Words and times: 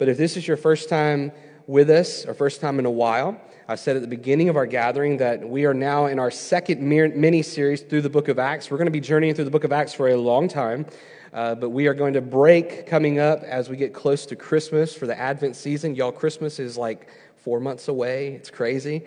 But 0.00 0.08
if 0.08 0.16
this 0.16 0.38
is 0.38 0.48
your 0.48 0.56
first 0.56 0.88
time 0.88 1.30
with 1.66 1.90
us, 1.90 2.24
or 2.24 2.32
first 2.32 2.62
time 2.62 2.78
in 2.78 2.86
a 2.86 2.90
while, 2.90 3.38
I 3.68 3.74
said 3.74 3.96
at 3.96 4.02
the 4.02 4.08
beginning 4.08 4.48
of 4.48 4.56
our 4.56 4.64
gathering 4.64 5.18
that 5.18 5.46
we 5.46 5.66
are 5.66 5.74
now 5.74 6.06
in 6.06 6.18
our 6.18 6.30
second 6.30 6.80
mini 6.80 7.42
series 7.42 7.82
through 7.82 8.00
the 8.00 8.08
book 8.08 8.28
of 8.28 8.38
Acts. 8.38 8.70
We're 8.70 8.78
going 8.78 8.86
to 8.86 8.92
be 8.92 9.00
journeying 9.00 9.34
through 9.34 9.44
the 9.44 9.50
book 9.50 9.64
of 9.64 9.72
Acts 9.72 9.92
for 9.92 10.08
a 10.08 10.16
long 10.16 10.48
time. 10.48 10.86
Uh, 11.34 11.54
but 11.54 11.68
we 11.68 11.86
are 11.86 11.92
going 11.92 12.14
to 12.14 12.22
break 12.22 12.86
coming 12.86 13.18
up 13.18 13.42
as 13.42 13.68
we 13.68 13.76
get 13.76 13.92
close 13.92 14.24
to 14.24 14.36
Christmas 14.36 14.94
for 14.94 15.06
the 15.06 15.20
Advent 15.20 15.54
season. 15.54 15.94
Y'all, 15.94 16.12
Christmas 16.12 16.58
is 16.58 16.78
like 16.78 17.10
four 17.36 17.60
months 17.60 17.88
away. 17.88 18.28
It's 18.28 18.50
crazy. 18.50 19.04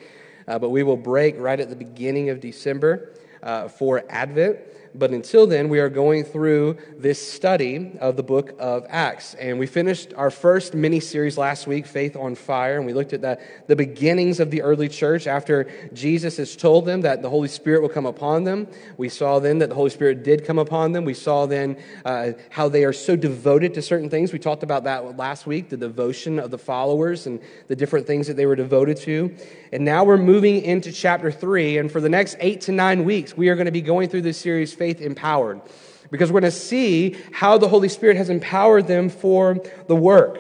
Uh, 0.47 0.59
but 0.59 0.69
we 0.69 0.83
will 0.83 0.95
break 0.95 1.39
right 1.39 1.59
at 1.59 1.71
the 1.71 1.75
beginning 1.75 2.29
of 2.29 2.39
December 2.39 3.15
uh, 3.41 3.67
for 3.67 4.03
Advent. 4.09 4.59
But 4.95 5.09
until 5.11 5.47
then, 5.47 5.69
we 5.69 5.79
are 5.79 5.89
going 5.89 6.23
through 6.23 6.77
this 6.97 7.19
study 7.19 7.97
of 7.99 8.15
the 8.15 8.23
book 8.23 8.55
of 8.59 8.85
Acts. 8.89 9.33
And 9.33 9.57
we 9.57 9.65
finished 9.65 10.13
our 10.15 10.29
first 10.29 10.75
mini 10.75 10.99
series 10.99 11.37
last 11.37 11.65
week, 11.65 11.87
Faith 11.87 12.15
on 12.15 12.35
Fire, 12.35 12.77
and 12.77 12.85
we 12.85 12.93
looked 12.93 13.13
at 13.13 13.21
the, 13.21 13.39
the 13.67 13.75
beginnings 13.75 14.39
of 14.39 14.51
the 14.51 14.61
early 14.61 14.87
church 14.87 15.25
after 15.25 15.69
Jesus 15.93 16.37
has 16.37 16.55
told 16.55 16.85
them 16.85 17.01
that 17.01 17.21
the 17.21 17.29
Holy 17.29 17.47
Spirit 17.47 17.81
will 17.81 17.89
come 17.89 18.05
upon 18.05 18.43
them. 18.43 18.67
We 18.97 19.09
saw 19.09 19.39
then 19.39 19.59
that 19.59 19.69
the 19.69 19.75
Holy 19.75 19.89
Spirit 19.89 20.23
did 20.23 20.45
come 20.45 20.59
upon 20.59 20.91
them. 20.91 21.05
We 21.05 21.15
saw 21.15 21.47
then 21.47 21.77
uh, 22.05 22.33
how 22.49 22.69
they 22.69 22.83
are 22.83 22.93
so 22.93 23.15
devoted 23.15 23.73
to 23.73 23.81
certain 23.81 24.09
things. 24.09 24.31
We 24.31 24.39
talked 24.39 24.63
about 24.63 24.83
that 24.83 25.17
last 25.17 25.47
week, 25.47 25.69
the 25.69 25.77
devotion 25.77 26.39
of 26.39 26.51
the 26.51 26.59
followers 26.59 27.25
and 27.25 27.41
the 27.67 27.75
different 27.75 28.05
things 28.05 28.27
that 28.27 28.37
they 28.37 28.45
were 28.45 28.55
devoted 28.55 28.97
to. 28.97 29.35
And 29.71 29.83
now 29.83 30.03
we're 30.03 30.17
moving 30.17 30.61
into 30.61 30.91
chapter 30.91 31.31
three. 31.31 31.79
And 31.79 31.91
for 31.91 31.99
the 31.99 32.09
next 32.09 32.37
eight 32.39 32.61
to 32.61 32.71
nine 32.71 33.05
weeks, 33.05 33.35
we 33.35 33.49
are 33.49 33.55
going 33.55 33.65
to 33.65 33.71
be 33.71 33.81
going 33.81 34.07
through 34.07 34.21
this 34.21 34.37
series, 34.37 34.71
Faith 34.83 34.99
Empowered, 34.99 35.61
because 36.11 36.29
we're 36.29 36.41
going 36.41 36.51
to 36.51 36.59
see 36.59 37.15
how 37.31 37.57
the 37.57 37.69
Holy 37.69 37.87
Spirit 37.87 38.17
has 38.17 38.29
empowered 38.29 38.85
them 38.85 39.07
for 39.07 39.63
the 39.87 39.95
work. 39.95 40.39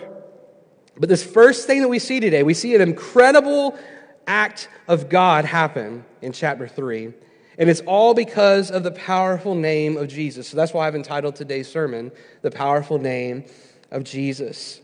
But 0.97 1.07
this 1.07 1.23
first 1.23 1.65
thing 1.65 1.79
that 1.79 1.87
we 1.87 1.97
see 1.97 2.19
today, 2.19 2.43
we 2.43 2.53
see 2.53 2.75
an 2.75 2.81
incredible 2.81 3.79
act 4.27 4.67
of 4.89 5.07
God 5.07 5.45
happen 5.45 6.03
in 6.21 6.33
chapter 6.33 6.67
three. 6.67 7.13
And 7.57 7.69
it's 7.69 7.79
all 7.87 8.13
because 8.13 8.69
of 8.69 8.83
the 8.83 8.91
powerful 8.91 9.55
name 9.55 9.95
of 9.95 10.09
Jesus. 10.09 10.49
So 10.49 10.57
that's 10.57 10.73
why 10.73 10.87
I've 10.87 10.95
entitled 10.95 11.37
today's 11.37 11.69
sermon, 11.69 12.11
The 12.41 12.51
Powerful 12.51 12.99
Name 12.99 13.45
of 13.91 14.03
Jesus. 14.03 14.81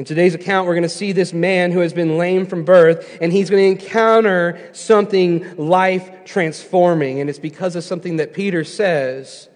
In 0.00 0.06
today's 0.06 0.34
account, 0.34 0.66
we're 0.66 0.72
going 0.72 0.82
to 0.82 0.88
see 0.88 1.12
this 1.12 1.34
man 1.34 1.72
who 1.72 1.80
has 1.80 1.92
been 1.92 2.16
lame 2.16 2.46
from 2.46 2.64
birth, 2.64 3.18
and 3.20 3.30
he's 3.30 3.50
going 3.50 3.76
to 3.76 3.84
encounter 3.84 4.70
something 4.72 5.58
life 5.58 6.24
transforming. 6.24 7.20
And 7.20 7.28
it's 7.28 7.38
because 7.38 7.76
of 7.76 7.84
something 7.84 8.16
that 8.16 8.32
Peter 8.32 8.64
says 8.64 9.50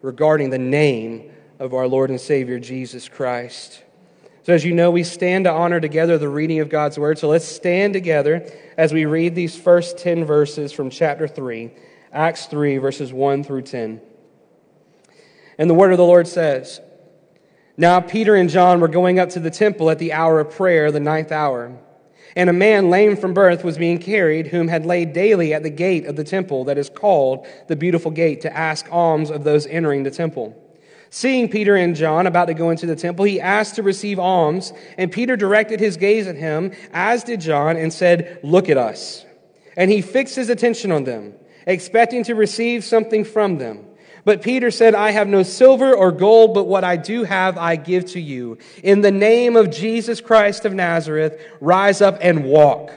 regarding 0.00 0.50
the 0.50 0.58
name 0.58 1.32
of 1.58 1.74
our 1.74 1.88
Lord 1.88 2.10
and 2.10 2.20
Savior, 2.20 2.60
Jesus 2.60 3.08
Christ. 3.08 3.82
So, 4.44 4.52
as 4.52 4.64
you 4.64 4.72
know, 4.72 4.92
we 4.92 5.02
stand 5.02 5.46
to 5.46 5.50
honor 5.50 5.80
together 5.80 6.16
the 6.16 6.28
reading 6.28 6.60
of 6.60 6.68
God's 6.68 6.96
word. 6.96 7.18
So, 7.18 7.28
let's 7.28 7.44
stand 7.44 7.92
together 7.92 8.48
as 8.76 8.92
we 8.92 9.04
read 9.04 9.34
these 9.34 9.56
first 9.56 9.98
10 9.98 10.24
verses 10.24 10.70
from 10.70 10.90
chapter 10.90 11.26
3, 11.26 11.72
Acts 12.12 12.46
3, 12.46 12.78
verses 12.78 13.12
1 13.12 13.42
through 13.42 13.62
10. 13.62 14.00
And 15.58 15.68
the 15.68 15.74
word 15.74 15.90
of 15.90 15.98
the 15.98 16.04
Lord 16.04 16.28
says, 16.28 16.80
now 17.78 18.00
Peter 18.00 18.34
and 18.34 18.50
John 18.50 18.80
were 18.80 18.88
going 18.88 19.18
up 19.18 19.30
to 19.30 19.40
the 19.40 19.50
temple 19.50 19.88
at 19.88 19.98
the 19.98 20.12
hour 20.12 20.40
of 20.40 20.50
prayer, 20.50 20.92
the 20.92 21.00
ninth 21.00 21.32
hour. 21.32 21.78
And 22.36 22.50
a 22.50 22.52
man 22.52 22.90
lame 22.90 23.16
from 23.16 23.34
birth 23.34 23.64
was 23.64 23.78
being 23.78 23.98
carried, 23.98 24.48
whom 24.48 24.68
had 24.68 24.84
laid 24.84 25.12
daily 25.12 25.54
at 25.54 25.62
the 25.62 25.70
gate 25.70 26.04
of 26.04 26.16
the 26.16 26.24
temple 26.24 26.64
that 26.64 26.76
is 26.76 26.90
called 26.90 27.46
the 27.68 27.76
Beautiful 27.76 28.10
Gate, 28.10 28.42
to 28.42 28.54
ask 28.54 28.86
alms 28.92 29.30
of 29.30 29.44
those 29.44 29.66
entering 29.66 30.02
the 30.02 30.10
temple. 30.10 30.56
Seeing 31.10 31.48
Peter 31.48 31.74
and 31.74 31.96
John 31.96 32.26
about 32.26 32.46
to 32.46 32.54
go 32.54 32.70
into 32.70 32.84
the 32.84 32.96
temple, 32.96 33.24
he 33.24 33.40
asked 33.40 33.76
to 33.76 33.82
receive 33.82 34.18
alms, 34.18 34.72
and 34.98 35.10
Peter 35.10 35.36
directed 35.36 35.80
his 35.80 35.96
gaze 35.96 36.26
at 36.26 36.36
him, 36.36 36.72
as 36.92 37.24
did 37.24 37.40
John, 37.40 37.76
and 37.76 37.92
said, 37.92 38.40
Look 38.42 38.68
at 38.68 38.76
us. 38.76 39.24
And 39.76 39.90
he 39.90 40.02
fixed 40.02 40.36
his 40.36 40.50
attention 40.50 40.92
on 40.92 41.04
them, 41.04 41.34
expecting 41.66 42.24
to 42.24 42.34
receive 42.34 42.84
something 42.84 43.24
from 43.24 43.58
them. 43.58 43.87
But 44.28 44.42
Peter 44.42 44.70
said, 44.70 44.94
I 44.94 45.12
have 45.12 45.26
no 45.26 45.42
silver 45.42 45.94
or 45.94 46.12
gold, 46.12 46.52
but 46.52 46.66
what 46.66 46.84
I 46.84 46.98
do 46.98 47.24
have 47.24 47.56
I 47.56 47.76
give 47.76 48.04
to 48.10 48.20
you. 48.20 48.58
In 48.82 49.00
the 49.00 49.10
name 49.10 49.56
of 49.56 49.70
Jesus 49.70 50.20
Christ 50.20 50.66
of 50.66 50.74
Nazareth, 50.74 51.42
rise 51.62 52.02
up 52.02 52.18
and 52.20 52.44
walk. 52.44 52.92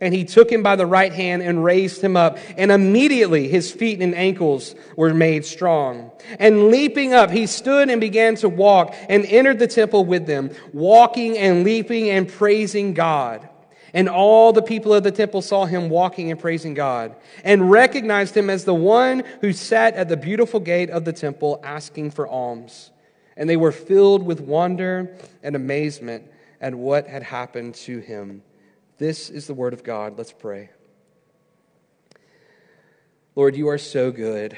And 0.00 0.12
he 0.12 0.24
took 0.24 0.50
him 0.50 0.64
by 0.64 0.74
the 0.74 0.84
right 0.84 1.12
hand 1.12 1.42
and 1.42 1.62
raised 1.62 2.00
him 2.00 2.16
up. 2.16 2.38
And 2.56 2.72
immediately 2.72 3.46
his 3.46 3.70
feet 3.70 4.02
and 4.02 4.16
ankles 4.16 4.74
were 4.96 5.14
made 5.14 5.44
strong. 5.44 6.10
And 6.40 6.66
leaping 6.72 7.14
up, 7.14 7.30
he 7.30 7.46
stood 7.46 7.88
and 7.88 8.00
began 8.00 8.34
to 8.38 8.48
walk 8.48 8.96
and 9.08 9.24
entered 9.26 9.60
the 9.60 9.68
temple 9.68 10.04
with 10.04 10.26
them, 10.26 10.50
walking 10.72 11.38
and 11.38 11.62
leaping 11.62 12.10
and 12.10 12.28
praising 12.28 12.94
God. 12.94 13.48
And 13.94 14.08
all 14.08 14.52
the 14.52 14.60
people 14.60 14.92
of 14.92 15.04
the 15.04 15.12
temple 15.12 15.40
saw 15.40 15.66
him 15.66 15.88
walking 15.88 16.30
and 16.32 16.38
praising 16.38 16.74
God, 16.74 17.14
and 17.44 17.70
recognized 17.70 18.36
him 18.36 18.50
as 18.50 18.64
the 18.64 18.74
one 18.74 19.22
who 19.40 19.52
sat 19.52 19.94
at 19.94 20.08
the 20.08 20.16
beautiful 20.16 20.58
gate 20.58 20.90
of 20.90 21.04
the 21.04 21.12
temple 21.12 21.60
asking 21.62 22.10
for 22.10 22.26
alms. 22.26 22.90
And 23.36 23.48
they 23.48 23.56
were 23.56 23.72
filled 23.72 24.24
with 24.24 24.40
wonder 24.40 25.16
and 25.44 25.54
amazement 25.54 26.28
at 26.60 26.74
what 26.74 27.06
had 27.06 27.22
happened 27.22 27.76
to 27.76 28.00
him. 28.00 28.42
This 28.98 29.30
is 29.30 29.46
the 29.46 29.54
word 29.54 29.72
of 29.72 29.84
God. 29.84 30.18
Let's 30.18 30.32
pray. 30.32 30.70
Lord, 33.36 33.56
you 33.56 33.68
are 33.68 33.78
so 33.78 34.10
good. 34.10 34.56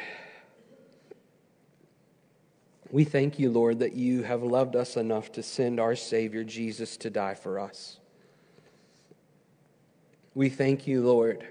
We 2.91 3.05
thank 3.05 3.39
you, 3.39 3.51
Lord, 3.51 3.81
that 3.81 3.95
you 3.95 4.23
have 4.23 4.43
loved 4.43 4.77
us 4.77 4.97
enough 4.97 5.33
to 5.33 5.43
send 5.43 5.79
our 5.79 5.97
Savior 5.97 6.45
Jesus 6.45 6.97
to 6.99 7.11
die 7.11 7.35
for 7.35 7.59
us. 7.59 7.99
We 10.37 10.51
thank 10.51 10.87
you, 10.87 11.01
Lord, 11.01 11.47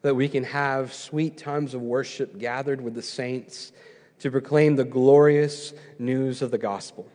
that 0.00 0.14
we 0.14 0.30
can 0.30 0.44
have 0.44 0.94
sweet 0.94 1.36
times 1.36 1.74
of 1.74 1.82
worship 1.82 2.38
gathered 2.38 2.80
with 2.80 2.94
the 2.94 3.02
saints 3.02 3.72
to 4.20 4.30
proclaim 4.30 4.74
the 4.74 4.86
glorious 4.86 5.74
news 5.98 6.40
of 6.40 6.50
the 6.50 6.56
gospel. 6.56 7.06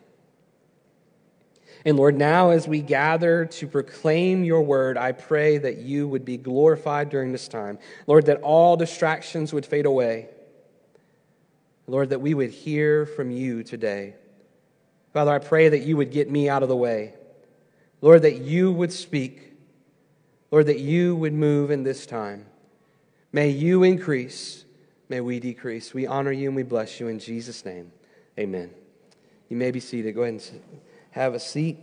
And 1.85 1.97
Lord, 1.97 2.15
now 2.15 2.51
as 2.51 2.67
we 2.67 2.81
gather 2.81 3.45
to 3.45 3.65
proclaim 3.65 4.43
your 4.43 4.61
word, 4.61 4.95
I 4.95 5.11
pray 5.11 5.57
that 5.57 5.77
you 5.77 6.07
would 6.07 6.23
be 6.23 6.37
glorified 6.37 7.09
during 7.09 7.31
this 7.31 7.47
time. 7.47 7.79
Lord, 8.05 8.27
that 8.27 8.41
all 8.43 8.77
distractions 8.77 9.53
would 9.53 9.65
fade 9.65 9.87
away. 9.87 10.29
Lord, 11.87 12.11
that 12.11 12.21
we 12.21 12.35
would 12.35 12.51
hear 12.51 13.07
from 13.07 13.31
you 13.31 13.63
today. 13.63 14.13
Father, 15.13 15.31
I 15.31 15.39
pray 15.39 15.67
that 15.67 15.81
you 15.81 15.97
would 15.97 16.11
get 16.11 16.29
me 16.29 16.47
out 16.47 16.61
of 16.61 16.69
the 16.69 16.77
way. 16.77 17.15
Lord, 18.01 18.21
that 18.21 18.37
you 18.41 18.71
would 18.71 18.93
speak 18.93 19.54
Lord, 20.51 20.67
that 20.67 20.79
you 20.79 21.15
would 21.15 21.33
move 21.33 21.71
in 21.71 21.83
this 21.83 22.05
time. 22.05 22.45
May 23.31 23.49
you 23.49 23.83
increase, 23.83 24.65
may 25.09 25.21
we 25.21 25.39
decrease. 25.39 25.93
We 25.93 26.07
honor 26.07 26.31
you 26.31 26.47
and 26.47 26.55
we 26.55 26.63
bless 26.63 26.99
you 26.99 27.07
in 27.07 27.19
Jesus' 27.19 27.65
name. 27.65 27.91
Amen. 28.39 28.69
You 29.49 29.57
may 29.57 29.71
be 29.71 29.79
seated. 29.79 30.13
Go 30.15 30.21
ahead 30.23 30.33
and 30.33 30.61
have 31.11 31.33
a 31.33 31.39
seat. 31.39 31.77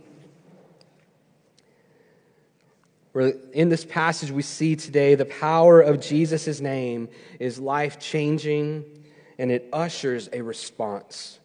Where 3.11 3.33
in 3.53 3.69
this 3.69 3.85
passage 3.85 4.31
we 4.31 4.41
see 4.41 4.75
today 4.75 5.13
the 5.15 5.25
power 5.25 5.79
of 5.79 6.01
Jesus' 6.01 6.59
name 6.59 7.09
is 7.39 7.59
life 7.59 7.99
changing 7.99 8.85
and 9.37 9.51
it 9.51 9.69
ushers 9.71 10.29
a 10.33 10.41
response. 10.41 11.39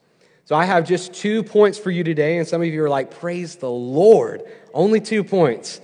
So 0.46 0.56
I 0.56 0.64
have 0.64 0.86
just 0.86 1.12
two 1.12 1.42
points 1.42 1.78
for 1.78 1.90
you 1.90 2.02
today, 2.02 2.38
and 2.38 2.48
some 2.48 2.62
of 2.62 2.68
you 2.68 2.82
are 2.82 2.88
like, 2.88 3.10
Praise 3.10 3.56
the 3.56 3.68
Lord. 3.68 4.44
Only 4.72 4.98
two 4.98 5.22
points. 5.22 5.78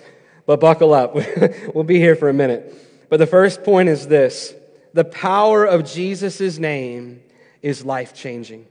But 0.46 0.60
buckle 0.60 0.92
up. 0.92 1.14
we'll 1.74 1.84
be 1.84 1.98
here 1.98 2.16
for 2.16 2.28
a 2.28 2.34
minute. 2.34 2.74
But 3.08 3.18
the 3.18 3.26
first 3.26 3.64
point 3.64 3.88
is 3.88 4.06
this 4.06 4.54
the 4.92 5.04
power 5.04 5.64
of 5.64 5.84
Jesus' 5.84 6.58
name 6.58 7.22
is 7.62 7.84
life 7.84 8.14
changing. 8.14 8.66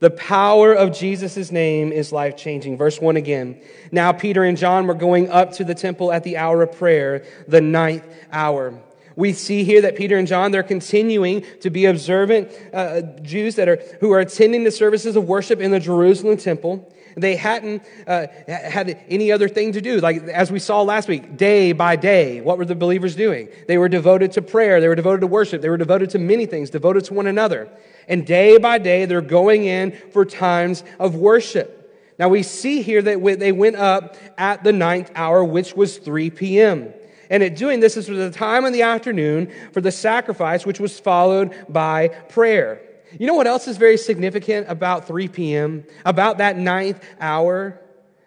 The 0.00 0.10
power 0.10 0.74
of 0.74 0.92
Jesus' 0.92 1.50
name 1.50 1.90
is 1.90 2.12
life 2.12 2.36
changing. 2.36 2.76
Verse 2.76 3.00
1 3.00 3.16
again. 3.16 3.60
Now 3.90 4.12
Peter 4.12 4.44
and 4.44 4.58
John 4.58 4.86
were 4.86 4.94
going 4.94 5.30
up 5.30 5.52
to 5.54 5.64
the 5.64 5.74
temple 5.74 6.12
at 6.12 6.24
the 6.24 6.36
hour 6.36 6.62
of 6.62 6.76
prayer, 6.76 7.24
the 7.48 7.60
ninth 7.60 8.04
hour. 8.30 8.78
We 9.16 9.32
see 9.32 9.64
here 9.64 9.82
that 9.82 9.96
Peter 9.96 10.18
and 10.18 10.26
John, 10.26 10.50
they're 10.50 10.62
continuing 10.62 11.44
to 11.60 11.70
be 11.70 11.86
observant 11.86 12.50
uh, 12.72 13.02
Jews 13.22 13.54
that 13.54 13.68
are, 13.68 13.82
who 14.00 14.12
are 14.12 14.20
attending 14.20 14.64
the 14.64 14.72
services 14.72 15.16
of 15.16 15.24
worship 15.24 15.60
in 15.60 15.70
the 15.70 15.80
Jerusalem 15.80 16.36
temple. 16.36 16.92
They 17.16 17.36
hadn't 17.36 17.82
uh, 18.06 18.26
had 18.46 18.98
any 19.08 19.30
other 19.30 19.48
thing 19.48 19.72
to 19.72 19.80
do. 19.80 20.00
Like, 20.00 20.22
as 20.24 20.50
we 20.50 20.58
saw 20.58 20.82
last 20.82 21.08
week, 21.08 21.36
day 21.36 21.72
by 21.72 21.96
day, 21.96 22.40
what 22.40 22.58
were 22.58 22.64
the 22.64 22.74
believers 22.74 23.14
doing? 23.14 23.48
They 23.68 23.78
were 23.78 23.88
devoted 23.88 24.32
to 24.32 24.42
prayer. 24.42 24.80
They 24.80 24.88
were 24.88 24.94
devoted 24.94 25.20
to 25.20 25.26
worship. 25.26 25.62
They 25.62 25.68
were 25.68 25.76
devoted 25.76 26.10
to 26.10 26.18
many 26.18 26.46
things, 26.46 26.70
devoted 26.70 27.04
to 27.06 27.14
one 27.14 27.26
another. 27.26 27.68
And 28.08 28.26
day 28.26 28.58
by 28.58 28.78
day, 28.78 29.04
they're 29.06 29.20
going 29.20 29.64
in 29.64 29.92
for 30.12 30.24
times 30.24 30.84
of 30.98 31.14
worship. 31.14 31.80
Now, 32.18 32.28
we 32.28 32.42
see 32.42 32.82
here 32.82 33.02
that 33.02 33.38
they 33.38 33.52
went 33.52 33.76
up 33.76 34.16
at 34.38 34.62
the 34.62 34.72
ninth 34.72 35.10
hour, 35.14 35.42
which 35.42 35.74
was 35.74 35.98
3 35.98 36.30
p.m. 36.30 36.92
And 37.30 37.42
at 37.42 37.56
doing 37.56 37.80
this, 37.80 37.94
this 37.94 38.08
was 38.08 38.18
the 38.18 38.30
time 38.30 38.64
in 38.64 38.72
the 38.72 38.82
afternoon 38.82 39.50
for 39.72 39.80
the 39.80 39.90
sacrifice, 39.90 40.64
which 40.64 40.78
was 40.78 41.00
followed 41.00 41.52
by 41.68 42.08
prayer. 42.08 42.80
You 43.18 43.26
know 43.26 43.34
what 43.34 43.46
else 43.46 43.68
is 43.68 43.76
very 43.76 43.96
significant 43.96 44.68
about 44.68 45.06
3 45.06 45.28
p.m., 45.28 45.84
about 46.04 46.38
that 46.38 46.58
ninth 46.58 47.02
hour? 47.20 47.80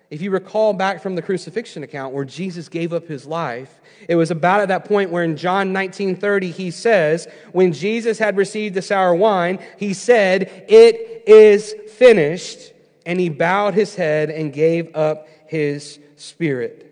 If 0.09 0.21
you 0.21 0.31
recall 0.31 0.73
back 0.73 1.01
from 1.01 1.15
the 1.15 1.21
crucifixion 1.21 1.83
account 1.83 2.13
where 2.13 2.23
Jesus 2.23 2.69
gave 2.69 2.93
up 2.93 3.07
his 3.07 3.25
life, 3.25 3.81
it 4.07 4.15
was 4.15 4.31
about 4.31 4.61
at 4.61 4.69
that 4.69 4.85
point 4.85 5.11
where 5.11 5.23
in 5.23 5.35
John 5.35 5.73
19:30 5.73 6.51
he 6.51 6.71
says, 6.71 7.27
when 7.51 7.73
Jesus 7.73 8.17
had 8.17 8.37
received 8.37 8.75
the 8.75 8.81
sour 8.81 9.13
wine, 9.13 9.59
he 9.77 9.93
said, 9.93 10.65
"It 10.69 11.23
is 11.27 11.75
finished," 11.91 12.71
and 13.05 13.19
he 13.19 13.27
bowed 13.27 13.73
his 13.73 13.95
head 13.95 14.29
and 14.29 14.53
gave 14.53 14.95
up 14.95 15.27
his 15.47 15.99
spirit. 16.15 16.86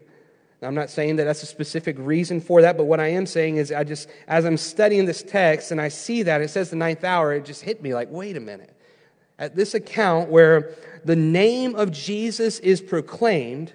I'm 0.65 0.75
not 0.75 0.89
saying 0.89 1.17
that 1.17 1.25
that's 1.25 1.43
a 1.43 1.47
specific 1.47 1.95
reason 1.99 2.41
for 2.41 2.61
that, 2.61 2.77
but 2.77 2.85
what 2.85 2.99
I 2.99 3.07
am 3.07 3.25
saying 3.25 3.57
is 3.57 3.71
I 3.71 3.83
just 3.83 4.09
as 4.27 4.45
I'm 4.45 4.57
studying 4.57 5.05
this 5.05 5.23
text 5.23 5.71
and 5.71 5.79
I 5.79 5.87
see 5.87 6.23
that 6.23 6.41
it 6.41 6.49
says 6.49 6.69
the 6.69 6.75
ninth 6.75 7.03
hour, 7.03 7.33
it 7.33 7.45
just 7.45 7.61
hit 7.61 7.81
me 7.81 7.93
like, 7.93 8.09
wait 8.11 8.35
a 8.35 8.39
minute. 8.39 8.71
At 9.37 9.55
this 9.55 9.73
account 9.73 10.29
where 10.29 10.75
the 11.03 11.15
name 11.15 11.75
of 11.75 11.91
Jesus 11.91 12.59
is 12.59 12.81
proclaimed 12.81 13.73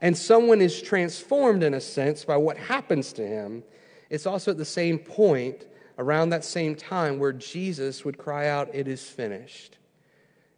and 0.00 0.16
someone 0.16 0.60
is 0.60 0.82
transformed 0.82 1.62
in 1.62 1.74
a 1.74 1.80
sense 1.80 2.24
by 2.24 2.36
what 2.36 2.56
happens 2.56 3.12
to 3.14 3.26
him, 3.26 3.62
it's 4.10 4.26
also 4.26 4.50
at 4.50 4.58
the 4.58 4.64
same 4.64 4.98
point, 4.98 5.66
around 5.98 6.30
that 6.30 6.44
same 6.44 6.74
time, 6.74 7.18
where 7.18 7.32
Jesus 7.32 8.04
would 8.04 8.18
cry 8.18 8.48
out, 8.48 8.74
It 8.74 8.88
is 8.88 9.08
finished. 9.08 9.78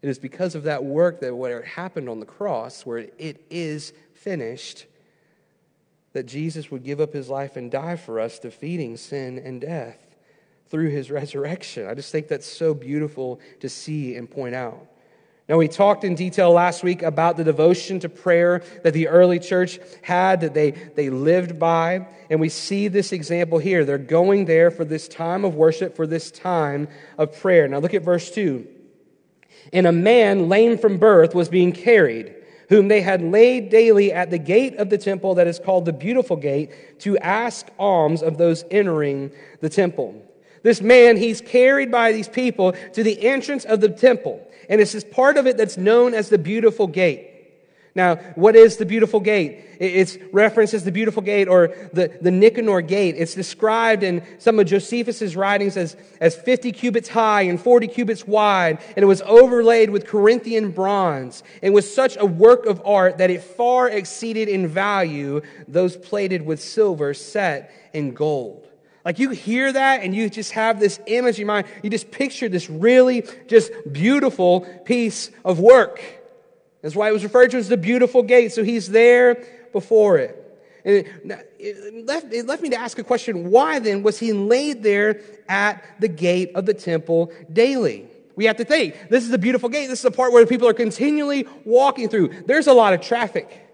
It 0.03 0.09
is 0.09 0.19
because 0.19 0.55
of 0.55 0.65
that 0.65 0.85
work 0.85 1.21
that 1.21 1.35
it 1.35 1.65
happened 1.65 2.09
on 2.09 2.21
the 2.21 2.27
cross, 2.27 2.87
where 2.87 2.99
it 2.99 3.45
is 3.51 3.93
finished, 4.15 4.87
that 6.19 6.27
Jesus 6.27 6.69
would 6.73 6.83
give 6.83 7.01
up 7.01 7.13
his 7.13 7.29
life 7.29 7.55
and 7.55 7.71
die 7.71 7.95
for 7.95 8.19
us, 8.19 8.41
defeating 8.41 8.97
sin 8.97 9.39
and 9.39 9.61
death 9.61 9.97
through 10.67 10.91
his 10.91 11.13
resurrection. 11.13 11.87
I 11.87 11.95
just 11.95 12.11
think 12.11 12.27
that's 12.27 12.45
so 12.45 12.75
beautiful 12.75 13.39
to 13.61 13.69
see 13.69 14.17
and 14.17 14.29
point 14.29 14.57
out. 14.57 14.85
Now, 15.49 15.59
we 15.59 15.69
talked 15.69 16.03
in 16.03 16.17
detail 16.17 16.51
last 16.51 16.83
week 16.83 17.03
about 17.05 17.37
the 17.37 17.45
devotion 17.45 18.01
to 18.01 18.09
prayer 18.09 18.65
that 18.83 18.95
the 18.95 19.07
early 19.07 19.39
church 19.39 19.79
had, 20.03 20.41
that 20.41 20.55
they, 20.55 20.73
they 20.73 21.09
lived 21.09 21.61
by. 21.61 22.09
And 22.29 22.41
we 22.41 22.49
see 22.49 22.89
this 22.89 23.13
example 23.13 23.61
here. 23.61 23.85
They're 23.85 23.97
going 23.97 24.47
there 24.47 24.73
for 24.73 24.85
this 24.85 25.07
time 25.07 25.45
of 25.45 25.55
worship, 25.55 25.95
for 25.95 26.09
this 26.09 26.33
time 26.33 26.89
of 27.17 27.39
prayer. 27.41 27.69
Now, 27.69 27.79
look 27.79 27.95
at 27.95 28.03
verse 28.03 28.29
2. 28.33 28.67
And 29.73 29.87
a 29.87 29.93
man 29.93 30.49
lame 30.49 30.79
from 30.79 30.99
birth 30.99 31.33
was 31.33 31.49
being 31.49 31.71
carried, 31.71 32.35
whom 32.69 32.89
they 32.89 33.01
had 33.01 33.23
laid 33.23 33.71
daily 33.71 34.13
at 34.13 34.31
the 34.31 34.39
gate 34.39 34.77
of 34.77 34.91
the 34.91 34.99
temple 34.99 35.35
that 35.35 35.47
is 35.47 35.59
called 35.59 35.85
the 35.85 35.93
Beautiful 35.93 36.37
Gate, 36.37 36.71
to 37.01 37.17
ask 37.19 37.67
alms 37.79 38.23
of 38.23 38.39
those 38.39 38.65
entering 38.71 39.31
the 39.61 39.69
temple. 39.69 40.15
This 40.63 40.81
man, 40.81 41.17
he's 41.17 41.41
carried 41.41 41.91
by 41.91 42.13
these 42.13 42.29
people 42.29 42.73
to 42.93 43.03
the 43.03 43.27
entrance 43.27 43.65
of 43.65 43.81
the 43.81 43.89
temple. 43.89 44.47
And 44.69 44.81
it's 44.81 44.93
this 44.93 45.05
part 45.05 45.37
of 45.37 45.47
it 45.47 45.57
that's 45.57 45.77
known 45.77 46.15
as 46.15 46.29
the 46.29 46.39
beautiful 46.39 46.87
gate. 46.87 47.28
Now, 47.95 48.17
what 48.35 48.55
is 48.55 48.77
the 48.77 48.87
beautiful 48.87 49.21
gate? 49.21 49.65
It's 49.81 50.19
referenced 50.33 50.75
as 50.75 50.85
the 50.85 50.93
beautiful 50.93 51.23
gate 51.23 51.49
or 51.49 51.69
the, 51.93 52.17
the 52.21 52.31
Nicanor 52.31 52.81
gate. 52.83 53.15
It's 53.17 53.35
described 53.35 54.03
in 54.03 54.23
some 54.39 54.59
of 54.59 54.67
Josephus's 54.67 55.37
writings 55.37 55.77
as, 55.77 55.97
as 56.21 56.37
50 56.37 56.73
cubits 56.73 57.09
high 57.09 57.43
and 57.43 57.61
40 57.61 57.89
cubits 57.89 58.27
wide, 58.27 58.79
and 58.97 59.03
it 59.03 59.07
was 59.07 59.23
overlaid 59.23 59.91
with 59.91 60.07
Corinthian 60.07 60.71
bronze 60.71 61.43
and 61.63 61.73
was 61.75 61.93
such 61.93 62.17
a 62.19 62.27
work 62.27 62.67
of 62.67 62.83
art 62.85 63.19
that 63.19 63.31
it 63.31 63.43
far 63.43 63.89
exceeded 63.89 64.49
in 64.49 64.69
value 64.69 65.41
those 65.67 65.97
plated 65.97 66.43
with 66.43 66.61
silver 66.61 67.15
set 67.15 67.73
in 67.93 68.13
gold. 68.15 68.69
Like 69.05 69.19
you 69.19 69.31
hear 69.31 69.73
that 69.73 70.03
and 70.03 70.15
you 70.15 70.29
just 70.29 70.53
have 70.53 70.81
this 70.81 71.01
image 71.07 71.41
in 71.41 71.47
mind. 71.47 71.67
You 71.83 71.89
just 71.89 72.11
picture 72.11 72.49
this 72.49 72.69
really 72.69 73.25
just 73.47 73.73
beautiful 73.91 74.63
piece 74.85 75.31
of 75.45 75.59
work. 75.59 76.03
That's 76.83 76.95
why 76.95 77.09
it 77.09 77.13
was 77.13 77.25
referred 77.25 77.51
to 77.53 77.57
as 77.57 77.69
the 77.69 77.77
beautiful 77.77 78.23
gate. 78.23 78.53
So 78.53 78.63
he's 78.63 78.89
there 78.89 79.47
before 79.73 80.19
it. 80.19 80.45
And 80.85 81.07
it 81.59 82.07
left, 82.07 82.33
it 82.33 82.47
left 82.47 82.63
me 82.63 82.71
to 82.71 82.77
ask 82.77 82.99
a 82.99 83.05
question 83.05 83.51
why 83.51 83.79
then 83.79 84.03
was 84.03 84.19
he 84.19 84.33
laid 84.33 84.83
there 84.83 85.21
at 85.49 85.85
the 86.01 86.09
gate 86.09 86.53
of 86.55 86.67
the 86.67 86.75
temple 86.75 87.33
daily? 87.53 88.09
We 88.37 88.45
have 88.45 88.57
to 88.59 88.65
think 88.65 89.09
this 89.11 89.25
is 89.25 89.33
a 89.33 89.39
beautiful 89.39 89.69
gate. 89.69 89.89
This 89.89 89.99
is 89.99 90.05
the 90.05 90.11
part 90.13 90.33
where 90.33 90.47
people 90.47 90.69
are 90.69 90.75
continually 90.75 91.47
walking 91.65 92.09
through. 92.09 92.45
There's 92.47 92.69
a 92.69 92.73
lot 92.73 92.95
of 92.95 93.01
traffic. 93.01 93.65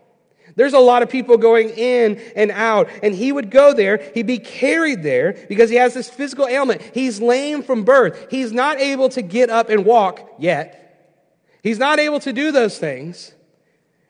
There's 0.57 0.73
a 0.73 0.79
lot 0.79 1.03
of 1.03 1.11
people 1.11 1.37
going 1.37 1.71
in 1.71 2.19
and 2.37 2.51
out, 2.51 2.89
and 3.03 3.15
he 3.15 3.33
would 3.33 3.51
go 3.51 3.75
there. 3.75 4.11
He'd 4.15 4.27
be 4.27 4.39
carried 4.39 5.03
there 5.03 5.37
because 5.49 5.69
he 5.69 5.77
has 5.77 5.95
this 5.95 6.09
physical 6.09 6.47
ailment. 6.47 6.81
He's 6.81 7.21
lame 7.21 7.63
from 7.63 7.85
birth. 7.85 8.29
He's 8.31 8.53
not 8.53 8.79
able 8.79 9.09
to 9.11 9.23
get 9.23 9.51
up 9.51 9.69
and 9.69 9.85
walk 9.85 10.37
yet. 10.39 10.84
He's 11.65 11.79
not 11.79 11.99
able 11.99 12.21
to 12.21 12.33
do 12.33 12.53
those 12.53 12.79
things. 12.79 13.33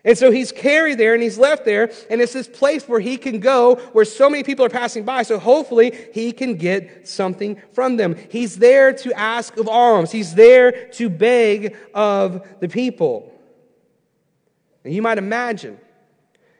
And 0.04 0.18
so 0.18 0.30
he's 0.30 0.52
carried 0.52 0.98
there 0.98 1.14
and 1.14 1.22
he's 1.22 1.38
left 1.38 1.64
there, 1.64 1.90
and 2.10 2.20
it's 2.20 2.34
this 2.34 2.48
place 2.48 2.86
where 2.86 3.00
he 3.00 3.16
can 3.16 3.38
go 3.38 3.76
where 3.92 4.04
so 4.04 4.28
many 4.28 4.42
people 4.42 4.66
are 4.66 4.70
passing 4.70 5.04
by. 5.04 5.22
So 5.22 5.38
hopefully 5.38 5.96
he 6.12 6.32
can 6.32 6.56
get 6.56 7.08
something 7.08 7.62
from 7.72 7.96
them. 7.96 8.16
He's 8.28 8.58
there 8.58 8.92
to 8.92 9.18
ask 9.18 9.56
of 9.56 9.68
alms, 9.68 10.10
he's 10.10 10.34
there 10.34 10.88
to 10.94 11.08
beg 11.08 11.76
of 11.94 12.46
the 12.60 12.68
people. 12.68 13.32
And 14.82 14.92
you 14.92 15.00
might 15.00 15.16
imagine 15.16 15.78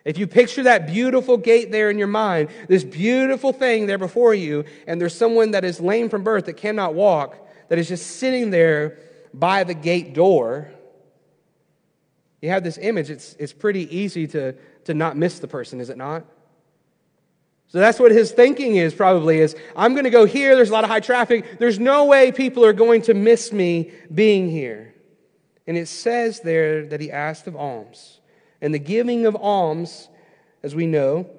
if 0.05 0.17
you 0.17 0.27
picture 0.27 0.63
that 0.63 0.87
beautiful 0.87 1.37
gate 1.37 1.73
there 1.73 1.91
in 1.91 1.99
your 1.99 2.07
mind, 2.07 2.51
this 2.69 2.85
beautiful 2.85 3.53
thing 3.53 3.87
there 3.87 3.99
before 3.99 4.33
you, 4.33 4.65
and 4.87 5.01
there's 5.01 5.15
someone 5.15 5.51
that 5.51 5.65
is 5.65 5.81
lame 5.81 6.09
from 6.09 6.23
birth 6.23 6.47
that 6.47 6.57
cannot 6.57 6.95
walk, 6.95 7.37
that 7.69 7.79
is 7.79 7.89
just 7.89 8.07
sitting 8.07 8.51
there 8.51 8.99
by 9.35 9.65
the 9.65 9.75
gate 9.75 10.15
door, 10.15 10.71
you 12.45 12.51
have 12.51 12.63
this 12.63 12.77
image. 12.77 13.09
It's, 13.09 13.35
it's 13.39 13.55
pretty 13.55 13.97
easy 13.97 14.27
to, 14.29 14.53
to 14.85 14.93
not 14.93 15.17
miss 15.17 15.39
the 15.39 15.49
person, 15.49 15.81
is 15.81 15.89
it 15.89 15.97
not? 15.97 16.27
So 17.69 17.79
that's 17.79 17.99
what 17.99 18.13
his 18.13 18.33
thinking 18.33 18.77
is 18.77 18.93
probably 18.93 19.39
is 19.39 19.57
I'm 19.75 19.95
going 19.95 20.05
to 20.05 20.11
go 20.11 20.27
here. 20.27 20.55
There's 20.55 20.69
a 20.69 20.73
lot 20.73 20.85
of 20.85 20.91
high 20.91 21.01
traffic. 21.01 21.59
There's 21.59 21.79
no 21.79 22.05
way 22.05 22.33
people 22.33 22.63
are 22.65 22.75
going 22.75 23.01
to 23.03 23.15
miss 23.15 23.51
me 23.51 23.93
being 24.15 24.51
here. 24.51 24.95
And 25.67 25.79
it 25.79 25.89
says 25.89 26.41
there 26.41 26.87
that 26.89 27.01
he 27.01 27.11
asked 27.11 27.47
of 27.47 27.57
alms. 27.57 28.21
And 28.61 28.75
the 28.75 28.79
giving 28.79 29.25
of 29.25 29.35
alms, 29.37 30.09
as 30.63 30.75
we 30.75 30.87
know, 30.87 31.31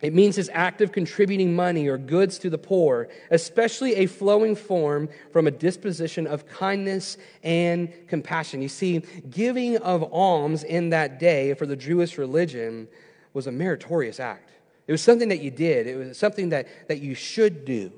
it 0.00 0.14
means 0.14 0.36
his 0.36 0.48
act 0.52 0.80
of 0.80 0.92
contributing 0.92 1.56
money 1.56 1.88
or 1.88 1.98
goods 1.98 2.38
to 2.38 2.50
the 2.50 2.58
poor, 2.58 3.08
especially 3.30 3.96
a 3.96 4.06
flowing 4.06 4.54
form 4.54 5.08
from 5.32 5.48
a 5.48 5.50
disposition 5.50 6.26
of 6.26 6.46
kindness 6.46 7.16
and 7.42 7.92
compassion. 8.06 8.62
You 8.62 8.68
see, 8.68 9.02
giving 9.28 9.76
of 9.78 10.04
alms 10.12 10.62
in 10.62 10.90
that 10.90 11.18
day 11.18 11.54
for 11.54 11.66
the 11.66 11.74
Jewish 11.74 12.16
religion 12.16 12.86
was 13.34 13.48
a 13.48 13.52
meritorious 13.52 14.20
act. 14.20 14.50
It 14.86 14.92
was 14.92 15.02
something 15.02 15.28
that 15.30 15.40
you 15.40 15.50
did, 15.50 15.86
it 15.86 15.96
was 15.96 16.16
something 16.16 16.50
that, 16.50 16.68
that 16.86 17.00
you 17.00 17.14
should 17.14 17.64
do. 17.64 17.92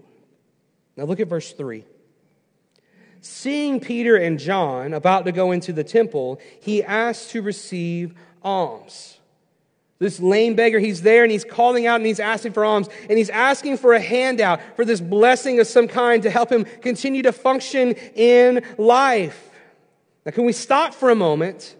Now 0.96 1.04
look 1.04 1.20
at 1.20 1.28
verse 1.28 1.52
3. 1.52 1.84
Seeing 3.20 3.78
Peter 3.78 4.16
and 4.16 4.38
John 4.38 4.94
about 4.94 5.26
to 5.26 5.32
go 5.32 5.52
into 5.52 5.74
the 5.74 5.84
temple, 5.84 6.40
he 6.60 6.82
asked 6.82 7.30
to 7.30 7.42
receive 7.42 8.14
alms. 8.42 9.19
This 10.00 10.18
lame 10.18 10.54
beggar, 10.54 10.78
he's 10.78 11.02
there 11.02 11.24
and 11.24 11.30
he's 11.30 11.44
calling 11.44 11.86
out 11.86 11.96
and 11.96 12.06
he's 12.06 12.20
asking 12.20 12.54
for 12.54 12.64
alms 12.64 12.88
and 13.08 13.18
he's 13.18 13.28
asking 13.28 13.76
for 13.76 13.92
a 13.92 14.00
handout, 14.00 14.60
for 14.74 14.86
this 14.86 14.98
blessing 15.00 15.60
of 15.60 15.66
some 15.66 15.86
kind 15.86 16.22
to 16.22 16.30
help 16.30 16.50
him 16.50 16.64
continue 16.80 17.22
to 17.22 17.32
function 17.32 17.92
in 18.14 18.64
life. 18.78 19.50
Now, 20.24 20.32
can 20.32 20.46
we 20.46 20.52
stop 20.52 20.94
for 20.94 21.10
a 21.10 21.14
moment 21.14 21.76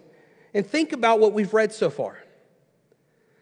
and 0.53 0.65
think 0.65 0.93
about 0.93 1.19
what 1.19 1.33
we've 1.33 1.51
read 1.51 1.73
so 1.73 1.89
far? 1.89 2.23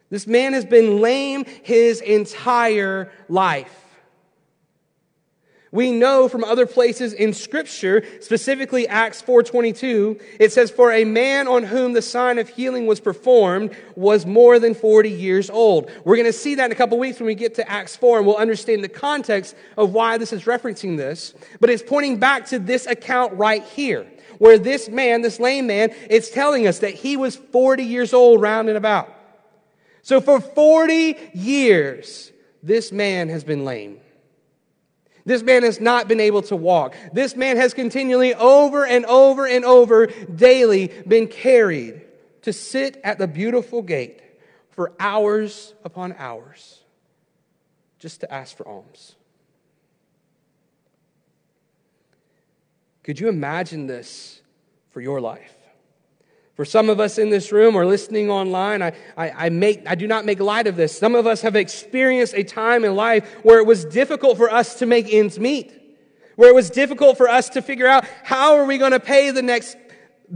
This 0.08 0.26
man 0.26 0.54
has 0.54 0.64
been 0.64 1.00
lame 1.00 1.44
his 1.62 2.00
entire 2.00 3.12
life. 3.28 3.89
We 5.72 5.92
know 5.92 6.28
from 6.28 6.42
other 6.42 6.66
places 6.66 7.12
in 7.12 7.32
scripture, 7.32 8.02
specifically 8.20 8.88
Acts 8.88 9.22
4:22, 9.22 10.20
it 10.40 10.52
says 10.52 10.68
for 10.68 10.90
a 10.90 11.04
man 11.04 11.46
on 11.46 11.62
whom 11.62 11.92
the 11.92 12.02
sign 12.02 12.38
of 12.38 12.48
healing 12.48 12.86
was 12.86 12.98
performed 12.98 13.70
was 13.94 14.26
more 14.26 14.58
than 14.58 14.74
40 14.74 15.08
years 15.08 15.48
old. 15.48 15.88
We're 16.04 16.16
going 16.16 16.26
to 16.26 16.32
see 16.32 16.56
that 16.56 16.66
in 16.66 16.72
a 16.72 16.74
couple 16.74 16.98
weeks 16.98 17.20
when 17.20 17.28
we 17.28 17.36
get 17.36 17.54
to 17.54 17.70
Acts 17.70 17.94
4 17.94 18.18
and 18.18 18.26
we'll 18.26 18.36
understand 18.36 18.82
the 18.82 18.88
context 18.88 19.54
of 19.76 19.92
why 19.92 20.18
this 20.18 20.32
is 20.32 20.42
referencing 20.44 20.96
this, 20.96 21.34
but 21.60 21.70
it's 21.70 21.84
pointing 21.84 22.18
back 22.18 22.46
to 22.46 22.58
this 22.58 22.86
account 22.86 23.34
right 23.34 23.62
here. 23.62 24.06
Where 24.38 24.58
this 24.58 24.88
man, 24.88 25.22
this 25.22 25.38
lame 25.38 25.66
man, 25.68 25.94
it's 26.08 26.30
telling 26.30 26.66
us 26.66 26.80
that 26.80 26.94
he 26.94 27.16
was 27.16 27.36
40 27.36 27.84
years 27.84 28.12
old 28.12 28.40
round 28.40 28.68
and 28.68 28.76
about. 28.76 29.14
So 30.02 30.20
for 30.20 30.40
40 30.40 31.16
years, 31.34 32.32
this 32.62 32.90
man 32.90 33.28
has 33.28 33.44
been 33.44 33.64
lame. 33.64 34.00
This 35.30 35.44
man 35.44 35.62
has 35.62 35.80
not 35.80 36.08
been 36.08 36.18
able 36.18 36.42
to 36.42 36.56
walk. 36.56 36.96
This 37.12 37.36
man 37.36 37.56
has 37.56 37.72
continually, 37.72 38.34
over 38.34 38.84
and 38.84 39.06
over 39.06 39.46
and 39.46 39.64
over, 39.64 40.06
daily 40.06 40.88
been 41.06 41.28
carried 41.28 42.02
to 42.42 42.52
sit 42.52 43.00
at 43.04 43.18
the 43.18 43.28
beautiful 43.28 43.80
gate 43.80 44.20
for 44.70 44.92
hours 44.98 45.72
upon 45.84 46.16
hours 46.18 46.80
just 48.00 48.22
to 48.22 48.34
ask 48.34 48.56
for 48.56 48.66
alms. 48.66 49.14
Could 53.04 53.20
you 53.20 53.28
imagine 53.28 53.86
this 53.86 54.42
for 54.90 55.00
your 55.00 55.20
life? 55.20 55.59
For 56.60 56.66
some 56.66 56.90
of 56.90 57.00
us 57.00 57.16
in 57.16 57.30
this 57.30 57.52
room 57.52 57.74
or 57.74 57.86
listening 57.86 58.30
online, 58.30 58.82
I, 58.82 58.92
I, 59.16 59.46
I, 59.46 59.48
make, 59.48 59.82
I 59.86 59.94
do 59.94 60.06
not 60.06 60.26
make 60.26 60.40
light 60.40 60.66
of 60.66 60.76
this. 60.76 60.94
Some 60.94 61.14
of 61.14 61.26
us 61.26 61.40
have 61.40 61.56
experienced 61.56 62.34
a 62.34 62.44
time 62.44 62.84
in 62.84 62.94
life 62.94 63.26
where 63.42 63.60
it 63.60 63.64
was 63.64 63.86
difficult 63.86 64.36
for 64.36 64.52
us 64.52 64.74
to 64.80 64.84
make 64.84 65.10
ends 65.10 65.38
meet, 65.38 65.72
where 66.36 66.50
it 66.50 66.54
was 66.54 66.68
difficult 66.68 67.16
for 67.16 67.30
us 67.30 67.48
to 67.48 67.62
figure 67.62 67.86
out 67.86 68.04
how 68.22 68.56
are 68.56 68.66
we 68.66 68.76
going 68.76 68.92
to 68.92 69.00
pay 69.00 69.30
the 69.30 69.40
next 69.40 69.78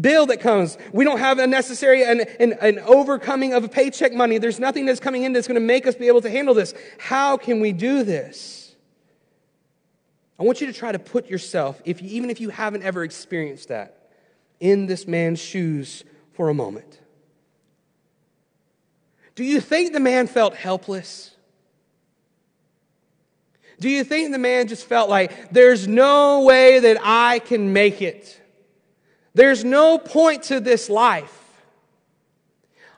bill 0.01 0.25
that 0.25 0.41
comes. 0.41 0.79
We 0.95 1.05
don't 1.05 1.19
have 1.19 1.39
a 1.39 1.47
necessary 1.47 2.05
an, 2.05 2.23
an, 2.41 2.55
an 2.55 2.79
overcoming 2.79 3.53
of 3.53 3.71
paycheck 3.71 4.15
money. 4.15 4.39
There's 4.39 4.59
nothing 4.59 4.87
that's 4.87 5.01
coming 5.01 5.25
in 5.25 5.35
that's 5.35 5.47
going 5.47 5.61
to 5.61 5.67
make 5.67 5.87
us 5.87 5.95
be 5.95 6.09
able 6.09 6.23
to 6.23 6.31
handle 6.31 6.55
this. 6.55 6.73
How 6.99 7.37
can 7.37 7.61
we 7.61 7.73
do 7.73 8.03
this? 8.03 8.75
I 10.39 10.43
want 10.43 10.63
you 10.63 10.69
to 10.69 10.73
try 10.73 10.91
to 10.91 10.99
put 10.99 11.29
yourself, 11.29 11.83
if 11.85 12.01
you, 12.01 12.09
even 12.09 12.31
if 12.31 12.41
you 12.41 12.49
haven't 12.49 12.83
ever 12.83 13.05
experienced 13.05 13.69
that, 13.69 14.09
in 14.59 14.87
this 14.87 15.07
man's 15.07 15.39
shoes 15.39 16.03
for 16.35 16.49
a 16.49 16.55
moment. 16.55 17.01
Do 19.35 19.45
you 19.45 19.61
think 19.61 19.93
the 19.93 20.01
man 20.01 20.27
felt 20.27 20.55
helpless? 20.55 21.31
Do 23.81 23.89
you 23.89 24.05
think 24.05 24.31
the 24.31 24.39
man 24.39 24.69
just 24.69 24.87
felt 24.87 25.11
like, 25.11 25.51
there's 25.51 25.89
no 25.89 26.43
way 26.43 26.79
that 26.79 26.99
I 27.03 27.41
can 27.41 27.73
make 27.73 28.01
it? 28.01 28.41
There's 29.35 29.65
no 29.65 29.99
point 29.99 30.45
to 30.45 30.61
this 30.61 30.89
life. 30.89 31.41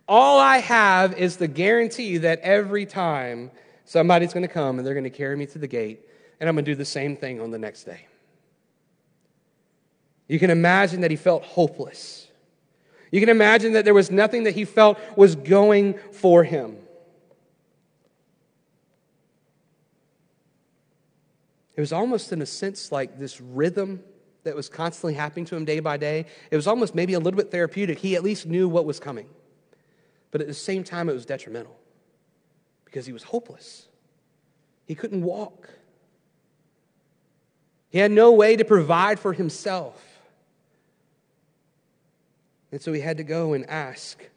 All 0.06 0.38
I 0.38 0.58
have 0.58 1.14
is 1.18 1.38
the 1.38 1.48
guarantee 1.48 2.18
that 2.18 2.40
every 2.40 2.84
time 2.86 3.50
somebody's 3.84 4.32
going 4.32 4.46
to 4.46 4.52
come 4.52 4.78
and 4.78 4.86
they're 4.86 4.94
going 4.94 5.04
to 5.04 5.10
carry 5.10 5.36
me 5.36 5.46
to 5.46 5.58
the 5.58 5.66
gate, 5.66 6.06
and 6.38 6.48
I'm 6.48 6.54
going 6.54 6.64
to 6.64 6.70
do 6.70 6.76
the 6.76 6.84
same 6.84 7.16
thing 7.16 7.40
on 7.40 7.50
the 7.50 7.58
next 7.58 7.84
day. 7.84 8.06
You 10.28 10.38
can 10.38 10.50
imagine 10.50 11.00
that 11.00 11.10
he 11.10 11.16
felt 11.16 11.42
hopeless. 11.42 12.25
You 13.10 13.20
can 13.20 13.28
imagine 13.28 13.72
that 13.72 13.84
there 13.84 13.94
was 13.94 14.10
nothing 14.10 14.44
that 14.44 14.54
he 14.54 14.64
felt 14.64 14.98
was 15.16 15.36
going 15.36 15.98
for 16.12 16.44
him. 16.44 16.76
It 21.76 21.80
was 21.80 21.92
almost, 21.92 22.32
in 22.32 22.40
a 22.40 22.46
sense, 22.46 22.90
like 22.90 23.18
this 23.18 23.40
rhythm 23.40 24.02
that 24.44 24.56
was 24.56 24.68
constantly 24.68 25.14
happening 25.14 25.44
to 25.46 25.56
him 25.56 25.64
day 25.64 25.80
by 25.80 25.96
day. 25.96 26.26
It 26.50 26.56
was 26.56 26.66
almost 26.66 26.94
maybe 26.94 27.12
a 27.14 27.18
little 27.18 27.36
bit 27.36 27.50
therapeutic. 27.50 27.98
He 27.98 28.16
at 28.16 28.22
least 28.22 28.46
knew 28.46 28.68
what 28.68 28.86
was 28.86 28.98
coming. 28.98 29.28
But 30.30 30.40
at 30.40 30.46
the 30.46 30.54
same 30.54 30.84
time, 30.84 31.08
it 31.08 31.12
was 31.12 31.26
detrimental 31.26 31.76
because 32.84 33.06
he 33.06 33.12
was 33.12 33.24
hopeless. 33.24 33.88
He 34.86 34.94
couldn't 34.94 35.22
walk, 35.22 35.68
he 37.96 37.98
had 37.98 38.10
no 38.10 38.32
way 38.32 38.56
to 38.56 38.64
provide 38.64 39.18
for 39.18 39.32
himself. 39.32 40.02
And 42.72 42.80
so 42.80 42.92
he 42.92 43.00
had 43.00 43.16
to 43.18 43.24
go 43.24 43.52
and 43.52 43.68
ask 43.68 44.28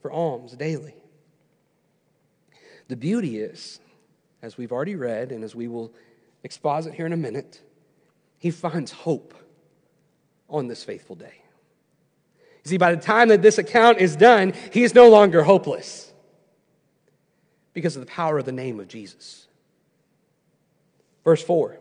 for 0.00 0.10
alms 0.10 0.52
daily. 0.52 0.94
The 2.88 2.96
beauty 2.96 3.38
is, 3.38 3.80
as 4.42 4.56
we've 4.56 4.72
already 4.72 4.96
read, 4.96 5.30
and 5.30 5.44
as 5.44 5.54
we 5.54 5.68
will 5.68 5.92
exposit 6.42 6.94
here 6.94 7.06
in 7.06 7.12
a 7.12 7.18
minute, 7.18 7.60
he 8.38 8.50
finds 8.50 8.90
hope 8.90 9.34
on 10.48 10.68
this 10.68 10.82
faithful 10.82 11.16
day. 11.16 11.42
You 12.64 12.70
see, 12.70 12.78
by 12.78 12.94
the 12.94 13.00
time 13.00 13.28
that 13.28 13.42
this 13.42 13.58
account 13.58 13.98
is 13.98 14.16
done, 14.16 14.54
he 14.72 14.82
is 14.82 14.94
no 14.94 15.08
longer 15.10 15.42
hopeless 15.42 16.12
because 17.74 17.96
of 17.96 18.00
the 18.00 18.10
power 18.10 18.38
of 18.38 18.44
the 18.44 18.52
name 18.52 18.80
of 18.80 18.88
Jesus. 18.88 19.46
Verse 21.24 21.42
4 21.42 21.78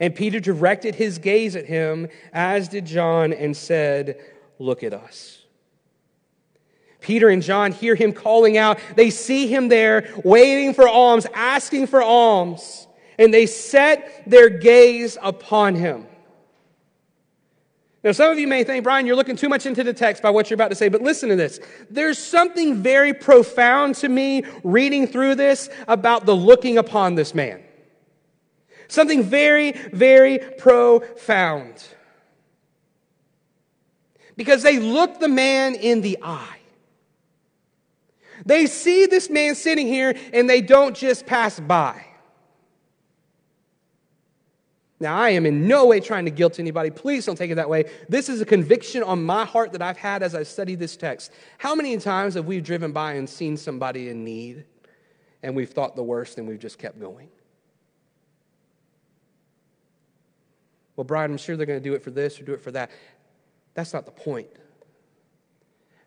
And 0.00 0.14
Peter 0.14 0.40
directed 0.40 0.94
his 0.94 1.18
gaze 1.18 1.54
at 1.54 1.66
him, 1.66 2.08
as 2.32 2.68
did 2.68 2.86
John, 2.86 3.32
and 3.32 3.56
said, 3.56 4.18
Look 4.62 4.84
at 4.84 4.94
us. 4.94 5.42
Peter 7.00 7.28
and 7.28 7.42
John 7.42 7.72
hear 7.72 7.96
him 7.96 8.12
calling 8.12 8.56
out. 8.56 8.78
They 8.94 9.10
see 9.10 9.48
him 9.48 9.68
there 9.68 10.08
waiting 10.24 10.72
for 10.72 10.88
alms, 10.88 11.26
asking 11.34 11.88
for 11.88 12.00
alms, 12.00 12.86
and 13.18 13.34
they 13.34 13.46
set 13.46 14.22
their 14.24 14.48
gaze 14.48 15.18
upon 15.20 15.74
him. 15.74 16.06
Now, 18.04 18.12
some 18.12 18.30
of 18.30 18.38
you 18.38 18.46
may 18.46 18.62
think, 18.62 18.84
Brian, 18.84 19.04
you're 19.04 19.16
looking 19.16 19.34
too 19.34 19.48
much 19.48 19.66
into 19.66 19.82
the 19.82 19.92
text 19.92 20.22
by 20.22 20.30
what 20.30 20.48
you're 20.48 20.54
about 20.54 20.70
to 20.70 20.76
say, 20.76 20.88
but 20.88 21.02
listen 21.02 21.28
to 21.30 21.36
this. 21.36 21.58
There's 21.90 22.18
something 22.18 22.82
very 22.82 23.14
profound 23.14 23.96
to 23.96 24.08
me 24.08 24.44
reading 24.62 25.08
through 25.08 25.34
this 25.34 25.70
about 25.88 26.24
the 26.24 26.36
looking 26.36 26.78
upon 26.78 27.16
this 27.16 27.34
man. 27.34 27.64
Something 28.86 29.24
very, 29.24 29.72
very 29.72 30.38
profound 30.38 31.82
because 34.42 34.64
they 34.64 34.80
look 34.80 35.20
the 35.20 35.28
man 35.28 35.76
in 35.76 36.00
the 36.00 36.18
eye. 36.20 36.58
They 38.44 38.66
see 38.66 39.06
this 39.06 39.30
man 39.30 39.54
sitting 39.54 39.86
here 39.86 40.16
and 40.32 40.50
they 40.50 40.60
don't 40.60 40.96
just 40.96 41.26
pass 41.26 41.60
by. 41.60 42.04
Now, 44.98 45.16
I 45.16 45.30
am 45.30 45.46
in 45.46 45.68
no 45.68 45.86
way 45.86 46.00
trying 46.00 46.24
to 46.24 46.32
guilt 46.32 46.58
anybody. 46.58 46.90
Please 46.90 47.24
don't 47.24 47.36
take 47.36 47.52
it 47.52 47.54
that 47.54 47.68
way. 47.68 47.84
This 48.08 48.28
is 48.28 48.40
a 48.40 48.44
conviction 48.44 49.04
on 49.04 49.22
my 49.22 49.44
heart 49.44 49.70
that 49.72 49.82
I've 49.82 49.96
had 49.96 50.24
as 50.24 50.34
I 50.34 50.42
study 50.42 50.74
this 50.74 50.96
text. 50.96 51.30
How 51.58 51.76
many 51.76 51.96
times 51.98 52.34
have 52.34 52.46
we 52.46 52.60
driven 52.60 52.90
by 52.90 53.12
and 53.12 53.30
seen 53.30 53.56
somebody 53.56 54.08
in 54.08 54.24
need 54.24 54.64
and 55.40 55.54
we've 55.54 55.70
thought 55.70 55.94
the 55.94 56.02
worst 56.02 56.36
and 56.38 56.48
we've 56.48 56.58
just 56.58 56.80
kept 56.80 56.98
going? 56.98 57.28
Well, 60.96 61.04
Brian, 61.04 61.30
I'm 61.30 61.38
sure 61.38 61.56
they're 61.56 61.64
going 61.64 61.80
to 61.80 61.88
do 61.88 61.94
it 61.94 62.02
for 62.02 62.10
this 62.10 62.40
or 62.40 62.42
do 62.42 62.54
it 62.54 62.60
for 62.60 62.72
that. 62.72 62.90
That's 63.74 63.92
not 63.92 64.04
the 64.04 64.12
point. 64.12 64.48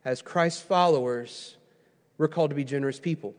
As 0.04 0.22
Christ's 0.22 0.62
followers, 0.62 1.58
we're 2.18 2.28
called 2.28 2.52
to 2.52 2.56
be 2.56 2.64
generous 2.64 3.00
people. 3.00 3.34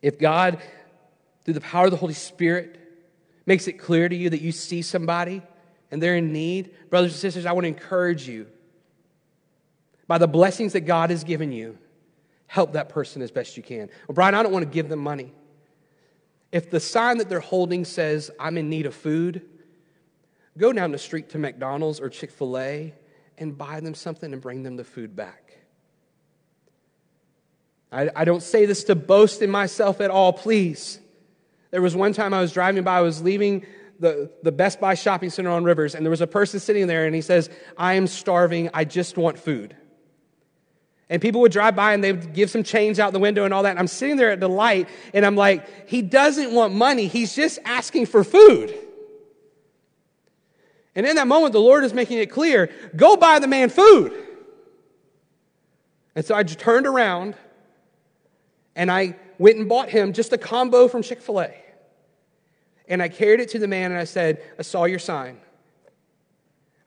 If 0.00 0.18
God, 0.18 0.60
through 1.44 1.54
the 1.54 1.60
power 1.60 1.86
of 1.86 1.90
the 1.90 1.96
Holy 1.96 2.14
Spirit, 2.14 2.78
makes 3.46 3.66
it 3.68 3.74
clear 3.74 4.08
to 4.08 4.14
you 4.14 4.30
that 4.30 4.40
you 4.40 4.52
see 4.52 4.82
somebody 4.82 5.42
and 5.90 6.02
they're 6.02 6.16
in 6.16 6.32
need, 6.32 6.74
brothers 6.90 7.12
and 7.12 7.20
sisters, 7.20 7.46
I 7.46 7.52
want 7.52 7.64
to 7.64 7.68
encourage 7.68 8.28
you 8.28 8.46
by 10.06 10.18
the 10.18 10.28
blessings 10.28 10.72
that 10.72 10.82
God 10.82 11.10
has 11.10 11.24
given 11.24 11.52
you, 11.52 11.78
help 12.46 12.72
that 12.72 12.88
person 12.88 13.22
as 13.22 13.30
best 13.30 13.56
you 13.56 13.62
can. 13.62 13.88
Well, 14.08 14.14
Brian, 14.14 14.34
I 14.34 14.42
don't 14.42 14.52
want 14.52 14.64
to 14.64 14.70
give 14.70 14.88
them 14.88 14.98
money. 14.98 15.32
If 16.50 16.70
the 16.70 16.80
sign 16.80 17.18
that 17.18 17.28
they're 17.28 17.40
holding 17.40 17.84
says, 17.84 18.30
I'm 18.38 18.58
in 18.58 18.68
need 18.68 18.86
of 18.86 18.94
food, 18.94 19.42
Go 20.58 20.72
down 20.72 20.92
the 20.92 20.98
street 20.98 21.30
to 21.30 21.38
McDonald's 21.38 22.00
or 22.00 22.08
Chick 22.08 22.30
fil 22.30 22.58
A 22.58 22.94
and 23.38 23.56
buy 23.56 23.80
them 23.80 23.94
something 23.94 24.32
and 24.32 24.42
bring 24.42 24.62
them 24.62 24.76
the 24.76 24.84
food 24.84 25.16
back. 25.16 25.58
I, 27.90 28.10
I 28.14 28.24
don't 28.24 28.42
say 28.42 28.66
this 28.66 28.84
to 28.84 28.94
boast 28.94 29.42
in 29.42 29.50
myself 29.50 30.00
at 30.00 30.10
all, 30.10 30.32
please. 30.32 30.98
There 31.70 31.82
was 31.82 31.96
one 31.96 32.12
time 32.12 32.34
I 32.34 32.40
was 32.40 32.52
driving 32.52 32.84
by, 32.84 32.98
I 32.98 33.00
was 33.00 33.22
leaving 33.22 33.66
the, 33.98 34.30
the 34.42 34.52
Best 34.52 34.80
Buy 34.80 34.94
shopping 34.94 35.30
center 35.30 35.50
on 35.50 35.64
Rivers, 35.64 35.94
and 35.94 36.04
there 36.04 36.10
was 36.10 36.20
a 36.20 36.26
person 36.26 36.60
sitting 36.60 36.86
there, 36.86 37.06
and 37.06 37.14
he 37.14 37.20
says, 37.20 37.48
I 37.76 37.94
am 37.94 38.06
starving, 38.06 38.70
I 38.74 38.84
just 38.84 39.16
want 39.16 39.38
food. 39.38 39.76
And 41.08 41.20
people 41.20 41.42
would 41.42 41.52
drive 41.52 41.76
by 41.76 41.92
and 41.92 42.02
they 42.02 42.12
would 42.12 42.32
give 42.32 42.50
some 42.50 42.62
change 42.62 42.98
out 42.98 43.12
the 43.12 43.18
window 43.18 43.44
and 43.44 43.52
all 43.52 43.64
that. 43.64 43.70
And 43.70 43.78
I'm 43.78 43.86
sitting 43.86 44.16
there 44.16 44.30
at 44.30 44.40
the 44.40 44.48
light, 44.48 44.88
and 45.12 45.26
I'm 45.26 45.36
like, 45.36 45.88
he 45.88 46.00
doesn't 46.00 46.52
want 46.52 46.74
money, 46.74 47.06
he's 47.06 47.34
just 47.34 47.58
asking 47.64 48.06
for 48.06 48.24
food. 48.24 48.74
And 50.94 51.06
in 51.06 51.16
that 51.16 51.26
moment, 51.26 51.52
the 51.52 51.60
Lord 51.60 51.84
is 51.84 51.94
making 51.94 52.18
it 52.18 52.30
clear 52.30 52.70
go 52.94 53.16
buy 53.16 53.38
the 53.38 53.48
man 53.48 53.70
food. 53.70 54.12
And 56.14 56.24
so 56.24 56.34
I 56.34 56.42
just 56.42 56.58
turned 56.58 56.86
around 56.86 57.34
and 58.76 58.90
I 58.90 59.16
went 59.38 59.58
and 59.58 59.68
bought 59.68 59.88
him 59.88 60.12
just 60.12 60.32
a 60.32 60.38
combo 60.38 60.88
from 60.88 61.02
Chick 61.02 61.20
fil 61.20 61.40
A. 61.40 61.54
And 62.88 63.02
I 63.02 63.08
carried 63.08 63.40
it 63.40 63.48
to 63.50 63.58
the 63.58 63.68
man 63.68 63.92
and 63.92 64.00
I 64.00 64.04
said, 64.04 64.42
I 64.58 64.62
saw 64.62 64.84
your 64.84 64.98
sign. 64.98 65.38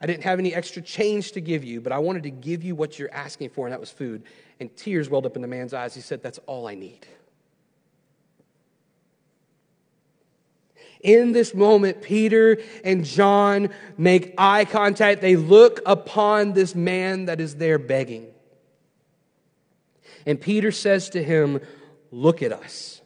I 0.02 0.08
didn't 0.08 0.24
have 0.24 0.40
any 0.40 0.54
extra 0.54 0.82
change 0.82 1.32
to 1.32 1.42
give 1.42 1.64
you, 1.64 1.82
but 1.82 1.92
I 1.92 1.98
wanted 2.00 2.24
to 2.24 2.30
give 2.30 2.64
you 2.64 2.76
what 2.76 3.00
you're 3.00 3.14
asking 3.14 3.50
for, 3.50 3.66
and 3.66 3.74
that 3.74 3.80
was 3.80 3.90
food. 3.90 4.24
And 4.60 4.76
tears 4.76 5.10
welled 5.10 5.26
up 5.26 5.36
in 5.36 5.42
the 5.42 5.48
man's 5.48 5.74
eyes. 5.74 5.96
He 5.96 6.02
said, 6.02 6.22
That's 6.22 6.38
all 6.46 6.68
I 6.68 6.76
need. 6.76 7.08
In 11.06 11.34
this 11.34 11.54
moment, 11.54 12.02
Peter 12.02 12.58
and 12.84 13.06
John 13.06 13.70
make 13.96 14.34
eye 14.40 14.66
contact. 14.66 15.22
They 15.22 15.36
look 15.36 15.80
upon 15.86 16.54
this 16.54 16.74
man 16.74 17.26
that 17.26 17.40
is 17.40 17.58
there 17.58 17.78
begging. 17.78 18.26
And 20.26 20.42
Peter 20.42 20.72
says 20.72 21.12
to 21.12 21.24
him, 21.24 21.62
Look 22.10 22.42
at 22.42 22.52
us. 22.52 23.02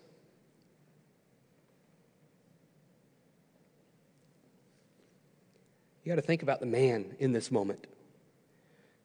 You 6.06 6.10
got 6.10 6.22
to 6.22 6.26
think 6.26 6.42
about 6.42 6.62
the 6.62 6.68
man 6.68 7.18
in 7.20 7.34
this 7.34 7.52
moment. 7.52 7.86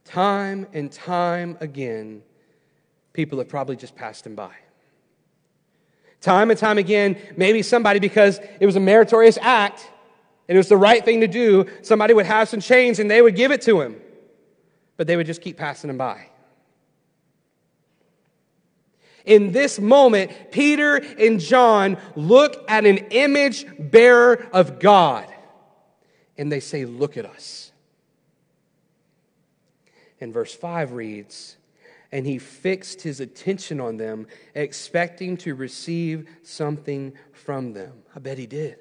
Time 0.04 0.68
and 0.72 0.92
time 0.92 1.56
again, 1.60 2.22
people 3.12 3.38
have 3.38 3.48
probably 3.48 3.74
just 3.74 3.96
passed 3.96 4.24
him 4.24 4.36
by. 4.36 4.52
Time 6.24 6.48
and 6.50 6.58
time 6.58 6.78
again, 6.78 7.18
maybe 7.36 7.60
somebody, 7.60 8.00
because 8.00 8.40
it 8.58 8.64
was 8.64 8.76
a 8.76 8.80
meritorious 8.80 9.36
act, 9.42 9.86
and 10.48 10.56
it 10.56 10.58
was 10.58 10.70
the 10.70 10.76
right 10.76 11.04
thing 11.04 11.20
to 11.20 11.28
do, 11.28 11.66
somebody 11.82 12.14
would 12.14 12.24
have 12.24 12.48
some 12.48 12.60
change 12.60 12.98
and 12.98 13.10
they 13.10 13.20
would 13.20 13.36
give 13.36 13.52
it 13.52 13.60
to 13.62 13.82
him. 13.82 14.00
But 14.96 15.06
they 15.06 15.18
would 15.18 15.26
just 15.26 15.42
keep 15.42 15.58
passing 15.58 15.90
him 15.90 15.98
by. 15.98 16.28
In 19.26 19.52
this 19.52 19.78
moment, 19.78 20.30
Peter 20.50 20.96
and 20.96 21.40
John 21.40 21.98
look 22.16 22.64
at 22.70 22.86
an 22.86 22.96
image 23.10 23.66
bearer 23.78 24.48
of 24.50 24.78
God 24.78 25.26
and 26.38 26.50
they 26.50 26.60
say, 26.60 26.86
Look 26.86 27.18
at 27.18 27.26
us. 27.26 27.70
And 30.22 30.32
verse 30.32 30.54
5 30.54 30.92
reads, 30.92 31.58
And 32.14 32.24
he 32.24 32.38
fixed 32.38 33.02
his 33.02 33.18
attention 33.18 33.80
on 33.80 33.96
them, 33.96 34.28
expecting 34.54 35.36
to 35.38 35.56
receive 35.56 36.28
something 36.44 37.12
from 37.32 37.72
them. 37.72 38.04
I 38.14 38.20
bet 38.20 38.38
he 38.38 38.46
did. 38.46 38.76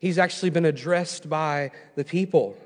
He's 0.00 0.18
actually 0.18 0.50
been 0.50 0.64
addressed 0.64 1.28
by 1.28 1.70
the 1.94 2.02
people. 2.04 2.58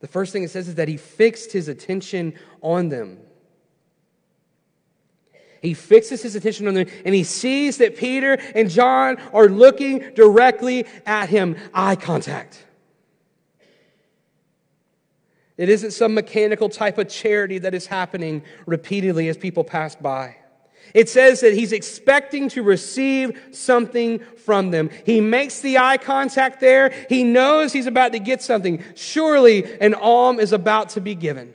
The 0.00 0.08
first 0.08 0.30
thing 0.34 0.42
it 0.42 0.50
says 0.50 0.68
is 0.68 0.74
that 0.74 0.88
he 0.88 0.98
fixed 0.98 1.52
his 1.52 1.68
attention 1.68 2.34
on 2.60 2.90
them. 2.90 3.18
He 5.62 5.72
fixes 5.72 6.20
his 6.20 6.34
attention 6.34 6.68
on 6.68 6.74
them 6.74 6.88
and 7.06 7.14
he 7.14 7.24
sees 7.24 7.78
that 7.78 7.96
Peter 7.96 8.34
and 8.54 8.68
John 8.68 9.16
are 9.32 9.48
looking 9.48 10.12
directly 10.14 10.84
at 11.06 11.30
him. 11.30 11.56
Eye 11.72 11.96
contact. 11.96 12.66
It 15.62 15.68
isn't 15.68 15.92
some 15.92 16.12
mechanical 16.12 16.68
type 16.68 16.98
of 16.98 17.08
charity 17.08 17.58
that 17.58 17.72
is 17.72 17.86
happening 17.86 18.42
repeatedly 18.66 19.28
as 19.28 19.36
people 19.36 19.62
pass 19.62 19.94
by. 19.94 20.34
It 20.92 21.08
says 21.08 21.38
that 21.42 21.52
he's 21.52 21.70
expecting 21.70 22.48
to 22.48 22.64
receive 22.64 23.40
something 23.52 24.18
from 24.44 24.72
them. 24.72 24.90
He 25.06 25.20
makes 25.20 25.60
the 25.60 25.78
eye 25.78 25.98
contact 25.98 26.58
there. 26.58 26.92
He 27.08 27.22
knows 27.22 27.72
he's 27.72 27.86
about 27.86 28.10
to 28.10 28.18
get 28.18 28.42
something. 28.42 28.82
Surely 28.96 29.80
an 29.80 29.94
alm 29.94 30.40
is 30.40 30.52
about 30.52 30.88
to 30.88 31.00
be 31.00 31.14
given. 31.14 31.54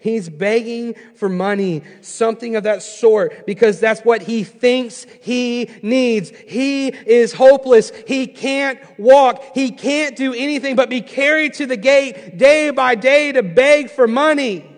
He's 0.00 0.28
begging 0.28 0.94
for 1.16 1.28
money, 1.28 1.82
something 2.02 2.54
of 2.54 2.62
that 2.62 2.84
sort, 2.84 3.46
because 3.46 3.80
that's 3.80 4.00
what 4.02 4.22
he 4.22 4.44
thinks 4.44 5.04
he 5.22 5.68
needs. 5.82 6.30
He 6.30 6.88
is 6.88 7.32
hopeless. 7.32 7.90
He 8.06 8.28
can't 8.28 8.78
walk. 8.96 9.42
He 9.54 9.72
can't 9.72 10.14
do 10.14 10.32
anything 10.32 10.76
but 10.76 10.88
be 10.88 11.00
carried 11.00 11.54
to 11.54 11.66
the 11.66 11.76
gate 11.76 12.38
day 12.38 12.70
by 12.70 12.94
day 12.94 13.32
to 13.32 13.42
beg 13.42 13.90
for 13.90 14.06
money. 14.06 14.70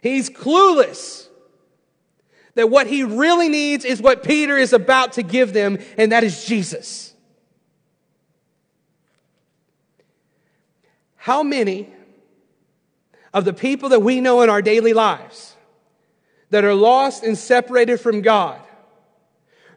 He's 0.00 0.30
clueless 0.30 1.26
that 2.54 2.70
what 2.70 2.86
he 2.86 3.02
really 3.02 3.48
needs 3.48 3.84
is 3.84 4.00
what 4.00 4.22
Peter 4.22 4.56
is 4.56 4.72
about 4.72 5.14
to 5.14 5.24
give 5.24 5.52
them, 5.52 5.78
and 5.96 6.12
that 6.12 6.22
is 6.22 6.44
Jesus. 6.44 7.14
How 11.16 11.42
many 11.42 11.92
of 13.32 13.44
the 13.44 13.52
people 13.52 13.90
that 13.90 14.00
we 14.00 14.20
know 14.20 14.42
in 14.42 14.50
our 14.50 14.62
daily 14.62 14.92
lives 14.92 15.54
that 16.50 16.64
are 16.64 16.74
lost 16.74 17.22
and 17.22 17.36
separated 17.36 17.98
from 17.98 18.22
God 18.22 18.60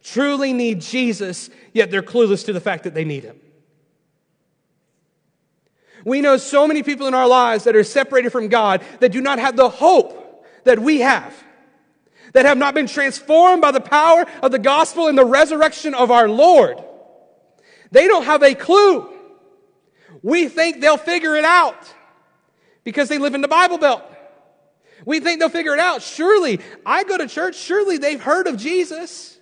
truly 0.03 0.53
need 0.53 0.81
Jesus, 0.81 1.49
yet 1.73 1.91
they're 1.91 2.01
clueless 2.01 2.45
to 2.45 2.53
the 2.53 2.59
fact 2.59 2.83
that 2.85 2.93
they 2.93 3.05
need 3.05 3.23
Him. 3.23 3.39
We 6.03 6.21
know 6.21 6.37
so 6.37 6.67
many 6.67 6.81
people 6.81 7.07
in 7.07 7.13
our 7.13 7.27
lives 7.27 7.65
that 7.65 7.75
are 7.75 7.83
separated 7.83 8.31
from 8.31 8.47
God 8.47 8.83
that 8.99 9.11
do 9.11 9.21
not 9.21 9.37
have 9.37 9.55
the 9.55 9.69
hope 9.69 10.45
that 10.63 10.79
we 10.79 11.01
have, 11.01 11.35
that 12.33 12.45
have 12.45 12.57
not 12.57 12.73
been 12.73 12.87
transformed 12.87 13.61
by 13.61 13.71
the 13.71 13.81
power 13.81 14.25
of 14.41 14.51
the 14.51 14.59
gospel 14.59 15.07
and 15.07 15.17
the 15.17 15.25
resurrection 15.25 15.93
of 15.93 16.09
our 16.09 16.27
Lord. 16.27 16.83
They 17.91 18.07
don't 18.07 18.23
have 18.23 18.41
a 18.41 18.55
clue. 18.55 19.07
We 20.23 20.47
think 20.47 20.81
they'll 20.81 20.97
figure 20.97 21.35
it 21.35 21.45
out 21.45 21.93
because 22.83 23.09
they 23.09 23.17
live 23.17 23.35
in 23.35 23.41
the 23.41 23.47
Bible 23.47 23.77
Belt. 23.77 24.03
We 25.05 25.19
think 25.19 25.39
they'll 25.39 25.49
figure 25.49 25.73
it 25.73 25.79
out. 25.79 26.01
Surely, 26.01 26.59
I 26.85 27.03
go 27.03 27.17
to 27.17 27.27
church, 27.27 27.55
surely 27.55 27.97
they've 27.97 28.21
heard 28.21 28.47
of 28.47 28.57
Jesus. 28.57 29.39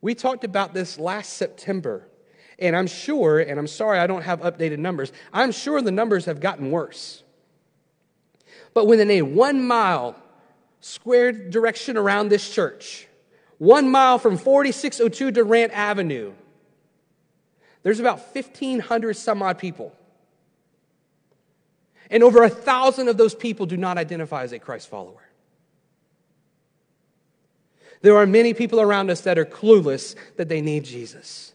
We 0.00 0.14
talked 0.14 0.44
about 0.44 0.74
this 0.74 0.98
last 0.98 1.34
September, 1.34 2.08
and 2.58 2.76
I'm 2.76 2.86
sure, 2.86 3.40
and 3.40 3.58
I'm 3.58 3.66
sorry 3.66 3.98
I 3.98 4.06
don't 4.06 4.22
have 4.22 4.40
updated 4.40 4.78
numbers, 4.78 5.12
I'm 5.32 5.52
sure 5.52 5.80
the 5.82 5.92
numbers 5.92 6.26
have 6.26 6.40
gotten 6.40 6.70
worse. 6.70 7.22
But 8.74 8.86
within 8.86 9.10
a 9.10 9.22
one 9.22 9.66
mile 9.66 10.16
square 10.80 11.32
direction 11.32 11.96
around 11.96 12.28
this 12.28 12.48
church, 12.48 13.08
one 13.58 13.90
mile 13.90 14.18
from 14.18 14.36
4602 14.36 15.32
Durant 15.32 15.72
Avenue, 15.72 16.32
there's 17.82 18.00
about 18.00 18.34
1,500 18.34 19.16
some 19.16 19.42
odd 19.42 19.58
people. 19.58 19.92
And 22.10 22.22
over 22.22 22.42
a 22.42 22.48
thousand 22.48 23.08
of 23.08 23.16
those 23.16 23.34
people 23.34 23.66
do 23.66 23.76
not 23.76 23.98
identify 23.98 24.42
as 24.42 24.52
a 24.52 24.58
Christ 24.58 24.88
follower. 24.88 25.22
There 28.00 28.16
are 28.16 28.26
many 28.26 28.54
people 28.54 28.80
around 28.80 29.10
us 29.10 29.22
that 29.22 29.38
are 29.38 29.44
clueless 29.44 30.14
that 30.36 30.48
they 30.48 30.60
need 30.60 30.84
Jesus. 30.84 31.52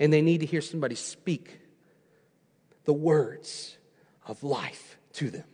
And 0.00 0.12
they 0.12 0.22
need 0.22 0.40
to 0.40 0.46
hear 0.46 0.60
somebody 0.60 0.94
speak 0.94 1.60
the 2.84 2.92
words 2.92 3.76
of 4.26 4.42
life 4.42 4.98
to 5.14 5.30
them. 5.30 5.44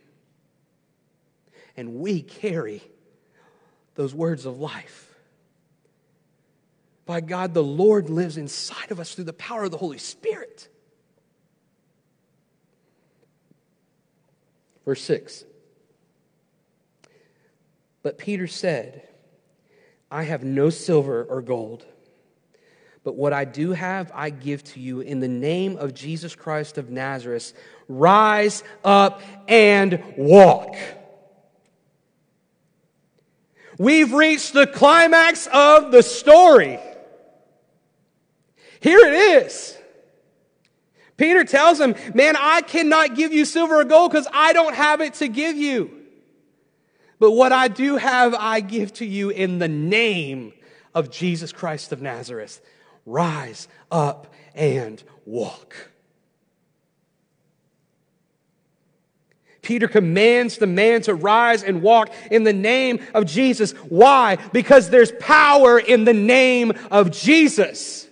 And 1.77 1.95
we 1.95 2.21
carry 2.21 2.81
those 3.95 4.13
words 4.13 4.45
of 4.45 4.59
life. 4.59 5.13
By 7.05 7.21
God, 7.21 7.53
the 7.53 7.63
Lord 7.63 8.09
lives 8.09 8.37
inside 8.37 8.91
of 8.91 8.99
us 8.99 9.13
through 9.13 9.25
the 9.25 9.33
power 9.33 9.65
of 9.65 9.71
the 9.71 9.77
Holy 9.77 9.97
Spirit. 9.97 10.69
Verse 14.85 15.01
6. 15.03 15.45
But 18.03 18.17
Peter 18.17 18.47
said, 18.47 19.07
I 20.09 20.23
have 20.23 20.43
no 20.43 20.69
silver 20.69 21.23
or 21.23 21.41
gold, 21.41 21.85
but 23.03 23.15
what 23.15 23.33
I 23.33 23.45
do 23.45 23.71
have, 23.71 24.11
I 24.13 24.29
give 24.29 24.63
to 24.65 24.79
you 24.79 25.01
in 25.01 25.19
the 25.19 25.27
name 25.27 25.77
of 25.77 25.93
Jesus 25.93 26.35
Christ 26.35 26.77
of 26.77 26.89
Nazareth. 26.89 27.53
Rise 27.87 28.63
up 28.83 29.21
and 29.47 30.03
walk. 30.17 30.75
We've 33.77 34.13
reached 34.13 34.53
the 34.53 34.67
climax 34.67 35.47
of 35.51 35.91
the 35.91 36.03
story. 36.03 36.79
Here 38.79 38.99
it 38.99 39.43
is. 39.45 39.77
Peter 41.21 41.43
tells 41.43 41.79
him, 41.79 41.93
Man, 42.15 42.35
I 42.35 42.61
cannot 42.61 43.13
give 43.13 43.31
you 43.31 43.45
silver 43.45 43.81
or 43.81 43.83
gold 43.83 44.11
because 44.11 44.27
I 44.33 44.53
don't 44.53 44.73
have 44.73 45.01
it 45.01 45.13
to 45.15 45.27
give 45.27 45.55
you. 45.55 45.91
But 47.19 47.33
what 47.33 47.51
I 47.51 47.67
do 47.67 47.97
have, 47.97 48.33
I 48.33 48.59
give 48.59 48.91
to 48.93 49.05
you 49.05 49.29
in 49.29 49.59
the 49.59 49.67
name 49.67 50.51
of 50.95 51.11
Jesus 51.11 51.51
Christ 51.51 51.91
of 51.91 52.01
Nazareth. 52.01 52.59
Rise 53.05 53.67
up 53.91 54.33
and 54.55 55.03
walk. 55.27 55.91
Peter 59.61 59.87
commands 59.87 60.57
the 60.57 60.65
man 60.65 61.03
to 61.03 61.13
rise 61.13 61.61
and 61.61 61.83
walk 61.83 62.11
in 62.31 62.45
the 62.45 62.51
name 62.51 62.99
of 63.13 63.27
Jesus. 63.27 63.73
Why? 63.73 64.37
Because 64.53 64.89
there's 64.89 65.11
power 65.19 65.77
in 65.77 66.03
the 66.03 66.15
name 66.15 66.73
of 66.89 67.11
Jesus. 67.11 68.07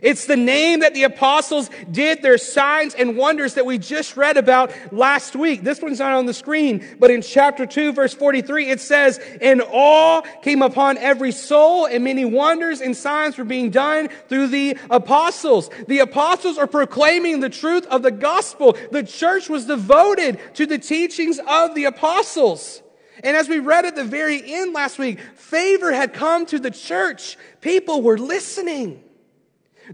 It's 0.00 0.26
the 0.26 0.36
name 0.36 0.80
that 0.80 0.94
the 0.94 1.02
apostles 1.02 1.68
did 1.90 2.22
their 2.22 2.38
signs 2.38 2.94
and 2.94 3.16
wonders 3.16 3.54
that 3.54 3.66
we 3.66 3.76
just 3.76 4.16
read 4.16 4.36
about 4.38 4.72
last 4.92 5.36
week. 5.36 5.62
This 5.62 5.82
one's 5.82 5.98
not 5.98 6.12
on 6.12 6.24
the 6.24 6.32
screen, 6.32 6.96
but 6.98 7.10
in 7.10 7.20
chapter 7.20 7.66
2, 7.66 7.92
verse 7.92 8.14
43, 8.14 8.70
it 8.70 8.80
says, 8.80 9.20
And 9.40 9.60
awe 9.60 10.22
came 10.42 10.62
upon 10.62 10.96
every 10.96 11.32
soul, 11.32 11.86
and 11.86 12.04
many 12.04 12.24
wonders 12.24 12.80
and 12.80 12.96
signs 12.96 13.36
were 13.36 13.44
being 13.44 13.70
done 13.70 14.08
through 14.28 14.48
the 14.48 14.78
apostles. 14.90 15.68
The 15.88 15.98
apostles 15.98 16.56
are 16.56 16.66
proclaiming 16.66 17.40
the 17.40 17.50
truth 17.50 17.86
of 17.86 18.02
the 18.02 18.10
gospel. 18.10 18.76
The 18.90 19.02
church 19.02 19.50
was 19.50 19.66
devoted 19.66 20.38
to 20.54 20.64
the 20.64 20.78
teachings 20.78 21.38
of 21.46 21.74
the 21.74 21.84
apostles. 21.84 22.82
And 23.22 23.36
as 23.36 23.48
we 23.48 23.58
read 23.58 23.84
at 23.84 23.94
the 23.94 24.04
very 24.04 24.42
end 24.54 24.72
last 24.72 24.98
week, 24.98 25.20
favor 25.34 25.92
had 25.92 26.14
come 26.14 26.46
to 26.46 26.58
the 26.58 26.70
church. 26.70 27.36
People 27.60 28.00
were 28.00 28.18
listening. 28.18 29.02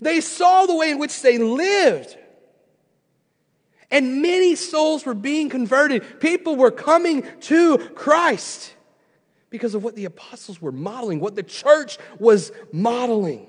They 0.01 0.20
saw 0.20 0.66
the 0.66 0.77
way 0.77 0.90
in 0.90 0.98
which 0.98 1.22
they 1.22 1.38
lived. 1.38 2.16
And 3.90 4.20
many 4.20 4.55
souls 4.55 5.07
were 5.07 5.14
being 5.14 5.48
converted. 5.48 6.20
People 6.20 6.57
were 6.57 6.70
coming 6.70 7.24
to 7.42 7.79
Christ 7.94 8.74
because 9.51 9.74
of 9.74 9.83
what 9.83 9.96
the 9.96 10.05
apostles 10.05 10.61
were 10.61 10.72
modeling, 10.72 11.20
what 11.20 11.35
the 11.35 11.42
church 11.42 11.96
was 12.18 12.53
modeling. 12.70 13.46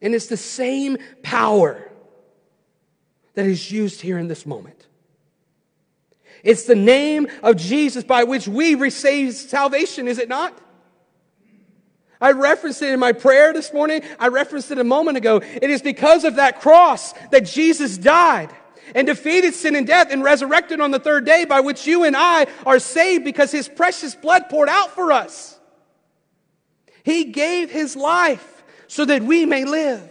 And 0.00 0.14
it's 0.14 0.26
the 0.26 0.36
same 0.36 0.96
power 1.22 1.90
that 3.34 3.46
is 3.46 3.70
used 3.70 4.00
here 4.00 4.18
in 4.18 4.28
this 4.28 4.46
moment. 4.46 4.86
It's 6.42 6.64
the 6.64 6.74
name 6.74 7.26
of 7.42 7.56
Jesus 7.56 8.04
by 8.04 8.24
which 8.24 8.46
we 8.46 8.74
receive 8.74 9.34
salvation, 9.34 10.08
is 10.08 10.18
it 10.18 10.28
not? 10.28 10.58
I 12.20 12.32
referenced 12.32 12.82
it 12.82 12.90
in 12.90 13.00
my 13.00 13.12
prayer 13.12 13.52
this 13.52 13.72
morning. 13.72 14.02
I 14.18 14.28
referenced 14.28 14.70
it 14.70 14.78
a 14.78 14.84
moment 14.84 15.16
ago. 15.16 15.40
It 15.42 15.70
is 15.70 15.82
because 15.82 16.24
of 16.24 16.36
that 16.36 16.60
cross 16.60 17.12
that 17.30 17.44
Jesus 17.44 17.98
died 17.98 18.50
and 18.94 19.06
defeated 19.06 19.54
sin 19.54 19.76
and 19.76 19.86
death 19.86 20.08
and 20.10 20.22
resurrected 20.22 20.80
on 20.80 20.90
the 20.90 20.98
third 20.98 21.24
day 21.24 21.44
by 21.44 21.60
which 21.60 21.86
you 21.86 22.04
and 22.04 22.16
I 22.16 22.46
are 22.66 22.78
saved 22.78 23.24
because 23.24 23.50
his 23.50 23.68
precious 23.68 24.14
blood 24.14 24.44
poured 24.48 24.68
out 24.68 24.92
for 24.92 25.12
us. 25.12 25.58
He 27.02 27.24
gave 27.24 27.70
his 27.70 27.96
life 27.96 28.62
so 28.86 29.04
that 29.04 29.22
we 29.22 29.46
may 29.46 29.64
live. 29.64 30.10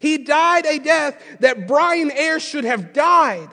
He 0.00 0.18
died 0.18 0.66
a 0.66 0.78
death 0.78 1.22
that 1.40 1.66
Brian 1.66 2.10
Ayers 2.10 2.42
should 2.42 2.64
have 2.64 2.92
died. 2.92 3.48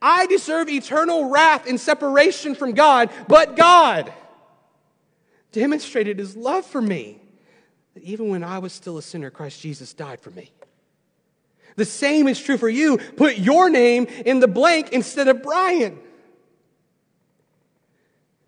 I 0.00 0.26
deserve 0.26 0.68
eternal 0.68 1.28
wrath 1.30 1.66
and 1.66 1.80
separation 1.80 2.54
from 2.54 2.72
God, 2.72 3.10
but 3.28 3.56
God 3.56 4.12
demonstrated 5.54 6.18
his 6.18 6.36
love 6.36 6.66
for 6.66 6.82
me. 6.82 7.20
That 7.94 8.02
even 8.02 8.28
when 8.28 8.42
I 8.42 8.58
was 8.58 8.72
still 8.72 8.98
a 8.98 9.02
sinner, 9.02 9.30
Christ 9.30 9.60
Jesus 9.60 9.94
died 9.94 10.20
for 10.20 10.30
me. 10.30 10.50
The 11.76 11.84
same 11.84 12.28
is 12.28 12.40
true 12.40 12.58
for 12.58 12.68
you. 12.68 12.98
Put 12.98 13.38
your 13.38 13.70
name 13.70 14.04
in 14.26 14.40
the 14.40 14.48
blank 14.48 14.90
instead 14.92 15.28
of 15.28 15.42
Brian. 15.42 15.98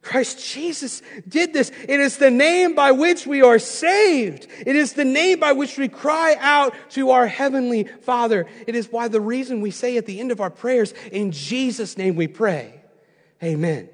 Christ 0.02 0.44
Jesus 0.52 1.02
did 1.26 1.52
this. 1.52 1.72
It 1.88 1.98
is 1.98 2.18
the 2.18 2.30
name 2.30 2.76
by 2.76 2.92
which 2.92 3.26
we 3.26 3.42
are 3.42 3.58
saved. 3.58 4.46
It 4.64 4.76
is 4.76 4.92
the 4.92 5.04
name 5.04 5.40
by 5.40 5.52
which 5.52 5.76
we 5.76 5.88
cry 5.88 6.36
out 6.38 6.74
to 6.90 7.10
our 7.10 7.26
Heavenly 7.26 7.84
Father. 8.02 8.46
It 8.68 8.76
is 8.76 8.92
why 8.92 9.08
the 9.08 9.20
reason 9.20 9.60
we 9.60 9.72
say 9.72 9.96
at 9.96 10.06
the 10.06 10.20
end 10.20 10.30
of 10.30 10.40
our 10.40 10.50
prayers, 10.50 10.94
in 11.10 11.32
Jesus' 11.32 11.98
name 11.98 12.14
we 12.14 12.28
pray. 12.28 12.80
Amen. 13.42 13.88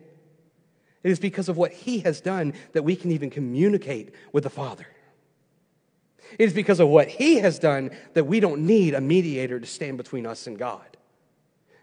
It 1.03 1.11
is 1.11 1.19
because 1.19 1.49
of 1.49 1.57
what 1.57 1.73
He 1.73 2.01
has 2.01 2.21
done 2.21 2.55
that 2.73 2.83
we 2.83 2.97
can 2.97 3.11
even 3.11 3.31
communicate 3.31 4.15
with 4.33 4.45
the 4.45 4.51
Father. 4.51 4.87
It 6.39 6.45
is 6.45 6.55
because 6.55 6.81
of 6.81 6.89
what 6.89 7.09
He 7.09 7.37
has 7.41 7.59
done 7.59 7.91
that 8.15 8.25
we 8.25 8.41
don't 8.41 8.63
need 8.67 8.95
a 8.95 9.01
mediator 9.01 9.59
to 9.59 9.67
stand 9.67 9.97
between 9.97 10.27
us 10.27 10.47
and 10.47 10.59
God. 10.59 10.97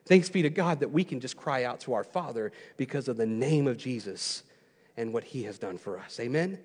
Thanks 0.06 0.30
be 0.30 0.42
to 0.42 0.50
God 0.50 0.80
that 0.80 0.92
we 0.92 1.04
can 1.04 1.20
just 1.20 1.38
cry 1.38 1.66
out 1.66 1.82
to 1.82 1.94
our 1.94 2.04
Father 2.04 2.52
because 2.78 3.08
of 3.08 3.18
the 3.18 3.28
name 3.28 3.68
of 3.68 3.78
Jesus 3.78 4.44
and 4.98 5.14
what 5.14 5.24
He 5.24 5.44
has 5.44 5.60
done 5.60 5.78
for 5.78 6.00
us. 6.00 6.20
Amen? 6.20 6.60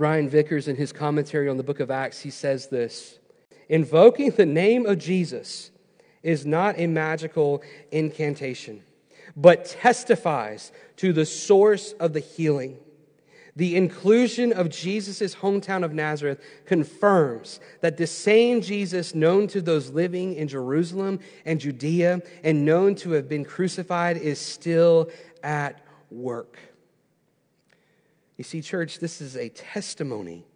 Brian 0.00 0.30
Vickers, 0.30 0.66
in 0.66 0.76
his 0.76 0.92
commentary 0.92 1.46
on 1.46 1.58
the 1.58 1.62
book 1.62 1.78
of 1.78 1.90
Acts, 1.90 2.20
he 2.22 2.30
says 2.30 2.68
this 2.68 3.18
Invoking 3.68 4.30
the 4.30 4.46
name 4.46 4.86
of 4.86 4.98
Jesus 4.98 5.69
is 6.22 6.44
not 6.44 6.78
a 6.78 6.86
magical 6.86 7.62
incantation, 7.90 8.82
but 9.36 9.64
testifies 9.64 10.72
to 10.96 11.12
the 11.12 11.26
source 11.26 11.92
of 11.92 12.12
the 12.12 12.20
healing. 12.20 12.76
The 13.56 13.76
inclusion 13.76 14.52
of 14.52 14.70
Jesus' 14.70 15.34
hometown 15.34 15.84
of 15.84 15.92
Nazareth 15.92 16.40
confirms 16.66 17.60
that 17.80 17.96
the 17.96 18.06
same 18.06 18.60
Jesus 18.60 19.14
known 19.14 19.48
to 19.48 19.60
those 19.60 19.90
living 19.90 20.34
in 20.34 20.48
Jerusalem 20.48 21.20
and 21.44 21.60
Judea 21.60 22.22
and 22.44 22.64
known 22.64 22.94
to 22.96 23.12
have 23.12 23.28
been 23.28 23.44
crucified 23.44 24.16
is 24.16 24.38
still 24.38 25.10
at 25.42 25.84
work. 26.10 26.58
You 28.36 28.44
see, 28.44 28.62
church, 28.62 29.00
this 29.00 29.20
is 29.20 29.36
a 29.36 29.48
testimony 29.50 30.46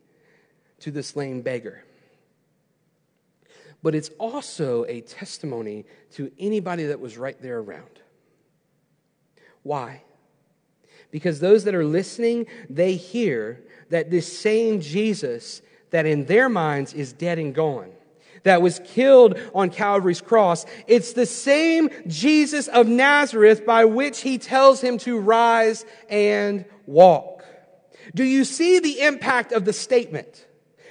to 0.80 0.90
this 0.90 1.16
lame 1.16 1.42
beggar 1.42 1.84
but 3.84 3.94
it's 3.94 4.08
also 4.18 4.86
a 4.86 5.02
testimony 5.02 5.84
to 6.12 6.32
anybody 6.38 6.86
that 6.86 7.00
was 7.00 7.18
right 7.18 7.40
there 7.42 7.58
around. 7.58 8.00
Why? 9.62 10.02
Because 11.10 11.38
those 11.38 11.64
that 11.64 11.74
are 11.74 11.84
listening, 11.84 12.46
they 12.70 12.96
hear 12.96 13.62
that 13.90 14.10
this 14.10 14.40
same 14.40 14.80
Jesus, 14.80 15.60
that 15.90 16.06
in 16.06 16.24
their 16.24 16.48
minds 16.48 16.94
is 16.94 17.12
dead 17.12 17.38
and 17.38 17.54
gone, 17.54 17.90
that 18.44 18.62
was 18.62 18.80
killed 18.86 19.38
on 19.54 19.68
Calvary's 19.68 20.22
cross, 20.22 20.64
it's 20.86 21.12
the 21.12 21.26
same 21.26 21.90
Jesus 22.06 22.68
of 22.68 22.88
Nazareth 22.88 23.66
by 23.66 23.84
which 23.84 24.22
he 24.22 24.38
tells 24.38 24.80
him 24.80 24.96
to 24.98 25.18
rise 25.18 25.84
and 26.08 26.64
walk. 26.86 27.44
Do 28.14 28.24
you 28.24 28.44
see 28.44 28.78
the 28.78 29.02
impact 29.02 29.52
of 29.52 29.66
the 29.66 29.74
statement? 29.74 30.46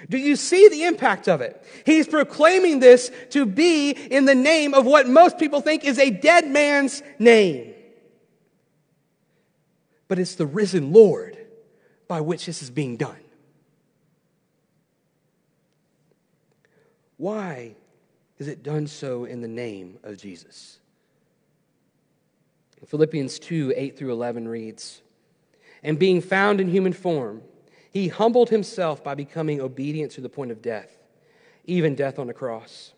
Do 0.09 0.17
you 0.17 0.35
see 0.35 0.67
the 0.69 0.83
impact 0.83 1.27
of 1.27 1.41
it? 1.41 1.63
He's 1.85 2.07
proclaiming 2.07 2.79
this 2.79 3.11
to 3.31 3.45
be 3.45 3.91
in 3.91 4.25
the 4.25 4.35
name 4.35 4.73
of 4.73 4.85
what 4.85 5.07
most 5.07 5.37
people 5.37 5.61
think 5.61 5.85
is 5.85 5.99
a 5.99 6.09
dead 6.09 6.47
man's 6.47 7.01
name. 7.19 7.73
But 10.07 10.19
it's 10.19 10.35
the 10.35 10.45
risen 10.45 10.91
Lord 10.91 11.37
by 12.07 12.21
which 12.21 12.45
this 12.45 12.61
is 12.61 12.69
being 12.69 12.97
done. 12.97 13.19
Why 17.17 17.75
is 18.37 18.47
it 18.47 18.63
done 18.63 18.87
so 18.87 19.25
in 19.25 19.41
the 19.41 19.47
name 19.47 19.97
of 20.03 20.17
Jesus? 20.17 20.79
Philippians 22.85 23.39
2 23.39 23.73
8 23.75 23.97
through 23.97 24.11
11 24.11 24.47
reads, 24.47 25.01
And 25.81 25.97
being 25.97 26.19
found 26.21 26.59
in 26.59 26.67
human 26.67 26.91
form, 26.91 27.41
he 27.93 28.07
humbled 28.07 28.49
himself 28.49 29.03
by 29.03 29.13
becoming 29.13 29.61
obedient 29.61 30.11
to 30.13 30.21
the 30.21 30.27
point 30.27 30.49
of 30.49 30.63
death, 30.63 30.89
even 31.65 31.93
death 31.93 32.17
on 32.17 32.27
a 32.27 32.33
cross. 32.33 32.91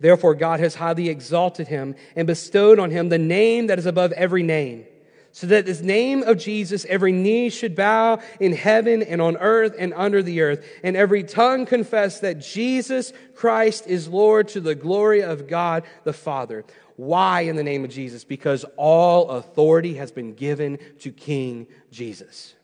Therefore, 0.00 0.34
God 0.34 0.58
has 0.58 0.74
highly 0.74 1.08
exalted 1.08 1.68
him 1.68 1.94
and 2.16 2.26
bestowed 2.26 2.80
on 2.80 2.90
him 2.90 3.08
the 3.08 3.18
name 3.18 3.68
that 3.68 3.78
is 3.78 3.86
above 3.86 4.10
every 4.12 4.42
name, 4.42 4.84
so 5.30 5.46
that 5.46 5.64
this 5.64 5.80
name 5.80 6.24
of 6.24 6.38
Jesus 6.38 6.84
every 6.86 7.12
knee 7.12 7.50
should 7.50 7.76
bow 7.76 8.18
in 8.40 8.52
heaven 8.52 9.00
and 9.00 9.22
on 9.22 9.36
earth 9.36 9.76
and 9.78 9.94
under 9.94 10.24
the 10.24 10.40
earth, 10.40 10.66
and 10.82 10.96
every 10.96 11.22
tongue 11.22 11.64
confess 11.64 12.18
that 12.18 12.40
Jesus 12.40 13.12
Christ 13.36 13.86
is 13.86 14.08
Lord 14.08 14.48
to 14.48 14.60
the 14.60 14.74
glory 14.74 15.22
of 15.22 15.46
God 15.46 15.84
the 16.02 16.12
Father. 16.12 16.64
Why 16.96 17.42
in 17.42 17.54
the 17.54 17.62
name 17.62 17.84
of 17.84 17.90
Jesus? 17.90 18.24
Because 18.24 18.64
all 18.76 19.30
authority 19.30 19.94
has 19.94 20.10
been 20.10 20.34
given 20.34 20.78
to 20.98 21.12
King 21.12 21.68
Jesus 21.92 22.55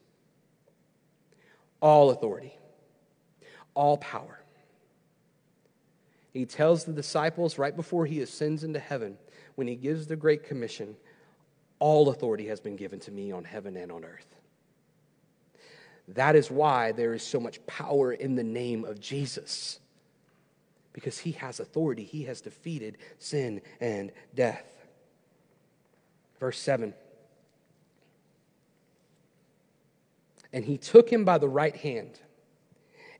all 1.83 2.11
authority, 2.11 2.57
all 3.75 3.99
power. 3.99 4.38
He 6.33 6.47
tells 6.47 6.85
the 6.85 6.92
disciples 6.92 7.59
right 7.59 7.77
before 7.77 8.07
he 8.07 8.23
ascends 8.23 8.64
into 8.64 8.79
heaven, 8.79 9.18
when 9.57 9.66
he 9.66 9.75
gives 9.75 10.07
the 10.07 10.16
Great 10.16 10.45
Commission, 10.45 10.97
all 11.79 12.09
authority 12.09 12.47
has 12.47 12.61
been 12.61 12.77
given 12.77 13.01
to 13.01 13.11
me 13.11 13.33
on 13.33 13.45
heaven 13.45 13.77
and 13.77 13.92
on 13.92 14.05
earth. 14.05 14.35
That 16.09 16.37
is 16.37 16.51
why 16.51 16.92
there 16.92 17.12
is 17.12 17.23
so 17.23 17.38
much 17.38 17.64
power 17.66 18.12
in 18.12 18.37
the 18.37 18.45
name 18.45 18.85
of 18.85 19.01
Jesus. 19.01 19.81
Because 20.92 21.18
he 21.18 21.33
has 21.33 21.61
authority, 21.61 22.05
he 22.05 22.25
has 22.25 22.40
defeated 22.40 22.99
sin 23.18 23.61
and 23.81 24.12
death. 24.35 24.64
Verse 26.38 26.59
7 26.59 26.95
And 30.53 30.65
he 30.65 30.79
took 30.79 31.11
him 31.11 31.25
by 31.25 31.38
the 31.38 31.49
right 31.49 31.75
hand 31.77 32.21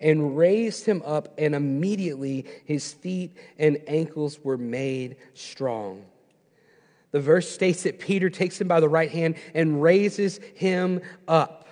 and 0.01 0.37
raised 0.37 0.85
him 0.85 1.01
up, 1.07 1.33
and 1.39 1.55
immediately 1.55 2.45
his 2.65 2.93
feet 2.93 3.37
and 3.59 3.81
ankles 3.87 4.41
were 4.43 4.59
made 4.59 5.17
strong. 5.33 6.05
The 7.13 7.21
verse 7.21 7.49
states 7.49 7.85
that 7.85 8.01
Peter 8.01 8.29
takes 8.29 8.61
him 8.61 8.67
by 8.67 8.81
the 8.81 8.89
right 8.89 9.11
hand 9.11 9.37
and 9.55 9.81
raises 9.81 10.39
him 10.55 11.01
up. 11.29 11.69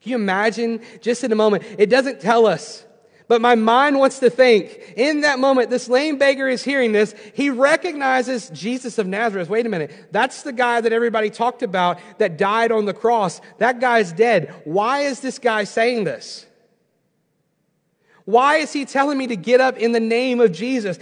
Can 0.00 0.10
you 0.10 0.16
imagine 0.16 0.80
just 1.00 1.24
in 1.24 1.32
a 1.32 1.34
moment? 1.34 1.64
It 1.78 1.90
doesn't 1.90 2.20
tell 2.20 2.46
us 2.46 2.83
but 3.26 3.40
my 3.40 3.54
mind 3.54 3.98
wants 3.98 4.18
to 4.18 4.28
think 4.28 4.92
in 4.96 5.22
that 5.22 5.38
moment, 5.38 5.70
this 5.70 5.88
lame 5.88 6.18
beggar 6.18 6.46
is 6.46 6.62
hearing 6.62 6.92
this. 6.92 7.14
He 7.32 7.48
recognizes 7.48 8.50
Jesus 8.50 8.98
of 8.98 9.06
Nazareth. 9.06 9.48
Wait 9.48 9.64
a 9.64 9.70
minute. 9.70 10.08
That's 10.10 10.42
the 10.42 10.52
guy 10.52 10.82
that 10.82 10.92
everybody 10.92 11.30
talked 11.30 11.62
about 11.62 11.98
that 12.18 12.36
died 12.36 12.70
on 12.70 12.84
the 12.84 12.92
cross. 12.92 13.40
That 13.58 13.80
guy's 13.80 14.12
dead. 14.12 14.54
Why 14.64 15.00
is 15.00 15.20
this 15.20 15.38
guy 15.38 15.64
saying 15.64 16.04
this? 16.04 16.44
Why 18.26 18.56
is 18.56 18.72
he 18.72 18.84
telling 18.84 19.16
me 19.16 19.26
to 19.28 19.36
get 19.36 19.60
up 19.60 19.78
in 19.78 19.92
the 19.92 20.00
name 20.00 20.40
of 20.40 20.52
Jesus? 20.52 20.98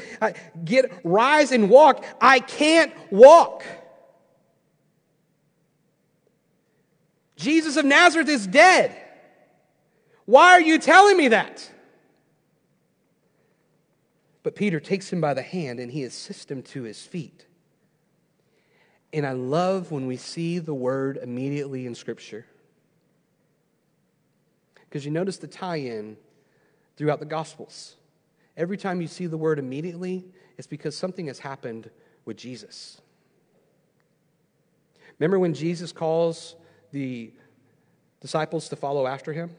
Get, 0.65 0.93
rise 1.05 1.51
and 1.51 1.71
walk. 1.71 2.05
I 2.21 2.39
can't 2.39 2.93
walk. 3.11 3.65
Jesus 7.37 7.77
of 7.77 7.85
Nazareth 7.85 8.29
is 8.29 8.47
dead. 8.47 8.97
Why 10.25 10.53
are 10.53 10.61
you 10.61 10.79
telling 10.79 11.17
me 11.17 11.29
that? 11.29 11.69
But 14.43 14.57
Peter 14.57 14.81
takes 14.81 15.13
him 15.13 15.21
by 15.21 15.35
the 15.35 15.43
hand 15.43 15.79
and 15.79 15.91
he 15.91 16.03
assists 16.05 16.51
him 16.51 16.63
to 16.65 16.83
his 16.83 17.03
feet. 17.03 17.47
And 19.13 19.27
I 19.27 19.33
love 19.33 19.91
when 19.91 20.07
we 20.07 20.17
see 20.17 20.59
the 20.59 20.75
word 20.75 21.19
immediately 21.23 21.87
in 21.87 21.95
Scripture. 21.95 22.47
Because 24.89 25.05
you 25.05 25.11
notice 25.11 25.37
the 25.37 25.47
tie 25.47 25.77
in 25.77 26.17
throughout 26.97 27.21
the 27.21 27.27
Gospels. 27.27 27.97
Every 28.57 28.77
time 28.77 29.01
you 29.01 29.07
see 29.07 29.27
the 29.27 29.39
word 29.39 29.59
immediately, 29.59 30.25
It's 30.59 30.67
because 30.67 30.97
something 30.97 31.27
has 31.27 31.39
happened 31.39 31.91
with 32.25 32.37
Jesus. 32.37 33.01
Remember 35.19 35.39
when 35.39 35.55
Jesus 35.55 35.93
calls 35.93 36.57
the 36.91 37.33
disciples 38.21 38.69
to 38.69 38.77
follow 38.77 39.07
after 39.07 39.33
him? 39.33 39.51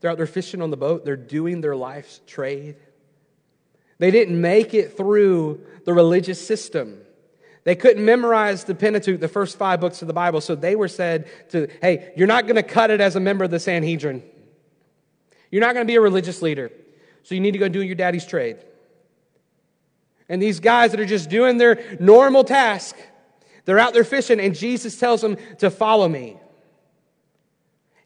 They're 0.00 0.10
out 0.10 0.16
there 0.16 0.26
fishing 0.26 0.62
on 0.62 0.70
the 0.70 0.76
boat, 0.76 1.04
they're 1.04 1.16
doing 1.16 1.60
their 1.60 1.76
life's 1.76 2.20
trade. 2.26 2.76
They 3.98 4.10
didn't 4.10 4.40
make 4.40 4.74
it 4.74 4.96
through 4.96 5.64
the 5.84 5.92
religious 5.92 6.44
system. 6.44 7.00
They 7.64 7.74
couldn't 7.74 8.04
memorize 8.04 8.64
the 8.64 8.74
Pentateuch, 8.74 9.20
the 9.20 9.28
first 9.28 9.58
five 9.58 9.80
books 9.80 10.00
of 10.00 10.08
the 10.08 10.14
Bible, 10.14 10.40
so 10.40 10.54
they 10.54 10.76
were 10.76 10.88
said 10.88 11.28
to, 11.50 11.68
hey, 11.82 12.12
you're 12.16 12.26
not 12.26 12.44
going 12.44 12.56
to 12.56 12.62
cut 12.62 12.90
it 12.90 13.00
as 13.00 13.16
a 13.16 13.20
member 13.20 13.44
of 13.44 13.50
the 13.50 13.60
Sanhedrin. 13.60 14.22
You're 15.50 15.60
not 15.60 15.74
going 15.74 15.86
to 15.86 15.90
be 15.90 15.96
a 15.96 16.00
religious 16.00 16.40
leader, 16.40 16.70
so 17.24 17.34
you 17.34 17.40
need 17.40 17.52
to 17.52 17.58
go 17.58 17.68
do 17.68 17.82
your 17.82 17.94
daddy's 17.94 18.24
trade. 18.24 18.58
And 20.28 20.40
these 20.40 20.60
guys 20.60 20.92
that 20.92 21.00
are 21.00 21.06
just 21.06 21.30
doing 21.30 21.58
their 21.58 21.96
normal 21.98 22.44
task, 22.44 22.96
they're 23.64 23.78
out 23.78 23.92
there 23.92 24.04
fishing, 24.04 24.40
and 24.40 24.54
Jesus 24.54 24.98
tells 24.98 25.20
them 25.20 25.36
to 25.58 25.70
follow 25.70 26.08
me. 26.08 26.36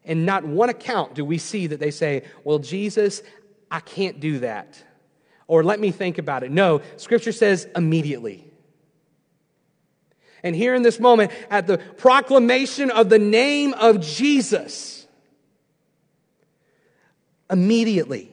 And 0.05 0.26
not 0.26 0.44
one 0.44 0.68
account 0.68 1.14
do 1.14 1.24
we 1.24 1.38
see 1.38 1.68
that 1.68 1.78
they 1.78 1.90
say, 1.90 2.24
Well, 2.42 2.59
Jesus, 2.59 3.22
I 3.70 3.81
can't 3.81 4.18
do 4.18 4.40
that. 4.40 4.83
Or 5.46 5.62
let 5.64 5.81
me 5.81 5.90
think 5.90 6.18
about 6.18 6.42
it. 6.42 6.50
No, 6.50 6.83
Scripture 6.96 7.33
says 7.33 7.66
immediately. 7.74 8.44
And 10.42 10.57
here 10.57 10.74
in 10.74 10.83
this 10.83 10.98
moment, 10.98 11.31
at 11.50 11.66
the 11.66 11.78
proclamation 11.78 12.90
of 12.90 13.09
the 13.09 13.18
name 13.18 13.74
of 13.74 14.00
Jesus, 14.00 15.07
immediately, 17.50 18.33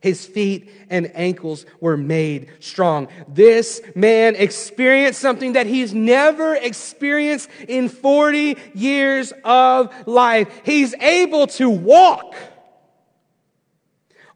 his 0.00 0.24
feet 0.24 0.70
and 0.88 1.10
ankles 1.16 1.66
were 1.80 1.96
made 1.96 2.50
strong. 2.60 3.08
This 3.26 3.80
man 3.96 4.36
experienced 4.36 5.20
something 5.20 5.54
that 5.54 5.66
he's 5.66 5.92
never 5.92 6.54
experienced 6.54 7.48
in 7.66 7.88
40 7.88 8.56
years 8.74 9.32
of 9.44 9.92
life. 10.06 10.48
He's 10.64 10.94
able 10.94 11.48
to 11.48 11.68
walk. 11.68 12.36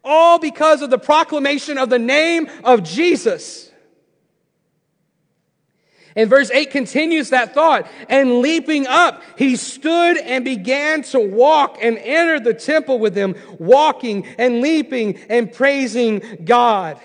All 0.03 0.39
because 0.39 0.81
of 0.81 0.89
the 0.89 0.97
proclamation 0.97 1.77
of 1.77 1.89
the 1.89 1.99
name 1.99 2.49
of 2.63 2.83
Jesus. 2.83 3.71
And 6.15 6.29
verse 6.29 6.51
8 6.51 6.71
continues 6.71 7.29
that 7.29 7.53
thought. 7.53 7.87
And 8.09 8.39
leaping 8.39 8.87
up, 8.87 9.21
he 9.37 9.55
stood 9.55 10.17
and 10.17 10.43
began 10.43 11.03
to 11.03 11.19
walk 11.19 11.77
and 11.81 11.97
entered 11.97 12.43
the 12.43 12.53
temple 12.53 12.99
with 12.99 13.13
them, 13.13 13.35
walking 13.59 14.25
and 14.37 14.61
leaping 14.61 15.17
and 15.29 15.51
praising 15.51 16.39
God. 16.43 16.99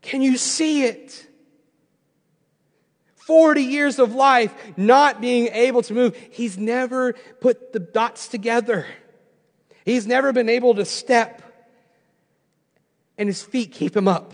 Can 0.00 0.22
you 0.22 0.36
see 0.36 0.84
it? 0.84 1.26
40 3.16 3.62
years 3.62 3.98
of 3.98 4.14
life 4.14 4.54
not 4.76 5.20
being 5.20 5.48
able 5.48 5.80
to 5.82 5.94
move. 5.94 6.16
He's 6.30 6.58
never 6.58 7.14
put 7.40 7.72
the 7.72 7.78
dots 7.78 8.28
together. 8.28 8.86
He's 9.84 10.06
never 10.06 10.32
been 10.32 10.48
able 10.48 10.74
to 10.76 10.84
step, 10.84 11.42
and 13.18 13.28
his 13.28 13.42
feet 13.42 13.72
keep 13.72 13.96
him 13.96 14.08
up. 14.08 14.32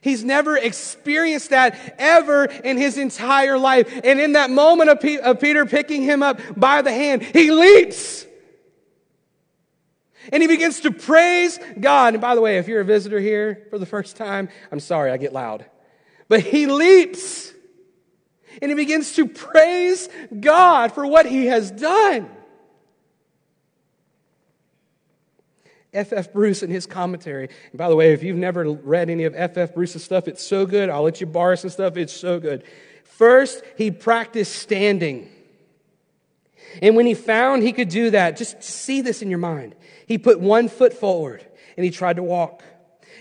He's 0.00 0.22
never 0.22 0.56
experienced 0.56 1.48
that 1.50 1.94
ever 1.98 2.44
in 2.44 2.76
his 2.76 2.98
entire 2.98 3.56
life. 3.56 3.90
And 4.04 4.20
in 4.20 4.32
that 4.32 4.50
moment 4.50 4.90
of, 4.90 5.00
P- 5.00 5.18
of 5.18 5.40
Peter 5.40 5.64
picking 5.64 6.02
him 6.02 6.22
up 6.22 6.40
by 6.54 6.82
the 6.82 6.92
hand, 6.92 7.22
he 7.22 7.50
leaps. 7.50 8.26
And 10.30 10.42
he 10.42 10.46
begins 10.46 10.80
to 10.80 10.90
praise 10.90 11.58
God. 11.80 12.12
And 12.12 12.20
by 12.20 12.34
the 12.34 12.42
way, 12.42 12.58
if 12.58 12.68
you're 12.68 12.82
a 12.82 12.84
visitor 12.84 13.18
here 13.18 13.66
for 13.70 13.78
the 13.78 13.86
first 13.86 14.16
time, 14.16 14.50
I'm 14.70 14.80
sorry, 14.80 15.10
I 15.10 15.16
get 15.16 15.32
loud. 15.32 15.64
But 16.28 16.40
he 16.40 16.66
leaps. 16.66 17.54
And 18.60 18.70
he 18.70 18.74
begins 18.74 19.14
to 19.14 19.26
praise 19.26 20.08
God 20.38 20.92
for 20.92 21.06
what 21.06 21.24
he 21.24 21.46
has 21.46 21.70
done. 21.70 22.28
F.F. 25.94 26.32
Bruce 26.32 26.62
in 26.62 26.70
his 26.70 26.86
commentary. 26.86 27.48
And 27.70 27.78
by 27.78 27.88
the 27.88 27.96
way, 27.96 28.12
if 28.12 28.22
you've 28.22 28.36
never 28.36 28.70
read 28.70 29.10
any 29.10 29.24
of 29.24 29.34
F.F. 29.36 29.74
Bruce's 29.74 30.04
stuff, 30.04 30.28
it's 30.28 30.44
so 30.44 30.66
good. 30.66 30.90
I'll 30.90 31.02
let 31.02 31.20
you 31.20 31.26
borrow 31.26 31.54
some 31.54 31.70
stuff. 31.70 31.96
It's 31.96 32.12
so 32.12 32.40
good. 32.40 32.64
First, 33.04 33.62
he 33.76 33.90
practiced 33.90 34.56
standing. 34.56 35.30
And 36.82 36.96
when 36.96 37.06
he 37.06 37.14
found 37.14 37.62
he 37.62 37.72
could 37.72 37.88
do 37.88 38.10
that, 38.10 38.36
just 38.36 38.62
see 38.62 39.00
this 39.00 39.22
in 39.22 39.30
your 39.30 39.38
mind. 39.38 39.74
He 40.06 40.18
put 40.18 40.40
one 40.40 40.68
foot 40.68 40.92
forward 40.92 41.44
and 41.76 41.84
he 41.84 41.90
tried 41.90 42.16
to 42.16 42.22
walk. 42.22 42.62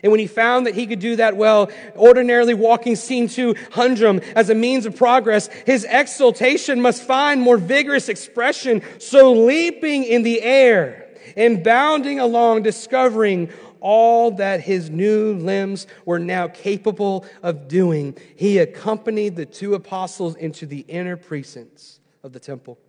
And 0.02 0.12
when 0.12 0.20
he 0.20 0.28
found 0.28 0.68
that 0.68 0.76
he 0.76 0.86
could 0.86 1.00
do 1.00 1.16
that 1.16 1.38
well, 1.38 1.72
ordinarily 1.96 2.54
walking 2.54 2.98
seemed 2.98 3.30
to 3.32 3.56
hinder 3.74 4.20
as 4.36 4.50
a 4.50 4.56
means 4.56 4.86
of 4.86 4.98
progress. 4.98 5.48
His 5.66 5.86
exultation 5.86 6.82
must 6.82 7.04
find 7.04 7.42
more 7.42 7.58
vigorous 7.58 8.10
expression. 8.10 8.82
So 9.00 9.32
leaping 9.32 10.04
in 10.04 10.24
the 10.24 10.42
air, 10.42 11.03
and 11.36 11.64
bounding 11.64 12.20
along, 12.20 12.64
discovering 12.64 13.50
all 13.80 14.32
that 14.32 14.62
his 14.62 14.90
new 14.90 15.34
limbs 15.34 15.88
were 16.06 16.20
now 16.20 16.48
capable 16.48 17.26
of 17.44 17.68
doing, 17.68 18.18
he 18.36 18.60
accompanied 18.60 19.36
the 19.36 19.46
two 19.46 19.76
apostles 19.76 20.36
into 20.36 20.66
the 20.66 20.86
inner 20.88 21.18
precincts 21.18 22.00
of 22.24 22.32
the 22.32 22.40
temple. 22.40 22.80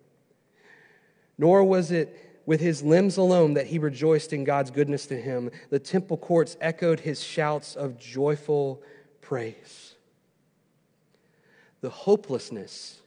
Nor 1.37 1.65
was 1.65 1.91
it 1.91 2.21
with 2.47 2.61
his 2.61 2.83
limbs 2.83 3.17
alone 3.17 3.55
that 3.55 3.67
he 3.67 3.79
rejoiced 3.79 4.33
in 4.33 4.45
God's 4.45 4.71
goodness 4.71 5.07
to 5.07 5.21
him. 5.21 5.51
The 5.71 5.79
temple 5.79 6.17
courts 6.17 6.57
echoed 6.61 7.01
his 7.01 7.23
shouts 7.23 7.75
of 7.75 7.99
joyful 7.99 8.83
praise. 9.21 9.95
The 11.81 11.91
hopelessness 11.91 13.01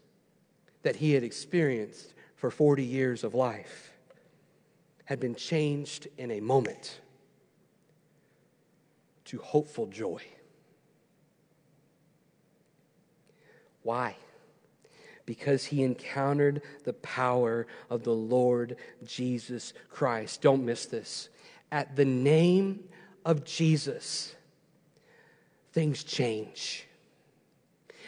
that 0.82 0.98
he 0.98 1.14
had 1.14 1.24
experienced 1.24 2.14
for 2.36 2.52
40 2.52 2.84
years 2.84 3.24
of 3.24 3.34
life 3.34 3.94
had 5.08 5.22
been 5.22 5.36
changed 5.36 6.08
in 6.18 6.32
a 6.32 6.42
moment 6.42 7.00
to 9.24 9.40
hopeful 9.40 9.88
joy. 9.88 10.22
Why? 13.84 14.16
Because 15.26 15.66
he 15.66 15.84
encountered 15.84 16.62
the 16.84 16.94
power 16.94 17.68
of 17.90 18.04
the 18.04 18.14
Lord 18.14 18.76
Jesus 19.06 19.72
Christ. 19.90 20.42
Don't 20.42 20.66
miss 20.66 20.86
this. 20.86 21.30
At 21.72 21.96
the 21.96 22.06
name 22.06 22.84
of 23.26 23.46
Jesus, 23.46 24.36
things 25.72 26.04
change. 26.04 26.86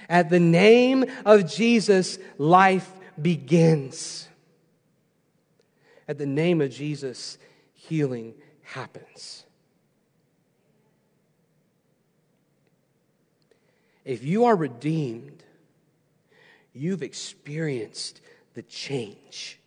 At 0.09 0.29
the 0.29 0.39
name 0.39 1.05
of 1.25 1.49
Jesus, 1.49 2.19
life 2.37 2.89
begins. 3.21 4.28
At 6.09 6.17
the 6.17 6.25
name 6.25 6.59
of 6.59 6.71
Jesus, 6.71 7.37
healing 7.71 8.33
happens. 8.63 9.45
If 14.03 14.23
you 14.23 14.45
are 14.45 14.55
redeemed, 14.55 15.43
you've 16.73 17.03
experienced 17.03 18.21
the 18.55 18.63
change. 18.63 19.59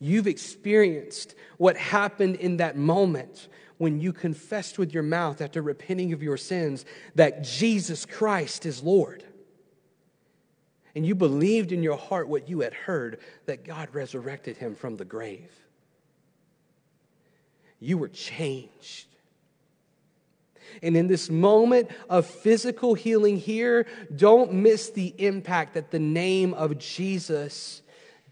You've 0.00 0.26
experienced 0.26 1.34
what 1.58 1.76
happened 1.76 2.36
in 2.36 2.56
that 2.56 2.74
moment 2.74 3.48
when 3.76 4.00
you 4.00 4.14
confessed 4.14 4.78
with 4.78 4.94
your 4.94 5.02
mouth 5.02 5.42
after 5.42 5.60
repenting 5.60 6.14
of 6.14 6.22
your 6.22 6.38
sins 6.38 6.86
that 7.16 7.44
Jesus 7.44 8.06
Christ 8.06 8.64
is 8.64 8.82
Lord 8.82 9.24
and 10.98 11.06
you 11.06 11.14
believed 11.14 11.70
in 11.70 11.80
your 11.80 11.96
heart 11.96 12.26
what 12.26 12.48
you 12.48 12.58
had 12.58 12.74
heard 12.74 13.20
that 13.46 13.62
God 13.62 13.88
resurrected 13.92 14.56
him 14.56 14.74
from 14.74 14.96
the 14.96 15.04
grave, 15.04 15.52
you 17.78 17.96
were 17.96 18.08
changed. 18.08 19.06
And 20.82 20.96
in 20.96 21.06
this 21.06 21.30
moment 21.30 21.88
of 22.10 22.26
physical 22.26 22.94
healing 22.94 23.36
here, 23.36 23.86
don't 24.16 24.52
miss 24.54 24.90
the 24.90 25.14
impact 25.18 25.74
that 25.74 25.92
the 25.92 26.00
name 26.00 26.52
of 26.52 26.78
Jesus 26.78 27.80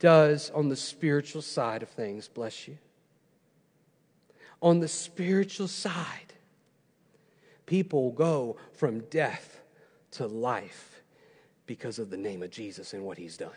does 0.01 0.51
on 0.51 0.69
the 0.69 0.75
spiritual 0.75 1.43
side 1.43 1.85
of 1.85 1.89
things. 1.91 2.27
Bless 2.27 2.67
you. 2.67 2.79
On 4.61 4.81
the 4.81 4.89
spiritual 4.89 5.69
side, 5.69 6.33
people 7.65 8.11
go 8.11 8.57
from 8.73 9.03
death 9.03 9.61
to 10.11 10.27
life 10.27 10.96
because 11.67 11.99
of 11.99 12.11
the 12.11 12.17
name 12.17 12.43
of 12.43 12.51
Jesus 12.51 12.93
and 12.95 13.05
what 13.05 13.19
he's 13.19 13.37
done. 13.37 13.51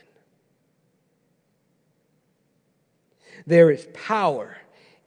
There 3.46 3.72
is 3.72 3.88
power 3.94 4.58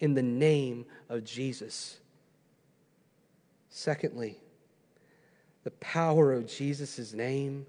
in 0.01 0.15
the 0.15 0.23
name 0.23 0.87
of 1.09 1.25
Jesus. 1.25 1.99
Secondly, 3.69 4.39
the 5.65 5.71
power 5.73 6.33
of 6.33 6.47
Jesus' 6.47 7.13
name 7.13 7.67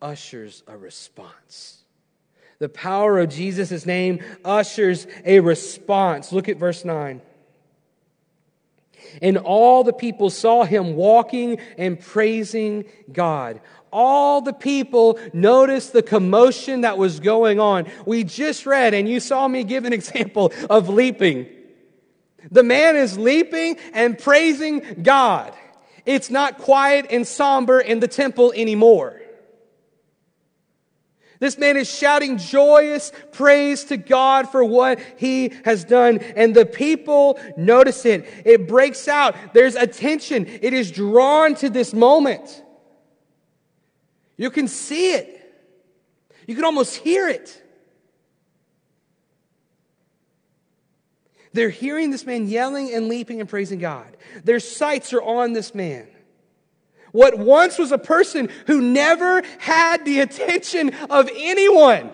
ushers 0.00 0.62
a 0.66 0.76
response. 0.76 1.82
The 2.58 2.68
power 2.68 3.20
of 3.20 3.28
Jesus' 3.28 3.86
name 3.86 4.20
ushers 4.44 5.06
a 5.24 5.40
response. 5.40 6.32
Look 6.32 6.48
at 6.48 6.56
verse 6.56 6.84
9. 6.84 7.20
And 9.22 9.38
all 9.38 9.84
the 9.84 9.92
people 9.92 10.28
saw 10.30 10.64
him 10.64 10.94
walking 10.94 11.58
and 11.78 12.00
praising 12.00 12.84
God. 13.12 13.60
All 13.92 14.40
the 14.40 14.52
people 14.52 15.18
noticed 15.32 15.92
the 15.92 16.02
commotion 16.02 16.82
that 16.82 16.98
was 16.98 17.20
going 17.20 17.60
on. 17.60 17.86
We 18.06 18.24
just 18.24 18.66
read, 18.66 18.94
and 18.94 19.08
you 19.08 19.20
saw 19.20 19.46
me 19.48 19.64
give 19.64 19.84
an 19.84 19.92
example 19.92 20.52
of 20.68 20.88
leaping. 20.88 21.46
The 22.50 22.62
man 22.62 22.96
is 22.96 23.18
leaping 23.18 23.78
and 23.92 24.18
praising 24.18 25.02
God. 25.02 25.54
It's 26.06 26.30
not 26.30 26.58
quiet 26.58 27.06
and 27.10 27.26
somber 27.26 27.80
in 27.80 28.00
the 28.00 28.08
temple 28.08 28.52
anymore. 28.56 29.20
This 31.40 31.56
man 31.56 31.76
is 31.76 31.88
shouting 31.88 32.38
joyous 32.38 33.12
praise 33.32 33.84
to 33.84 33.96
God 33.96 34.50
for 34.50 34.64
what 34.64 34.98
he 35.18 35.52
has 35.64 35.84
done. 35.84 36.18
And 36.18 36.54
the 36.54 36.66
people 36.66 37.38
notice 37.56 38.04
it. 38.04 38.28
It 38.44 38.66
breaks 38.66 39.06
out. 39.06 39.36
There's 39.54 39.76
attention. 39.76 40.46
It 40.46 40.72
is 40.72 40.90
drawn 40.90 41.54
to 41.56 41.70
this 41.70 41.94
moment. 41.94 42.64
You 44.38 44.50
can 44.50 44.68
see 44.68 45.12
it. 45.12 45.34
You 46.46 46.54
can 46.54 46.64
almost 46.64 46.96
hear 46.96 47.28
it. 47.28 47.62
They're 51.52 51.68
hearing 51.68 52.10
this 52.10 52.24
man 52.24 52.48
yelling 52.48 52.94
and 52.94 53.08
leaping 53.08 53.40
and 53.40 53.48
praising 53.48 53.78
God. 53.80 54.16
Their 54.44 54.60
sights 54.60 55.12
are 55.12 55.20
on 55.20 55.52
this 55.52 55.74
man. 55.74 56.08
What 57.12 57.38
once 57.38 57.78
was 57.78 57.90
a 57.90 57.98
person 57.98 58.48
who 58.66 58.80
never 58.80 59.42
had 59.58 60.04
the 60.04 60.20
attention 60.20 60.94
of 61.10 61.28
anyone 61.34 62.10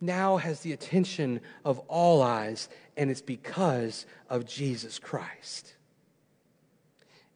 now 0.00 0.36
has 0.36 0.60
the 0.60 0.72
attention 0.72 1.40
of 1.64 1.78
all 1.88 2.22
eyes, 2.22 2.68
and 2.96 3.10
it's 3.10 3.22
because 3.22 4.06
of 4.28 4.44
Jesus 4.44 4.98
Christ. 4.98 5.74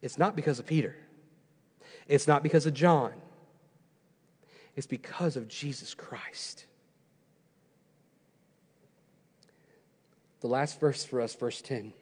It's 0.01 0.17
not 0.17 0.35
because 0.35 0.59
of 0.59 0.65
Peter, 0.65 0.95
it's 2.07 2.27
not 2.27 2.43
because 2.43 2.65
of 2.65 2.73
John, 2.73 3.13
it's 4.79 4.87
because 4.87 5.35
of 5.35 5.49
Jesus 5.49 5.93
Christ. 5.93 6.65
The 10.39 10.47
last 10.47 10.79
verse 10.79 11.03
for 11.03 11.19
us, 11.19 11.35
verse 11.35 11.61
10. 11.61 11.77
I'm 11.77 11.93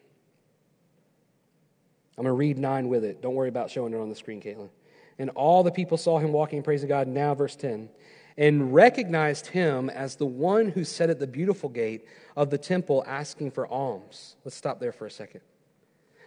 going 2.23 2.27
to 2.27 2.33
read 2.33 2.59
9 2.59 2.87
with 2.87 3.03
it. 3.03 3.19
Don't 3.19 3.33
worry 3.33 3.49
about 3.49 3.71
showing 3.71 3.93
it 3.93 3.97
on 3.97 4.09
the 4.09 4.15
screen, 4.15 4.39
Caitlin. 4.39 4.69
And 5.17 5.31
all 5.31 5.63
the 5.63 5.71
people 5.71 5.97
saw 5.97 6.19
him 6.19 6.31
walking 6.31 6.57
and 6.57 6.63
praising 6.63 6.87
God. 6.87 7.07
Now, 7.07 7.33
verse 7.33 7.55
10 7.55 7.89
and 8.37 8.71
recognized 8.71 9.47
him 9.47 9.89
as 9.89 10.15
the 10.15 10.27
one 10.27 10.69
who 10.69 10.83
sat 10.83 11.09
at 11.09 11.17
the 11.17 11.25
beautiful 11.25 11.69
gate 11.69 12.05
of 12.35 12.51
the 12.51 12.57
temple 12.59 13.03
asking 13.07 13.49
for 13.49 13.65
alms. 13.65 14.35
Let's 14.45 14.55
stop 14.55 14.79
there 14.79 14.91
for 14.91 15.07
a 15.07 15.11
second. 15.11 15.41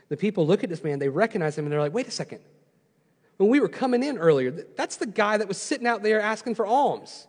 The 0.09 0.17
people 0.17 0.45
look 0.45 0.65
at 0.65 0.71
this 0.71 0.83
man, 0.83 0.99
they 0.99 1.09
recognize 1.09 1.57
him, 1.57 1.67
and 1.67 1.73
they're 1.73 1.79
like, 1.79 1.95
wait 1.95 2.09
a 2.09 2.11
second. 2.11 2.41
When 3.41 3.49
we 3.49 3.59
were 3.59 3.71
coming 3.71 4.03
in 4.03 4.19
earlier, 4.19 4.51
that's 4.51 4.97
the 4.97 5.07
guy 5.07 5.39
that 5.39 5.49
was 5.49 5.57
sitting 5.57 5.87
out 5.87 6.03
there 6.03 6.21
asking 6.21 6.57
for 6.57 6.67
alms. 6.67 7.27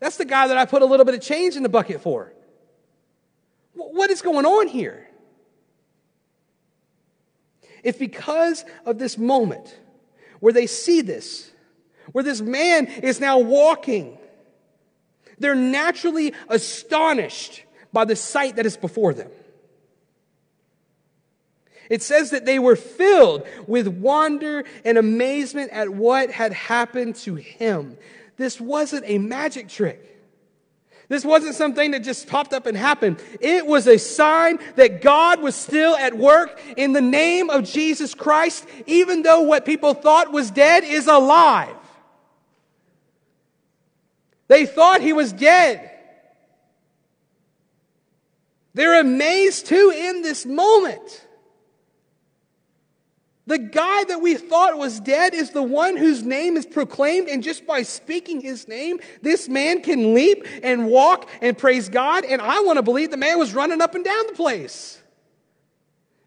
That's 0.00 0.16
the 0.16 0.24
guy 0.24 0.48
that 0.48 0.58
I 0.58 0.64
put 0.64 0.82
a 0.82 0.84
little 0.84 1.06
bit 1.06 1.14
of 1.14 1.20
change 1.20 1.54
in 1.54 1.62
the 1.62 1.68
bucket 1.68 2.00
for. 2.00 2.32
What 3.74 4.10
is 4.10 4.22
going 4.22 4.44
on 4.44 4.66
here? 4.66 5.08
It's 7.84 7.96
because 7.96 8.64
of 8.84 8.98
this 8.98 9.16
moment 9.16 9.78
where 10.40 10.52
they 10.52 10.66
see 10.66 11.00
this, 11.00 11.48
where 12.10 12.24
this 12.24 12.40
man 12.40 12.88
is 12.88 13.20
now 13.20 13.38
walking. 13.38 14.18
They're 15.38 15.54
naturally 15.54 16.34
astonished 16.48 17.62
by 17.92 18.04
the 18.04 18.16
sight 18.16 18.56
that 18.56 18.66
is 18.66 18.76
before 18.76 19.14
them. 19.14 19.30
It 21.90 22.02
says 22.02 22.30
that 22.30 22.46
they 22.46 22.60
were 22.60 22.76
filled 22.76 23.46
with 23.66 23.88
wonder 23.88 24.64
and 24.84 24.96
amazement 24.96 25.72
at 25.72 25.90
what 25.90 26.30
had 26.30 26.52
happened 26.52 27.16
to 27.16 27.34
him. 27.34 27.98
This 28.36 28.60
wasn't 28.60 29.04
a 29.06 29.18
magic 29.18 29.68
trick. 29.68 30.06
This 31.08 31.24
wasn't 31.24 31.56
something 31.56 31.90
that 31.90 32.04
just 32.04 32.28
popped 32.28 32.52
up 32.52 32.66
and 32.66 32.76
happened. 32.76 33.20
It 33.40 33.66
was 33.66 33.88
a 33.88 33.98
sign 33.98 34.60
that 34.76 35.02
God 35.02 35.42
was 35.42 35.56
still 35.56 35.96
at 35.96 36.16
work 36.16 36.60
in 36.76 36.92
the 36.92 37.00
name 37.00 37.50
of 37.50 37.64
Jesus 37.64 38.14
Christ, 38.14 38.64
even 38.86 39.22
though 39.22 39.40
what 39.40 39.66
people 39.66 39.92
thought 39.92 40.30
was 40.30 40.52
dead 40.52 40.84
is 40.84 41.08
alive. 41.08 41.74
They 44.46 44.64
thought 44.64 45.00
he 45.00 45.12
was 45.12 45.32
dead. 45.32 45.90
They're 48.74 49.00
amazed 49.00 49.66
too 49.66 49.92
in 49.92 50.22
this 50.22 50.46
moment. 50.46 51.26
The 53.50 53.58
guy 53.58 54.04
that 54.04 54.22
we 54.22 54.36
thought 54.36 54.78
was 54.78 55.00
dead 55.00 55.34
is 55.34 55.50
the 55.50 55.60
one 55.60 55.96
whose 55.96 56.22
name 56.22 56.56
is 56.56 56.64
proclaimed, 56.64 57.28
and 57.28 57.42
just 57.42 57.66
by 57.66 57.82
speaking 57.82 58.40
his 58.40 58.68
name, 58.68 59.00
this 59.22 59.48
man 59.48 59.82
can 59.82 60.14
leap 60.14 60.46
and 60.62 60.86
walk 60.86 61.28
and 61.42 61.58
praise 61.58 61.88
God. 61.88 62.24
And 62.24 62.40
I 62.40 62.60
want 62.60 62.76
to 62.76 62.82
believe 62.82 63.10
the 63.10 63.16
man 63.16 63.40
was 63.40 63.52
running 63.52 63.80
up 63.80 63.96
and 63.96 64.04
down 64.04 64.28
the 64.28 64.34
place, 64.34 65.02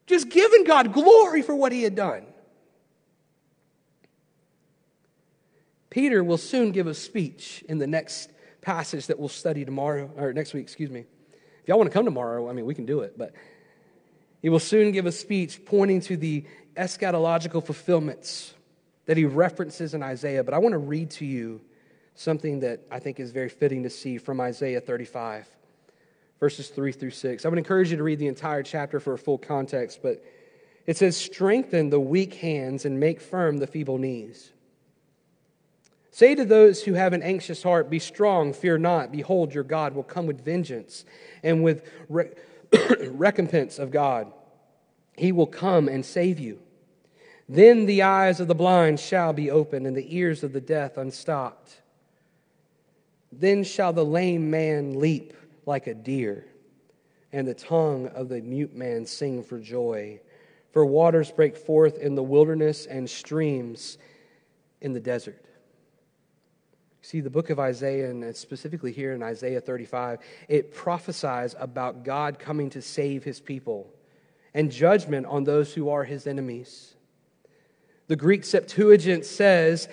just 0.06 0.28
giving 0.28 0.66
God 0.66 0.92
glory 0.92 1.42
for 1.42 1.56
what 1.56 1.72
he 1.72 1.84
had 1.84 1.96
done. 1.96 2.26
Peter 5.90 6.26
will 6.26 6.38
soon 6.38 6.74
give 6.74 6.88
a 6.88 6.94
speech 6.94 7.64
in 7.70 7.78
the 7.78 7.88
next 7.88 8.32
passage 8.60 9.08
that 9.08 9.18
we'll 9.18 9.30
study 9.30 9.64
tomorrow, 9.64 10.12
or 10.18 10.34
next 10.34 10.54
week, 10.54 10.64
excuse 10.64 10.90
me. 10.90 11.06
If 11.62 11.70
y'all 11.70 11.78
want 11.78 11.90
to 11.90 11.94
come 11.94 12.04
tomorrow, 12.04 12.50
I 12.50 12.52
mean, 12.52 12.66
we 12.66 12.76
can 12.76 12.86
do 12.86 13.00
it, 13.00 13.18
but 13.18 13.34
he 14.42 14.50
will 14.50 14.60
soon 14.60 14.92
give 14.92 15.06
a 15.06 15.12
speech 15.14 15.64
pointing 15.64 16.02
to 16.02 16.18
the 16.18 16.44
eschatological 16.76 17.66
fulfillments 17.66 18.54
that 19.06 19.18
he 19.18 19.26
references 19.26 19.94
in 19.94 20.04
Isaiah. 20.04 20.44
But 20.44 20.54
I 20.54 20.60
want 20.60 20.74
to 20.74 20.80
read 20.80 21.12
to 21.12 21.26
you 21.26 21.62
something 22.16 22.60
that 22.62 22.82
I 22.92 23.00
think 23.00 23.20
is 23.20 23.32
very 23.32 23.50
fitting 23.50 23.84
to 23.84 23.90
see 23.90 24.18
from 24.18 24.40
Isaiah 24.40 24.82
35, 24.82 25.48
verses 26.40 26.70
3 26.70 26.92
through 26.92 27.12
6. 27.12 27.46
I 27.46 27.50
would 27.50 27.58
encourage 27.58 27.92
you 27.92 27.98
to 27.98 28.04
read 28.04 28.20
the 28.20 28.28
entire 28.28 28.64
chapter 28.64 29.00
for 29.00 29.14
a 29.14 29.18
full 29.18 29.38
context, 29.38 30.00
but 30.02 30.24
it 30.86 30.98
says, 30.98 31.18
Strengthen 31.18 31.90
the 31.90 32.00
weak 32.00 32.36
hands 32.36 32.86
and 32.86 33.00
make 33.00 33.22
firm 33.22 33.58
the 33.58 33.68
feeble 33.68 33.98
knees. 33.98 34.52
Say 36.12 36.36
to 36.36 36.46
those 36.46 36.84
who 36.84 36.94
have 36.94 37.14
an 37.14 37.24
anxious 37.24 37.64
heart, 37.64 37.90
Be 37.90 38.00
strong, 38.00 38.54
fear 38.54 38.78
not. 38.78 39.12
Behold, 39.12 39.54
your 39.54 39.64
God 39.64 39.96
will 39.96 40.04
come 40.04 40.28
with 40.28 40.46
vengeance 40.46 41.06
and 41.42 41.64
with 41.64 41.90
recompense 43.12 43.80
of 43.80 43.90
God. 43.92 44.32
He 45.18 45.32
will 45.32 45.48
come 45.48 45.88
and 45.88 46.06
save 46.06 46.40
you. 46.40 46.60
Then 47.50 47.86
the 47.86 48.04
eyes 48.04 48.40
of 48.40 48.48
the 48.48 48.56
blind 48.56 49.00
shall 49.00 49.34
be 49.34 49.52
opened, 49.52 49.86
and 49.86 49.96
the 49.96 50.16
ears 50.16 50.44
of 50.44 50.54
the 50.54 50.62
deaf 50.62 50.98
unstopped. 50.98 51.82
Then 53.32 53.64
shall 53.64 53.94
the 53.94 54.06
lame 54.06 54.50
man 54.50 55.00
leap 55.00 55.34
like 55.66 55.88
a 55.88 55.94
deer, 55.94 56.46
and 57.32 57.48
the 57.48 57.54
tongue 57.54 58.08
of 58.08 58.30
the 58.30 58.42
mute 58.42 58.76
man 58.76 59.06
sing 59.06 59.44
for 59.44 59.60
joy. 59.60 60.20
For 60.72 60.86
waters 60.86 61.32
break 61.32 61.56
forth 61.56 62.00
in 62.00 62.16
the 62.16 62.24
wilderness 62.24 62.86
and 62.86 63.10
streams 63.10 63.98
in 64.82 64.94
the 64.94 65.00
desert. 65.00 65.44
See, 67.02 67.20
the 67.20 67.30
book 67.30 67.50
of 67.50 67.60
Isaiah, 67.60 68.10
and 68.10 68.36
specifically 68.36 68.94
here 68.94 69.12
in 69.12 69.22
Isaiah 69.22 69.60
35, 69.60 70.20
it 70.48 70.74
prophesies 70.74 71.54
about 71.60 72.04
God 72.04 72.40
coming 72.40 72.70
to 72.72 72.82
save 72.82 73.26
his 73.26 73.42
people 73.42 73.94
and 74.54 74.72
judgment 74.72 75.26
on 75.26 75.44
those 75.44 75.74
who 75.74 75.90
are 75.90 76.06
his 76.06 76.28
enemies. 76.28 76.93
The 78.08 78.16
Greek 78.16 78.44
Septuagint 78.44 79.26
says, 79.26 79.88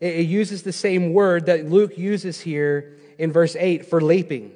it 0.00 0.26
uses 0.26 0.62
the 0.62 0.72
same 0.72 1.12
word 1.12 1.46
that 1.46 1.68
Luke 1.68 1.98
uses 1.98 2.40
here 2.40 2.96
in 3.18 3.32
verse 3.32 3.56
8 3.56 3.86
for 3.86 4.00
leaping. 4.00 4.52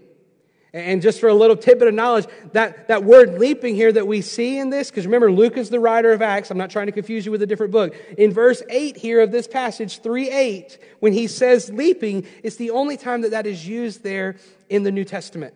And 0.75 1.03
just 1.03 1.21
for 1.21 1.29
a 1.29 1.35
little 1.35 1.57
tidbit 1.57 1.89
of 1.89 1.95
knowledge, 1.95 2.27
that, 2.53 2.89
that 2.89 3.05
word 3.05 3.39
leaping 3.39 3.75
here 3.75 3.93
that 3.93 4.07
we 4.07 4.23
see 4.23 4.59
in 4.59 4.71
this, 4.71 4.91
because 4.91 5.05
remember, 5.05 5.31
Luke 5.31 5.59
is 5.59 5.69
the 5.69 5.81
writer 5.81 6.13
of 6.13 6.23
Acts. 6.23 6.51
I'm 6.51 6.57
not 6.57 6.71
trying 6.71 6.87
to 6.87 6.93
confuse 6.93 7.27
you 7.27 7.33
with 7.33 7.43
a 7.43 7.47
different 7.47 7.73
book. 7.73 7.95
In 8.17 8.33
verse 8.33 8.63
8 8.71 8.97
here 8.97 9.21
of 9.21 9.33
this 9.33 9.47
passage, 9.47 10.01
3 10.01 10.31
8, 10.31 10.79
when 11.01 11.13
he 11.13 11.27
says 11.27 11.71
leaping, 11.71 12.27
it's 12.43 12.57
the 12.57 12.71
only 12.71 12.97
time 12.97 13.21
that 13.21 13.33
that 13.33 13.47
is 13.47 13.69
used 13.69 14.03
there 14.03 14.37
in 14.71 14.83
the 14.83 14.91
New 14.91 15.05
Testament. 15.05 15.53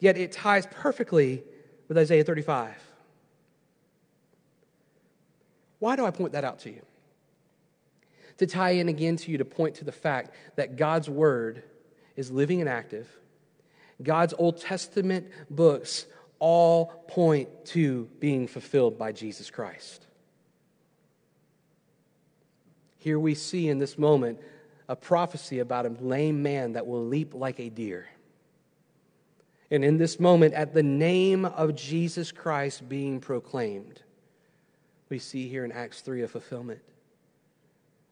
Yet 0.00 0.18
it 0.18 0.32
ties 0.32 0.66
perfectly 0.66 1.44
with 1.86 1.96
Isaiah 1.96 2.24
35. 2.24 2.74
Why 5.84 5.96
do 5.96 6.06
I 6.06 6.10
point 6.10 6.32
that 6.32 6.44
out 6.44 6.60
to 6.60 6.70
you? 6.70 6.80
To 8.38 8.46
tie 8.46 8.70
in 8.70 8.88
again 8.88 9.16
to 9.16 9.30
you 9.30 9.36
to 9.36 9.44
point 9.44 9.74
to 9.74 9.84
the 9.84 9.92
fact 9.92 10.30
that 10.56 10.76
God's 10.76 11.10
word 11.10 11.62
is 12.16 12.30
living 12.30 12.60
and 12.60 12.70
active. 12.70 13.06
God's 14.02 14.32
Old 14.38 14.62
Testament 14.62 15.28
books 15.50 16.06
all 16.38 16.86
point 17.06 17.66
to 17.66 18.08
being 18.18 18.46
fulfilled 18.46 18.96
by 18.96 19.12
Jesus 19.12 19.50
Christ. 19.50 20.06
Here 22.96 23.18
we 23.18 23.34
see 23.34 23.68
in 23.68 23.78
this 23.78 23.98
moment 23.98 24.40
a 24.88 24.96
prophecy 24.96 25.58
about 25.58 25.84
a 25.84 25.90
lame 25.90 26.42
man 26.42 26.72
that 26.72 26.86
will 26.86 27.04
leap 27.04 27.34
like 27.34 27.60
a 27.60 27.68
deer. 27.68 28.08
And 29.70 29.84
in 29.84 29.98
this 29.98 30.18
moment, 30.18 30.54
at 30.54 30.72
the 30.72 30.82
name 30.82 31.44
of 31.44 31.74
Jesus 31.74 32.32
Christ 32.32 32.88
being 32.88 33.20
proclaimed, 33.20 34.00
we 35.08 35.18
see 35.18 35.48
here 35.48 35.64
in 35.64 35.72
Acts 35.72 36.00
3 36.00 36.22
a 36.22 36.28
fulfillment 36.28 36.80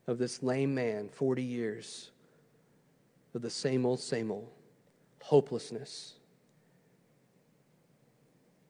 of 0.07 0.19
this 0.19 0.43
lame 0.43 0.75
man, 0.75 1.09
40 1.09 1.43
years 1.43 2.11
of 3.35 3.43
the 3.43 3.51
same 3.51 3.87
old, 3.87 4.01
same 4.01 4.31
old 4.31 4.49
hopelessness. 5.23 6.15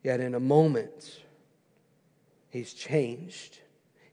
Yet 0.02 0.20
in 0.20 0.34
a 0.34 0.40
moment, 0.40 1.20
he's 2.50 2.74
changed. 2.74 3.58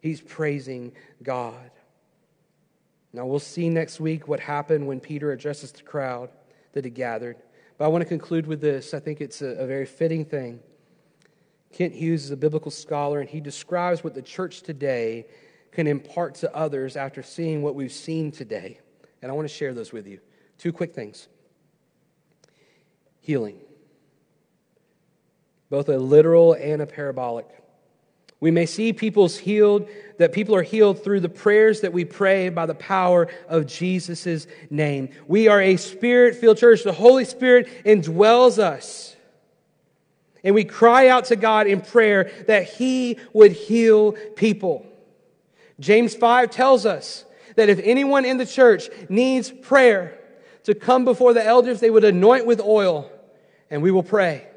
He's 0.02 0.22
praising 0.22 0.94
God. 1.24 1.72
Now, 3.12 3.26
we'll 3.26 3.40
see 3.40 3.70
next 3.70 4.00
week 4.00 4.28
what 4.28 4.40
happened 4.40 4.88
when 4.88 5.00
Peter 5.00 5.32
addresses 5.32 5.72
the 5.72 5.82
crowd 5.82 6.30
that 6.74 6.84
had 6.84 6.94
gathered. 6.94 7.38
But 7.78 7.86
I 7.86 7.88
want 7.88 8.04
to 8.04 8.08
conclude 8.08 8.46
with 8.46 8.62
this. 8.62 8.94
I 8.94 9.00
think 9.00 9.20
it's 9.20 9.42
a, 9.42 9.48
a 9.48 9.66
very 9.66 9.86
fitting 9.86 10.26
thing. 10.26 10.60
Kent 11.74 11.94
Hughes 11.94 12.26
is 12.26 12.32
a 12.32 12.38
biblical 12.38 12.72
scholar, 12.72 13.20
and 13.20 13.30
he 13.30 13.40
describes 13.40 14.04
what 14.04 14.16
the 14.16 14.22
church 14.22 14.62
today 14.62 15.28
can 15.72 15.88
impart 15.88 16.36
to 16.36 16.56
others 16.56 16.98
after 16.98 17.22
seeing 17.22 17.62
what 17.62 17.76
we've 17.76 17.92
seen 17.92 18.32
today. 18.32 18.80
And 19.22 19.32
I 19.32 19.36
want 19.36 19.48
to 19.48 19.54
share 19.54 19.74
those 19.74 19.94
with 19.94 20.08
you. 20.08 20.20
Two 20.58 20.72
quick 20.72 20.94
things 20.94 21.28
healing, 23.22 23.60
both 25.70 25.88
a 25.90 25.98
literal 25.98 26.54
and 26.54 26.82
a 26.82 26.88
parabolic. 26.88 27.48
We 28.42 28.52
may 28.52 28.66
see 28.66 28.94
people's 28.94 29.38
healed, 29.38 29.90
that 30.18 30.32
people 30.32 30.56
are 30.56 30.64
healed 30.64 31.04
through 31.04 31.20
the 31.20 31.30
prayers 31.30 31.82
that 31.82 31.92
we 31.92 32.06
pray 32.06 32.48
by 32.50 32.66
the 32.66 32.74
power 32.74 33.28
of 33.50 33.68
Jesus' 33.68 34.48
name. 34.70 35.10
We 35.28 35.50
are 35.50 35.62
a 35.62 35.76
spirit 35.76 36.36
filled 36.36 36.58
church. 36.58 36.84
The 36.84 36.94
Holy 36.94 37.26
Spirit 37.26 37.68
indwells 37.86 38.58
us. 38.58 39.18
And 40.44 40.56
we 40.56 40.64
cry 40.64 41.08
out 41.08 41.26
to 41.26 41.36
God 41.36 41.68
in 41.68 41.82
prayer 41.82 42.32
that 42.48 42.66
He 42.66 43.18
would 43.34 43.52
heal 43.52 44.14
people. 44.36 44.86
James 45.80 46.16
5 46.16 46.50
tells 46.52 46.86
us 46.86 47.26
that 47.56 47.70
if 47.70 47.80
anyone 47.84 48.26
in 48.26 48.38
the 48.38 48.46
church 48.46 48.90
needs 49.10 49.50
prayer, 49.52 50.16
to 50.66 50.76
come 50.76 51.06
before 51.06 51.34
the 51.34 51.44
elders, 51.44 51.80
they 51.80 51.90
would 51.90 52.04
anoint 52.04 52.46
with 52.46 52.60
oil, 52.60 53.10
and 53.70 53.82
we 53.82 53.92
will 53.92 54.04
pray. 54.04 54.50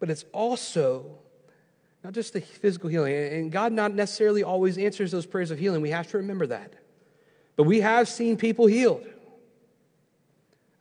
but 0.00 0.10
it's 0.10 0.24
also 0.32 1.18
not 2.02 2.14
just 2.14 2.32
the 2.32 2.40
physical 2.40 2.88
healing. 2.88 3.14
And 3.14 3.52
God 3.52 3.72
not 3.72 3.94
necessarily 3.94 4.42
always 4.42 4.78
answers 4.78 5.12
those 5.12 5.26
prayers 5.26 5.50
of 5.50 5.58
healing. 5.58 5.82
We 5.82 5.90
have 5.90 6.08
to 6.08 6.16
remember 6.16 6.46
that. 6.48 6.72
But 7.56 7.64
we 7.64 7.82
have 7.82 8.08
seen 8.08 8.38
people 8.38 8.66
healed. 8.66 9.06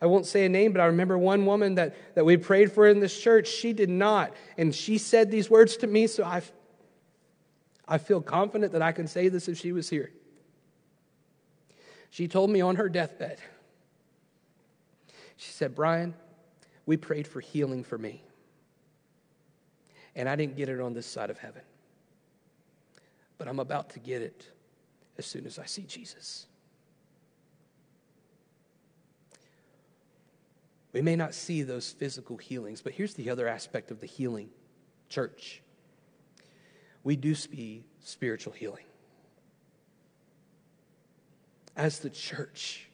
I 0.01 0.05
won't 0.05 0.25
say 0.25 0.45
a 0.45 0.49
name, 0.49 0.71
but 0.71 0.81
I 0.81 0.85
remember 0.85 1.17
one 1.17 1.45
woman 1.45 1.75
that, 1.75 2.15
that 2.15 2.23
we 2.23 2.37
prayed 2.37 2.71
for 2.71 2.87
in 2.87 2.99
this 2.99 3.19
church. 3.19 3.47
She 3.47 3.73
did 3.73 3.89
not. 3.89 4.33
And 4.57 4.73
she 4.73 4.97
said 4.97 5.29
these 5.29 5.49
words 5.49 5.77
to 5.77 5.87
me, 5.87 6.07
so 6.07 6.23
I, 6.23 6.41
I 7.87 7.97
feel 7.97 8.21
confident 8.21 8.71
that 8.73 8.81
I 8.81 8.91
can 8.91 9.07
say 9.07 9.27
this 9.27 9.47
if 9.47 9.57
she 9.57 9.71
was 9.71 9.89
here. 9.89 10.11
She 12.09 12.27
told 12.27 12.49
me 12.49 12.61
on 12.61 12.77
her 12.77 12.89
deathbed, 12.89 13.39
she 15.35 15.51
said, 15.51 15.75
Brian, 15.75 16.13
we 16.85 16.97
prayed 16.97 17.27
for 17.27 17.39
healing 17.39 17.83
for 17.83 17.97
me 17.97 18.23
and 20.19 20.27
I 20.27 20.35
didn't 20.35 20.57
get 20.57 20.67
it 20.67 20.81
on 20.81 20.93
this 20.93 21.05
side 21.05 21.29
of 21.29 21.37
heaven. 21.37 21.61
But 23.37 23.47
I'm 23.47 23.59
about 23.59 23.91
to 23.91 23.99
get 23.99 24.21
it 24.21 24.51
as 25.17 25.25
soon 25.25 25.45
as 25.45 25.57
I 25.57 25.65
see 25.65 25.83
Jesus. 25.83 26.45
We 30.91 31.01
may 31.01 31.15
not 31.15 31.33
see 31.33 31.61
those 31.61 31.91
physical 31.91 32.37
healings, 32.37 32.81
but 32.81 32.93
here's 32.93 33.13
the 33.13 33.29
other 33.29 33.47
aspect 33.47 33.91
of 33.91 33.99
the 33.99 34.07
healing 34.07 34.49
church. 35.07 35.61
We 37.03 37.15
do 37.15 37.35
see 37.35 37.83
spiritual 38.01 38.53
healing. 38.53 38.85
As 41.75 41.99
the 41.99 42.09
church, 42.09 42.89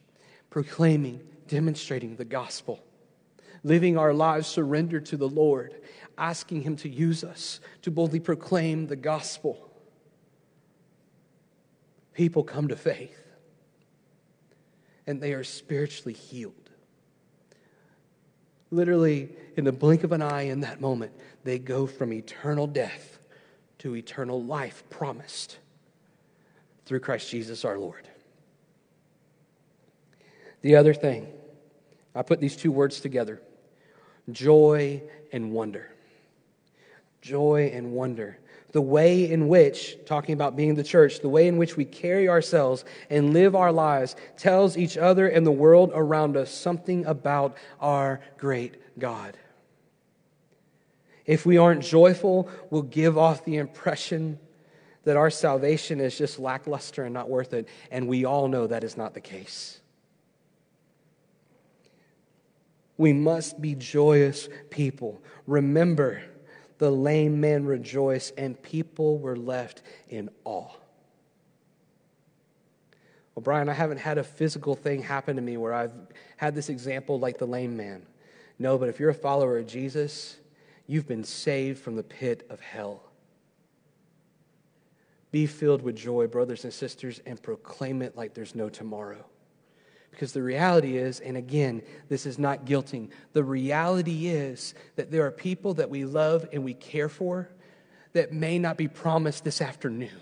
proclaiming, 0.49 1.21
demonstrating 1.47 2.15
the 2.15 2.25
gospel, 2.25 2.83
living 3.63 3.97
our 3.97 4.13
lives 4.13 4.47
surrendered 4.47 5.05
to 5.07 5.17
the 5.17 5.29
Lord, 5.29 5.73
asking 6.17 6.61
Him 6.61 6.75
to 6.77 6.89
use 6.89 7.23
us 7.23 7.59
to 7.81 7.91
boldly 7.91 8.19
proclaim 8.19 8.87
the 8.87 8.95
gospel. 8.95 9.69
People 12.13 12.43
come 12.43 12.67
to 12.67 12.75
faith 12.75 13.21
and 15.07 15.21
they 15.21 15.33
are 15.33 15.43
spiritually 15.43 16.13
healed. 16.13 16.64
Literally, 18.75 19.29
in 19.55 19.63
the 19.63 19.71
blink 19.71 20.03
of 20.03 20.11
an 20.11 20.21
eye, 20.21 20.43
in 20.43 20.59
that 20.61 20.81
moment, 20.81 21.13
they 21.43 21.59
go 21.59 21.87
from 21.87 22.11
eternal 22.11 22.67
death 22.67 23.19
to 23.79 23.95
eternal 23.95 24.43
life 24.43 24.83
promised 24.89 25.57
through 26.85 26.99
Christ 26.99 27.29
Jesus 27.29 27.63
our 27.63 27.77
Lord. 27.77 28.07
The 30.61 30.75
other 30.75 30.93
thing, 30.93 31.27
I 32.13 32.21
put 32.21 32.39
these 32.39 32.55
two 32.55 32.71
words 32.71 32.99
together 32.99 33.41
joy 34.31 35.03
and 35.31 35.51
wonder 35.51 35.95
joy, 37.25 37.71
and 37.73 37.91
wonder. 37.91 38.37
The 38.75 38.81
way 38.81 39.31
in 39.31 39.47
which, 39.47 39.95
talking 40.05 40.33
about 40.33 40.57
being 40.57 40.75
the 40.75 40.83
church, 40.83 41.21
the 41.21 41.29
way 41.29 41.47
in 41.47 41.55
which 41.55 41.77
we 41.77 41.85
carry 41.85 42.27
ourselves 42.27 42.83
and 43.09 43.31
live 43.31 43.55
our 43.55 43.71
lives 43.71 44.17
tells 44.35 44.75
each 44.77 44.97
other 44.97 45.29
and 45.29 45.47
the 45.47 45.51
world 45.51 45.91
around 45.93 46.35
us 46.35 46.51
something 46.51 47.05
about 47.05 47.55
our 47.79 48.19
great 48.37 48.99
God. 48.99 49.37
If 51.25 51.45
we 51.45 51.57
aren't 51.57 51.83
joyful, 51.83 52.49
we'll 52.69 52.81
give 52.81 53.17
off 53.17 53.45
the 53.45 53.55
impression 53.55 54.39
that 55.05 55.15
our 55.15 55.29
salvation 55.29 56.01
is 56.01 56.17
just 56.17 56.37
lackluster 56.37 57.05
and 57.05 57.13
not 57.13 57.29
worth 57.29 57.53
it. 57.53 57.69
And 57.91 58.09
we 58.09 58.25
all 58.25 58.49
know 58.49 58.67
that 58.67 58.83
is 58.83 58.97
not 58.97 59.13
the 59.13 59.21
case. 59.21 59.79
We 62.97 63.13
must 63.13 63.61
be 63.61 63.73
joyous 63.73 64.49
people. 64.69 65.23
Remember, 65.47 66.23
the 66.77 66.91
lame 66.91 67.39
man 67.39 67.65
rejoiced, 67.65 68.33
and 68.37 68.61
people 68.61 69.17
were 69.17 69.37
left 69.37 69.81
in 70.09 70.29
awe. 70.43 70.71
Well, 73.33 73.43
Brian, 73.43 73.67
I 73.67 73.73
haven't 73.73 73.97
had 73.97 74.17
a 74.17 74.23
physical 74.23 74.75
thing 74.75 75.01
happen 75.01 75.35
to 75.35 75.41
me 75.41 75.57
where 75.57 75.73
I've 75.73 75.93
had 76.37 76.55
this 76.55 76.69
example 76.69 77.19
like 77.19 77.37
the 77.37 77.47
lame 77.47 77.75
man. 77.75 78.05
No, 78.59 78.77
but 78.77 78.87
if 78.87 78.99
you're 78.99 79.09
a 79.09 79.13
follower 79.13 79.57
of 79.57 79.67
Jesus, 79.67 80.37
you've 80.87 81.07
been 81.07 81.23
saved 81.23 81.79
from 81.79 81.95
the 81.95 82.03
pit 82.03 82.45
of 82.49 82.61
hell. 82.61 83.03
Be 85.31 85.45
filled 85.45 85.81
with 85.81 85.97
joy, 85.97 86.27
brothers 86.27 86.63
and 86.63 86.73
sisters, 86.73 87.19
and 87.25 87.41
proclaim 87.41 88.01
it 88.01 88.15
like 88.15 88.33
there's 88.33 88.55
no 88.55 88.69
tomorrow. 88.69 89.25
Because 90.15 90.31
the 90.31 90.41
reality 90.41 90.95
is, 90.95 91.19
and 91.19 91.35
again, 91.35 91.81
this 92.07 92.25
is 92.25 92.39
not 92.39 92.63
guilting, 92.63 93.09
the 93.33 93.43
reality 93.43 94.29
is 94.29 94.73
that 94.95 95.11
there 95.11 95.25
are 95.25 95.31
people 95.31 95.73
that 95.73 95.89
we 95.89 96.05
love 96.05 96.47
and 96.53 96.63
we 96.63 96.73
care 96.73 97.09
for 97.09 97.49
that 98.13 98.31
may 98.31 98.57
not 98.57 98.77
be 98.77 98.87
promised 98.87 99.43
this 99.43 99.59
afternoon. 99.61 100.21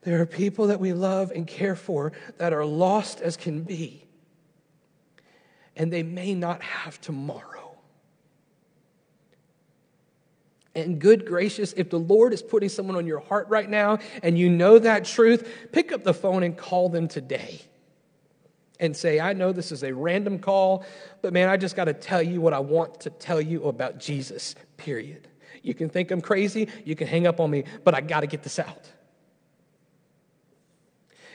There 0.00 0.22
are 0.22 0.26
people 0.26 0.68
that 0.68 0.80
we 0.80 0.94
love 0.94 1.32
and 1.32 1.46
care 1.46 1.76
for 1.76 2.12
that 2.38 2.54
are 2.54 2.64
lost 2.64 3.20
as 3.20 3.36
can 3.36 3.62
be, 3.62 4.06
and 5.76 5.92
they 5.92 6.02
may 6.02 6.34
not 6.34 6.62
have 6.62 6.98
tomorrow. 6.98 7.61
And 10.74 10.98
good 10.98 11.26
gracious, 11.26 11.74
if 11.76 11.90
the 11.90 11.98
Lord 11.98 12.32
is 12.32 12.42
putting 12.42 12.68
someone 12.68 12.96
on 12.96 13.06
your 13.06 13.20
heart 13.20 13.48
right 13.48 13.68
now 13.68 13.98
and 14.22 14.38
you 14.38 14.48
know 14.48 14.78
that 14.78 15.04
truth, 15.04 15.68
pick 15.70 15.92
up 15.92 16.02
the 16.02 16.14
phone 16.14 16.42
and 16.42 16.56
call 16.56 16.88
them 16.88 17.08
today. 17.08 17.60
And 18.80 18.96
say, 18.96 19.20
I 19.20 19.32
know 19.32 19.52
this 19.52 19.70
is 19.70 19.84
a 19.84 19.94
random 19.94 20.40
call, 20.40 20.84
but 21.20 21.32
man, 21.32 21.48
I 21.48 21.56
just 21.56 21.76
got 21.76 21.84
to 21.84 21.92
tell 21.92 22.22
you 22.22 22.40
what 22.40 22.52
I 22.52 22.58
want 22.58 23.00
to 23.02 23.10
tell 23.10 23.40
you 23.40 23.64
about 23.64 23.98
Jesus, 23.98 24.56
period. 24.76 25.28
You 25.62 25.74
can 25.74 25.88
think 25.88 26.10
I'm 26.10 26.20
crazy, 26.20 26.68
you 26.84 26.96
can 26.96 27.06
hang 27.06 27.26
up 27.26 27.38
on 27.38 27.50
me, 27.50 27.64
but 27.84 27.94
I 27.94 28.00
got 28.00 28.20
to 28.20 28.26
get 28.26 28.42
this 28.42 28.58
out. 28.58 28.90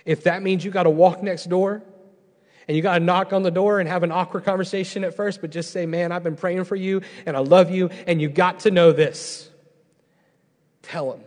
If 0.03 0.23
that 0.23 0.41
means 0.41 0.65
you 0.65 0.71
got 0.71 0.83
to 0.83 0.89
walk 0.89 1.23
next 1.23 1.45
door, 1.49 1.83
and 2.67 2.75
you 2.75 2.83
got 2.83 2.99
to 2.99 3.03
knock 3.03 3.33
on 3.33 3.43
the 3.43 3.51
door 3.51 3.79
and 3.79 3.87
have 3.87 4.03
an 4.03 4.11
awkward 4.11 4.43
conversation 4.43 5.03
at 5.03 5.15
first, 5.15 5.41
but 5.41 5.51
just 5.51 5.71
say, 5.71 5.85
Man, 5.85 6.11
I've 6.11 6.23
been 6.23 6.35
praying 6.35 6.65
for 6.65 6.75
you 6.75 7.01
and 7.25 7.35
I 7.35 7.39
love 7.39 7.71
you, 7.71 7.89
and 8.05 8.21
you 8.21 8.29
got 8.29 8.61
to 8.61 8.71
know 8.71 8.91
this. 8.91 9.49
Tell 10.81 11.11
them. 11.11 11.21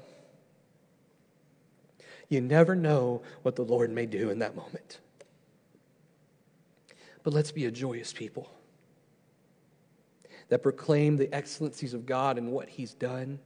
You 2.28 2.41
never 2.41 2.74
know 2.74 3.22
what 3.43 3.57
the 3.57 3.64
Lord 3.64 3.91
may 3.91 4.07
do 4.07 4.30
in 4.30 4.38
that 4.38 4.55
moment. 4.55 5.01
But 7.22 7.34
let's 7.34 7.53
be 7.53 7.66
a 7.66 7.70
joyous 7.70 8.12
people 8.12 8.51
that 10.49 10.62
proclaim 10.62 11.16
the 11.16 11.32
excellencies 11.34 11.95
of 11.95 12.07
God 12.07 12.38
and 12.38 12.53
what 12.53 12.68
He's 12.68 12.95
done. 12.95 13.38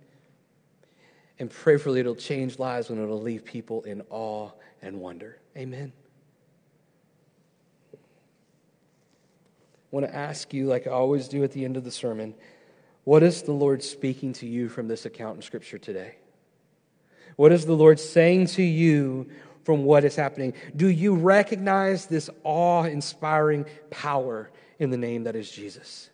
And 1.38 1.51
prayerfully, 1.51 2.01
it'll 2.01 2.14
change 2.14 2.59
lives 2.59 2.90
and 2.90 3.01
it'll 3.01 3.20
leave 3.20 3.45
people 3.45 3.82
in 3.82 4.03
awe 4.11 4.51
and 4.82 5.01
wonder. 5.01 5.38
Amen. 5.57 5.92
Want 9.95 10.07
to 10.07 10.14
ask 10.14 10.53
you, 10.53 10.66
like 10.66 10.88
I 10.88 10.90
always 10.90 11.28
do 11.28 11.45
at 11.45 11.53
the 11.53 11.64
end 11.64 11.76
of 11.76 11.84
the 11.84 11.90
sermon, 11.92 12.34
what 13.05 13.22
is 13.22 13.42
the 13.42 13.53
Lord 13.53 13.80
speaking 13.80 14.32
to 14.34 14.47
you 14.47 14.68
from 14.68 14.88
this 14.88 15.07
account 15.07 15.36
in 15.36 15.42
Scripture 15.42 15.78
today? 15.78 16.16
What 17.36 17.53
is 17.53 17.64
the 17.64 17.76
Lord 17.76 18.01
saying 18.01 18.47
to 18.49 18.62
you 18.62 19.30
from 19.62 19.84
what 19.84 20.05
is 20.05 20.16
happening? 20.16 20.53
Do 20.74 20.88
you 20.88 21.14
recognize 21.14 22.07
this 22.07 22.28
awe 22.42 22.82
inspiring 22.82 23.66
power 23.90 24.51
in 24.80 24.90
the 24.90 24.97
name 24.97 25.24
that 25.24 25.36
is 25.36 25.49
Jesus? 25.49 26.11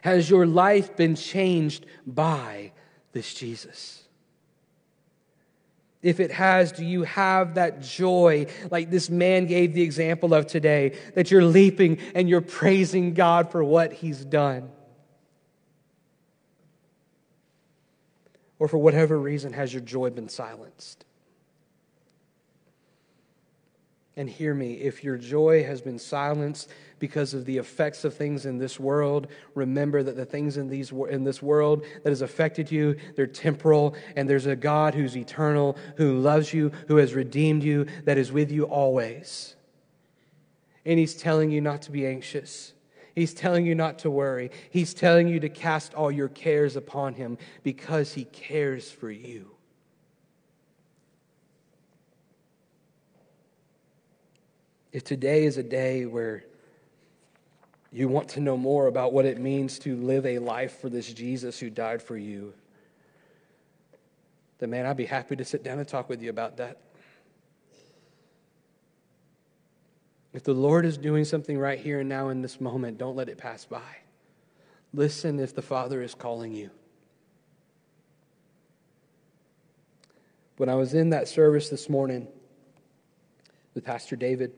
Has 0.00 0.30
your 0.30 0.46
life 0.46 0.96
been 0.96 1.16
changed 1.16 1.84
by 2.06 2.72
this 3.12 3.34
Jesus? 3.34 4.04
If 6.02 6.18
it 6.18 6.30
has, 6.32 6.72
do 6.72 6.84
you 6.84 7.02
have 7.02 7.54
that 7.56 7.82
joy 7.82 8.46
like 8.70 8.90
this 8.90 9.10
man 9.10 9.46
gave 9.46 9.74
the 9.74 9.82
example 9.82 10.32
of 10.32 10.46
today, 10.46 10.96
that 11.14 11.30
you're 11.30 11.44
leaping 11.44 11.98
and 12.14 12.28
you're 12.28 12.40
praising 12.40 13.12
God 13.12 13.50
for 13.50 13.62
what 13.62 13.92
he's 13.92 14.24
done? 14.24 14.70
Or 18.58 18.66
for 18.66 18.78
whatever 18.78 19.18
reason, 19.18 19.52
has 19.52 19.72
your 19.72 19.82
joy 19.82 20.10
been 20.10 20.28
silenced? 20.28 21.04
And 24.16 24.28
hear 24.28 24.54
me, 24.54 24.74
if 24.74 25.04
your 25.04 25.16
joy 25.16 25.64
has 25.64 25.80
been 25.80 25.98
silenced 25.98 26.70
because 27.00 27.34
of 27.34 27.46
the 27.46 27.58
effects 27.58 28.04
of 28.04 28.14
things 28.14 28.46
in 28.46 28.58
this 28.58 28.78
world, 28.78 29.26
remember 29.54 30.02
that 30.04 30.14
the 30.14 30.24
things 30.24 30.56
in, 30.56 30.68
these, 30.68 30.92
in 30.92 31.24
this 31.24 31.42
world 31.42 31.84
that 32.04 32.10
has 32.10 32.22
affected 32.22 32.70
you, 32.70 32.94
they're 33.16 33.26
temporal, 33.26 33.96
and 34.14 34.28
there's 34.28 34.46
a 34.46 34.54
God 34.54 34.94
who's 34.94 35.16
eternal, 35.16 35.76
who 35.96 36.18
loves 36.18 36.54
you, 36.54 36.70
who 36.86 36.98
has 36.98 37.14
redeemed 37.14 37.64
you, 37.64 37.86
that 38.04 38.18
is 38.18 38.30
with 38.30 38.52
you 38.52 38.64
always. 38.64 39.56
And 40.84 40.98
He's 40.98 41.14
telling 41.14 41.50
you 41.50 41.60
not 41.60 41.82
to 41.82 41.90
be 41.90 42.06
anxious. 42.06 42.74
He's 43.14 43.34
telling 43.34 43.66
you 43.66 43.74
not 43.74 43.98
to 44.00 44.10
worry. 44.10 44.50
He's 44.70 44.94
telling 44.94 45.26
you 45.26 45.40
to 45.40 45.48
cast 45.48 45.94
all 45.94 46.12
your 46.12 46.28
cares 46.28 46.76
upon 46.76 47.14
Him 47.14 47.38
because 47.62 48.12
He 48.12 48.24
cares 48.24 48.90
for 48.90 49.10
you. 49.10 49.50
If 54.92 55.04
today 55.04 55.44
is 55.44 55.56
a 55.56 55.62
day 55.62 56.04
where 56.04 56.44
you 57.92 58.08
want 58.08 58.28
to 58.30 58.40
know 58.40 58.56
more 58.56 58.86
about 58.86 59.12
what 59.12 59.24
it 59.24 59.38
means 59.38 59.78
to 59.80 59.96
live 59.96 60.24
a 60.24 60.38
life 60.38 60.80
for 60.80 60.88
this 60.88 61.12
Jesus 61.12 61.58
who 61.58 61.70
died 61.70 62.02
for 62.02 62.16
you, 62.16 62.54
then, 64.58 64.70
man, 64.70 64.86
I'd 64.86 64.96
be 64.96 65.06
happy 65.06 65.36
to 65.36 65.44
sit 65.44 65.64
down 65.64 65.78
and 65.78 65.88
talk 65.88 66.08
with 66.08 66.22
you 66.22 66.30
about 66.30 66.58
that. 66.58 66.78
If 70.32 70.44
the 70.44 70.52
Lord 70.52 70.84
is 70.84 70.96
doing 70.96 71.24
something 71.24 71.58
right 71.58 71.78
here 71.78 72.00
and 72.00 72.08
now 72.08 72.28
in 72.28 72.42
this 72.42 72.60
moment, 72.60 72.98
don't 72.98 73.16
let 73.16 73.28
it 73.28 73.38
pass 73.38 73.64
by. 73.64 73.80
Listen 74.92 75.40
if 75.40 75.54
the 75.54 75.62
Father 75.62 76.02
is 76.02 76.14
calling 76.14 76.52
you. 76.52 76.70
When 80.56 80.68
I 80.68 80.74
was 80.74 80.94
in 80.94 81.10
that 81.10 81.26
service 81.26 81.70
this 81.70 81.88
morning 81.88 82.28
with 83.74 83.84
Pastor 83.84 84.14
David, 84.14 84.52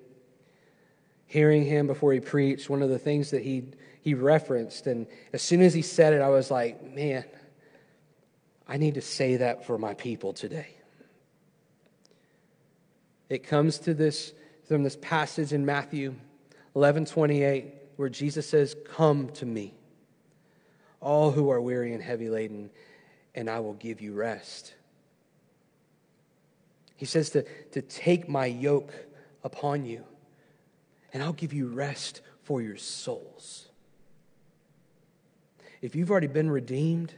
hearing 1.32 1.64
him 1.64 1.86
before 1.86 2.12
he 2.12 2.20
preached, 2.20 2.68
one 2.68 2.82
of 2.82 2.90
the 2.90 2.98
things 2.98 3.30
that 3.30 3.40
he, 3.40 3.64
he 4.02 4.12
referenced. 4.12 4.86
And 4.86 5.06
as 5.32 5.40
soon 5.40 5.62
as 5.62 5.72
he 5.72 5.80
said 5.80 6.12
it, 6.12 6.20
I 6.20 6.28
was 6.28 6.50
like, 6.50 6.94
man, 6.94 7.24
I 8.68 8.76
need 8.76 8.94
to 8.94 9.00
say 9.00 9.36
that 9.36 9.64
for 9.64 9.78
my 9.78 9.94
people 9.94 10.34
today. 10.34 10.68
It 13.30 13.44
comes 13.44 13.78
to 13.78 13.94
this 13.94 14.34
from 14.68 14.82
this 14.82 14.96
passage 15.00 15.54
in 15.54 15.64
Matthew 15.64 16.16
11 16.76 17.06
28, 17.06 17.72
where 17.96 18.10
Jesus 18.10 18.46
says, 18.46 18.76
Come 18.90 19.30
to 19.30 19.46
me, 19.46 19.72
all 21.00 21.30
who 21.30 21.48
are 21.48 21.62
weary 21.62 21.94
and 21.94 22.02
heavy 22.02 22.28
laden, 22.28 22.68
and 23.34 23.48
I 23.48 23.60
will 23.60 23.72
give 23.72 24.02
you 24.02 24.12
rest. 24.12 24.74
He 26.94 27.06
says 27.06 27.30
to, 27.30 27.46
to 27.70 27.80
take 27.80 28.28
my 28.28 28.44
yoke 28.44 28.92
upon 29.42 29.86
you 29.86 30.04
and 31.12 31.22
I'll 31.22 31.32
give 31.32 31.52
you 31.52 31.68
rest 31.68 32.20
for 32.42 32.62
your 32.62 32.76
souls. 32.76 33.68
If 35.80 35.94
you've 35.94 36.10
already 36.10 36.28
been 36.28 36.50
redeemed, 36.50 37.12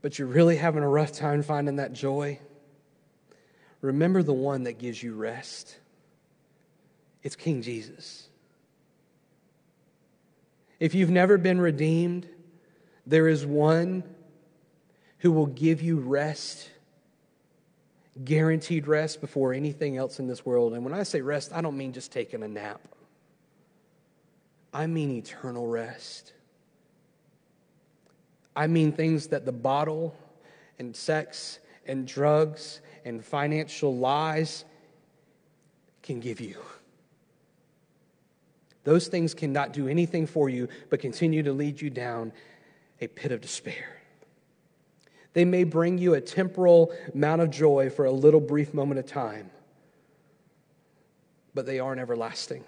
but 0.00 0.18
you're 0.18 0.28
really 0.28 0.56
having 0.56 0.82
a 0.82 0.88
rough 0.88 1.12
time 1.12 1.42
finding 1.42 1.76
that 1.76 1.92
joy, 1.92 2.40
remember 3.80 4.22
the 4.22 4.32
one 4.32 4.64
that 4.64 4.78
gives 4.78 5.02
you 5.02 5.14
rest. 5.14 5.78
It's 7.22 7.36
King 7.36 7.62
Jesus. 7.62 8.28
If 10.80 10.94
you've 10.94 11.10
never 11.10 11.38
been 11.38 11.60
redeemed, 11.60 12.26
there 13.06 13.28
is 13.28 13.46
one 13.46 14.02
who 15.18 15.30
will 15.30 15.46
give 15.46 15.82
you 15.82 15.98
rest 16.00 16.68
guaranteed 18.24 18.86
rest 18.86 19.20
before 19.20 19.52
anything 19.52 19.96
else 19.96 20.18
in 20.18 20.26
this 20.26 20.44
world. 20.44 20.74
And 20.74 20.84
when 20.84 20.92
I 20.92 21.02
say 21.02 21.20
rest, 21.20 21.52
I 21.52 21.60
don't 21.60 21.76
mean 21.76 21.92
just 21.92 22.12
taking 22.12 22.42
a 22.42 22.48
nap, 22.48 22.80
I 24.72 24.86
mean 24.86 25.10
eternal 25.10 25.66
rest. 25.66 26.32
I 28.54 28.66
mean 28.66 28.92
things 28.92 29.28
that 29.28 29.46
the 29.46 29.52
bottle 29.52 30.14
and 30.78 30.94
sex 30.94 31.58
and 31.86 32.06
drugs 32.06 32.82
and 33.04 33.24
financial 33.24 33.96
lies 33.96 34.66
can 36.02 36.20
give 36.20 36.38
you. 36.40 36.56
Those 38.84 39.08
things 39.08 39.32
cannot 39.32 39.72
do 39.72 39.88
anything 39.88 40.26
for 40.26 40.50
you 40.50 40.68
but 40.90 41.00
continue 41.00 41.42
to 41.44 41.52
lead 41.52 41.80
you 41.80 41.88
down 41.88 42.32
a 43.00 43.06
pit 43.06 43.32
of 43.32 43.40
despair. 43.40 44.01
They 45.32 45.44
may 45.44 45.64
bring 45.64 45.98
you 45.98 46.14
a 46.14 46.20
temporal 46.20 46.92
amount 47.14 47.42
of 47.42 47.50
joy 47.50 47.90
for 47.90 48.04
a 48.04 48.12
little 48.12 48.40
brief 48.40 48.74
moment 48.74 48.98
of 48.98 49.06
time, 49.06 49.50
but 51.54 51.64
they 51.66 51.78
aren't 51.78 52.00
everlasting. 52.00 52.64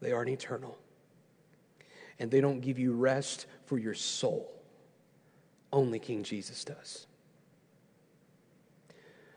They 0.00 0.12
aren't 0.12 0.30
eternal. 0.30 0.78
And 2.18 2.30
they 2.30 2.40
don't 2.40 2.60
give 2.60 2.78
you 2.78 2.94
rest 2.94 3.46
for 3.66 3.78
your 3.78 3.94
soul. 3.94 4.50
Only 5.72 5.98
King 5.98 6.22
Jesus 6.22 6.64
does. 6.64 7.06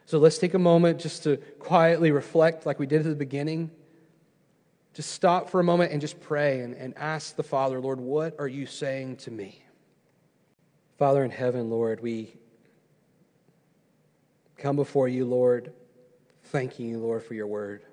So 0.06 0.20
let's 0.20 0.38
take 0.38 0.54
a 0.54 0.60
moment 0.60 1.00
just 1.00 1.24
to 1.24 1.38
quietly 1.60 2.12
reflect, 2.12 2.66
like 2.66 2.80
we 2.80 2.86
did 2.86 3.02
at 3.02 3.10
the 3.10 3.16
beginning. 3.16 3.72
Just 4.94 5.12
stop 5.12 5.50
for 5.50 5.60
a 5.60 5.64
moment 5.64 5.92
and 5.92 6.00
just 6.00 6.22
pray 6.22 6.62
and, 6.62 6.74
and 6.76 6.98
ask 6.98 7.36
the 7.36 7.44
Father, 7.44 7.80
Lord, 7.82 8.00
what 8.00 8.36
are 8.40 8.48
you 8.48 8.66
saying 8.66 9.18
to 9.18 9.32
me? 9.32 9.62
Father 10.98 11.24
in 11.24 11.30
heaven, 11.30 11.70
Lord, 11.70 12.02
we 12.02 12.34
come 14.58 14.76
before 14.76 15.08
you, 15.08 15.26
Lord, 15.26 15.72
thanking 16.46 16.90
you, 16.90 16.98
Lord, 16.98 17.22
for 17.22 17.36
your 17.36 17.46
word. 17.46 17.84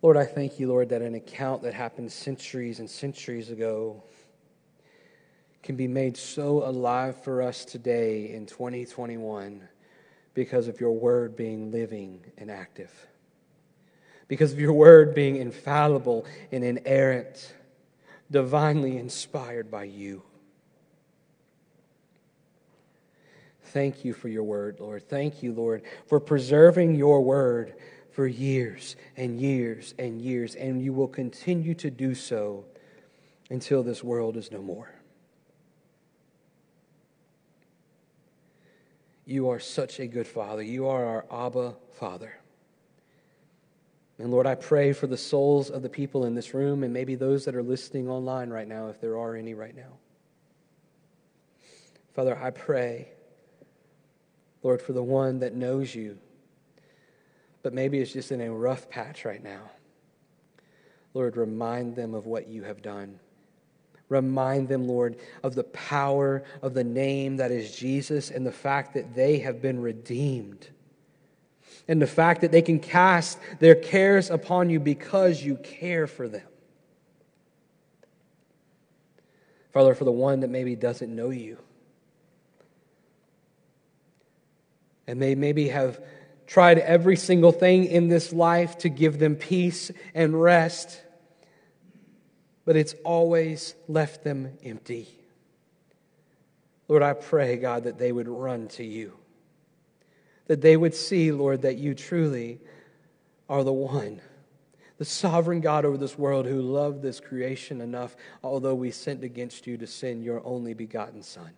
Lord, 0.00 0.16
I 0.16 0.24
thank 0.24 0.58
you, 0.58 0.66
Lord, 0.66 0.88
that 0.88 1.02
an 1.02 1.14
account 1.14 1.60
that 1.62 1.74
happened 1.74 2.10
centuries 2.10 2.78
and 2.80 2.88
centuries 2.88 3.50
ago 3.50 4.02
can 5.62 5.76
be 5.76 5.86
made 5.86 6.16
so 6.16 6.66
alive 6.66 7.22
for 7.22 7.42
us 7.42 7.66
today 7.66 8.32
in 8.32 8.46
2021 8.46 9.68
because 10.32 10.68
of 10.68 10.80
your 10.80 10.92
word 10.92 11.36
being 11.36 11.70
living 11.70 12.24
and 12.38 12.50
active, 12.50 12.90
because 14.26 14.54
of 14.54 14.58
your 14.58 14.72
word 14.72 15.14
being 15.14 15.36
infallible 15.36 16.24
and 16.50 16.64
inerrant 16.64 17.52
divinely 18.32 18.96
inspired 18.96 19.70
by 19.70 19.84
you. 19.84 20.22
Thank 23.66 24.04
you 24.04 24.12
for 24.12 24.28
your 24.28 24.42
word, 24.42 24.80
Lord. 24.80 25.08
Thank 25.08 25.42
you, 25.42 25.52
Lord, 25.52 25.82
for 26.06 26.18
preserving 26.18 26.96
your 26.96 27.22
word 27.22 27.74
for 28.10 28.26
years 28.26 28.96
and 29.16 29.40
years 29.40 29.94
and 29.98 30.20
years, 30.20 30.54
and 30.54 30.82
you 30.82 30.92
will 30.92 31.08
continue 31.08 31.74
to 31.74 31.90
do 31.90 32.14
so 32.14 32.64
until 33.48 33.82
this 33.82 34.02
world 34.04 34.36
is 34.36 34.50
no 34.50 34.60
more. 34.60 34.92
You 39.24 39.48
are 39.48 39.60
such 39.60 40.00
a 40.00 40.06
good 40.06 40.26
Father. 40.26 40.62
You 40.62 40.88
are 40.88 41.04
our 41.04 41.46
Abba 41.46 41.76
Father. 41.92 42.41
And 44.18 44.30
Lord, 44.30 44.46
I 44.46 44.54
pray 44.54 44.92
for 44.92 45.06
the 45.06 45.16
souls 45.16 45.70
of 45.70 45.82
the 45.82 45.88
people 45.88 46.24
in 46.24 46.34
this 46.34 46.54
room 46.54 46.82
and 46.82 46.92
maybe 46.92 47.14
those 47.14 47.44
that 47.44 47.54
are 47.54 47.62
listening 47.62 48.08
online 48.08 48.50
right 48.50 48.68
now, 48.68 48.88
if 48.88 49.00
there 49.00 49.18
are 49.18 49.34
any 49.34 49.54
right 49.54 49.74
now. 49.74 49.98
Father, 52.14 52.38
I 52.38 52.50
pray, 52.50 53.08
Lord, 54.62 54.82
for 54.82 54.92
the 54.92 55.02
one 55.02 55.38
that 55.40 55.54
knows 55.54 55.94
you, 55.94 56.18
but 57.62 57.72
maybe 57.72 58.00
it's 58.00 58.12
just 58.12 58.32
in 58.32 58.40
a 58.42 58.52
rough 58.52 58.88
patch 58.90 59.24
right 59.24 59.42
now. 59.42 59.70
Lord, 61.14 61.36
remind 61.36 61.96
them 61.96 62.14
of 62.14 62.26
what 62.26 62.48
you 62.48 62.62
have 62.64 62.82
done. 62.82 63.18
Remind 64.08 64.68
them, 64.68 64.86
Lord, 64.86 65.16
of 65.42 65.54
the 65.54 65.64
power 65.64 66.44
of 66.60 66.74
the 66.74 66.84
name 66.84 67.38
that 67.38 67.50
is 67.50 67.74
Jesus 67.74 68.30
and 68.30 68.46
the 68.46 68.52
fact 68.52 68.92
that 68.94 69.14
they 69.14 69.38
have 69.38 69.62
been 69.62 69.80
redeemed 69.80 70.68
and 71.88 72.00
the 72.00 72.06
fact 72.06 72.40
that 72.42 72.52
they 72.52 72.62
can 72.62 72.78
cast 72.78 73.38
their 73.58 73.74
cares 73.74 74.30
upon 74.30 74.70
you 74.70 74.80
because 74.80 75.42
you 75.42 75.56
care 75.56 76.06
for 76.06 76.28
them. 76.28 76.46
Father, 79.72 79.94
for 79.94 80.04
the 80.04 80.12
one 80.12 80.40
that 80.40 80.50
maybe 80.50 80.76
doesn't 80.76 81.14
know 81.14 81.30
you 81.30 81.58
and 85.06 85.20
they 85.20 85.34
maybe 85.34 85.68
have 85.68 86.00
tried 86.46 86.78
every 86.78 87.16
single 87.16 87.52
thing 87.52 87.84
in 87.84 88.08
this 88.08 88.32
life 88.32 88.78
to 88.78 88.88
give 88.88 89.18
them 89.18 89.36
peace 89.36 89.90
and 90.14 90.40
rest, 90.40 91.00
but 92.64 92.76
it's 92.76 92.94
always 93.04 93.74
left 93.88 94.24
them 94.24 94.56
empty. 94.62 95.08
Lord, 96.88 97.02
I 97.02 97.14
pray, 97.14 97.56
God, 97.56 97.84
that 97.84 97.98
they 97.98 98.12
would 98.12 98.28
run 98.28 98.68
to 98.68 98.84
you 98.84 99.14
that 100.46 100.60
they 100.60 100.76
would 100.76 100.94
see, 100.94 101.32
Lord, 101.32 101.62
that 101.62 101.78
you 101.78 101.94
truly 101.94 102.60
are 103.48 103.64
the 103.64 103.72
one, 103.72 104.20
the 104.98 105.04
sovereign 105.04 105.60
God 105.60 105.84
over 105.84 105.96
this 105.96 106.18
world 106.18 106.46
who 106.46 106.60
loved 106.60 107.02
this 107.02 107.20
creation 107.20 107.80
enough, 107.80 108.16
although 108.42 108.74
we 108.74 108.90
sinned 108.90 109.24
against 109.24 109.66
you, 109.66 109.76
to 109.78 109.86
send 109.86 110.24
your 110.24 110.44
only 110.44 110.74
begotten 110.74 111.22
Son 111.22 111.52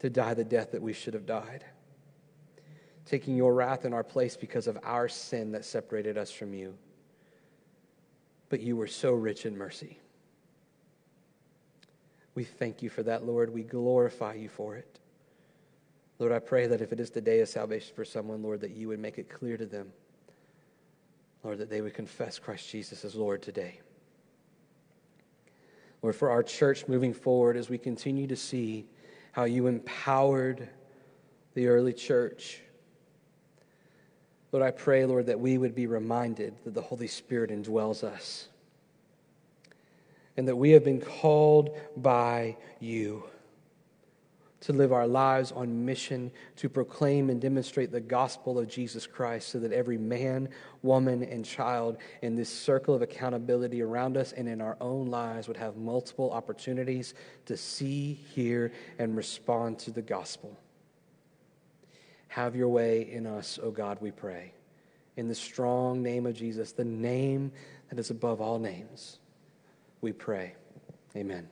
to 0.00 0.10
die 0.10 0.34
the 0.34 0.44
death 0.44 0.72
that 0.72 0.82
we 0.82 0.92
should 0.92 1.14
have 1.14 1.26
died, 1.26 1.64
taking 3.06 3.36
your 3.36 3.54
wrath 3.54 3.84
in 3.84 3.92
our 3.92 4.04
place 4.04 4.36
because 4.36 4.66
of 4.66 4.78
our 4.82 5.08
sin 5.08 5.52
that 5.52 5.64
separated 5.64 6.18
us 6.18 6.30
from 6.30 6.52
you. 6.54 6.76
But 8.48 8.60
you 8.60 8.76
were 8.76 8.86
so 8.86 9.12
rich 9.12 9.46
in 9.46 9.56
mercy. 9.56 9.98
We 12.34 12.44
thank 12.44 12.82
you 12.82 12.90
for 12.90 13.02
that, 13.04 13.24
Lord. 13.24 13.52
We 13.52 13.62
glorify 13.62 14.34
you 14.34 14.48
for 14.48 14.76
it. 14.76 15.00
Lord, 16.18 16.32
I 16.32 16.38
pray 16.38 16.66
that 16.66 16.80
if 16.80 16.92
it 16.92 17.00
is 17.00 17.10
the 17.10 17.20
day 17.20 17.40
of 17.40 17.48
salvation 17.48 17.94
for 17.94 18.04
someone, 18.04 18.42
Lord, 18.42 18.60
that 18.62 18.70
you 18.70 18.88
would 18.88 18.98
make 18.98 19.18
it 19.18 19.28
clear 19.28 19.56
to 19.56 19.66
them, 19.66 19.92
Lord, 21.44 21.58
that 21.58 21.68
they 21.68 21.80
would 21.80 21.94
confess 21.94 22.38
Christ 22.38 22.70
Jesus 22.70 23.04
as 23.04 23.14
Lord 23.14 23.42
today. 23.42 23.80
Lord, 26.02 26.16
for 26.16 26.30
our 26.30 26.42
church 26.42 26.88
moving 26.88 27.12
forward 27.12 27.56
as 27.56 27.68
we 27.68 27.78
continue 27.78 28.26
to 28.28 28.36
see 28.36 28.86
how 29.32 29.44
you 29.44 29.66
empowered 29.66 30.68
the 31.54 31.68
early 31.68 31.92
church. 31.92 32.60
Lord, 34.52 34.64
I 34.64 34.70
pray, 34.70 35.04
Lord, 35.04 35.26
that 35.26 35.38
we 35.38 35.58
would 35.58 35.74
be 35.74 35.86
reminded 35.86 36.54
that 36.64 36.74
the 36.74 36.82
Holy 36.82 37.08
Spirit 37.08 37.50
indwells 37.50 38.02
us 38.02 38.48
and 40.36 40.48
that 40.48 40.56
we 40.56 40.70
have 40.70 40.84
been 40.84 41.00
called 41.00 41.76
by 41.96 42.56
you 42.80 43.24
to 44.60 44.72
live 44.72 44.92
our 44.92 45.06
lives 45.06 45.52
on 45.52 45.84
mission 45.84 46.30
to 46.56 46.68
proclaim 46.68 47.28
and 47.28 47.40
demonstrate 47.40 47.92
the 47.92 48.00
gospel 48.00 48.58
of 48.58 48.68
Jesus 48.68 49.06
Christ 49.06 49.48
so 49.48 49.58
that 49.58 49.72
every 49.72 49.98
man, 49.98 50.48
woman, 50.82 51.22
and 51.22 51.44
child 51.44 51.98
in 52.22 52.36
this 52.36 52.48
circle 52.48 52.94
of 52.94 53.02
accountability 53.02 53.82
around 53.82 54.16
us 54.16 54.32
and 54.32 54.48
in 54.48 54.60
our 54.60 54.76
own 54.80 55.06
lives 55.06 55.46
would 55.46 55.58
have 55.58 55.76
multiple 55.76 56.32
opportunities 56.32 57.14
to 57.44 57.56
see, 57.56 58.14
hear, 58.34 58.72
and 58.98 59.16
respond 59.16 59.78
to 59.80 59.90
the 59.90 60.02
gospel. 60.02 60.58
Have 62.28 62.56
your 62.56 62.68
way 62.68 63.10
in 63.10 63.26
us, 63.26 63.58
O 63.62 63.70
God, 63.70 63.98
we 64.00 64.10
pray. 64.10 64.52
In 65.16 65.28
the 65.28 65.34
strong 65.34 66.02
name 66.02 66.26
of 66.26 66.34
Jesus, 66.34 66.72
the 66.72 66.84
name 66.84 67.52
that 67.90 67.98
is 67.98 68.10
above 68.10 68.40
all 68.40 68.58
names, 68.58 69.18
we 70.00 70.12
pray. 70.12 70.54
Amen. 71.14 71.48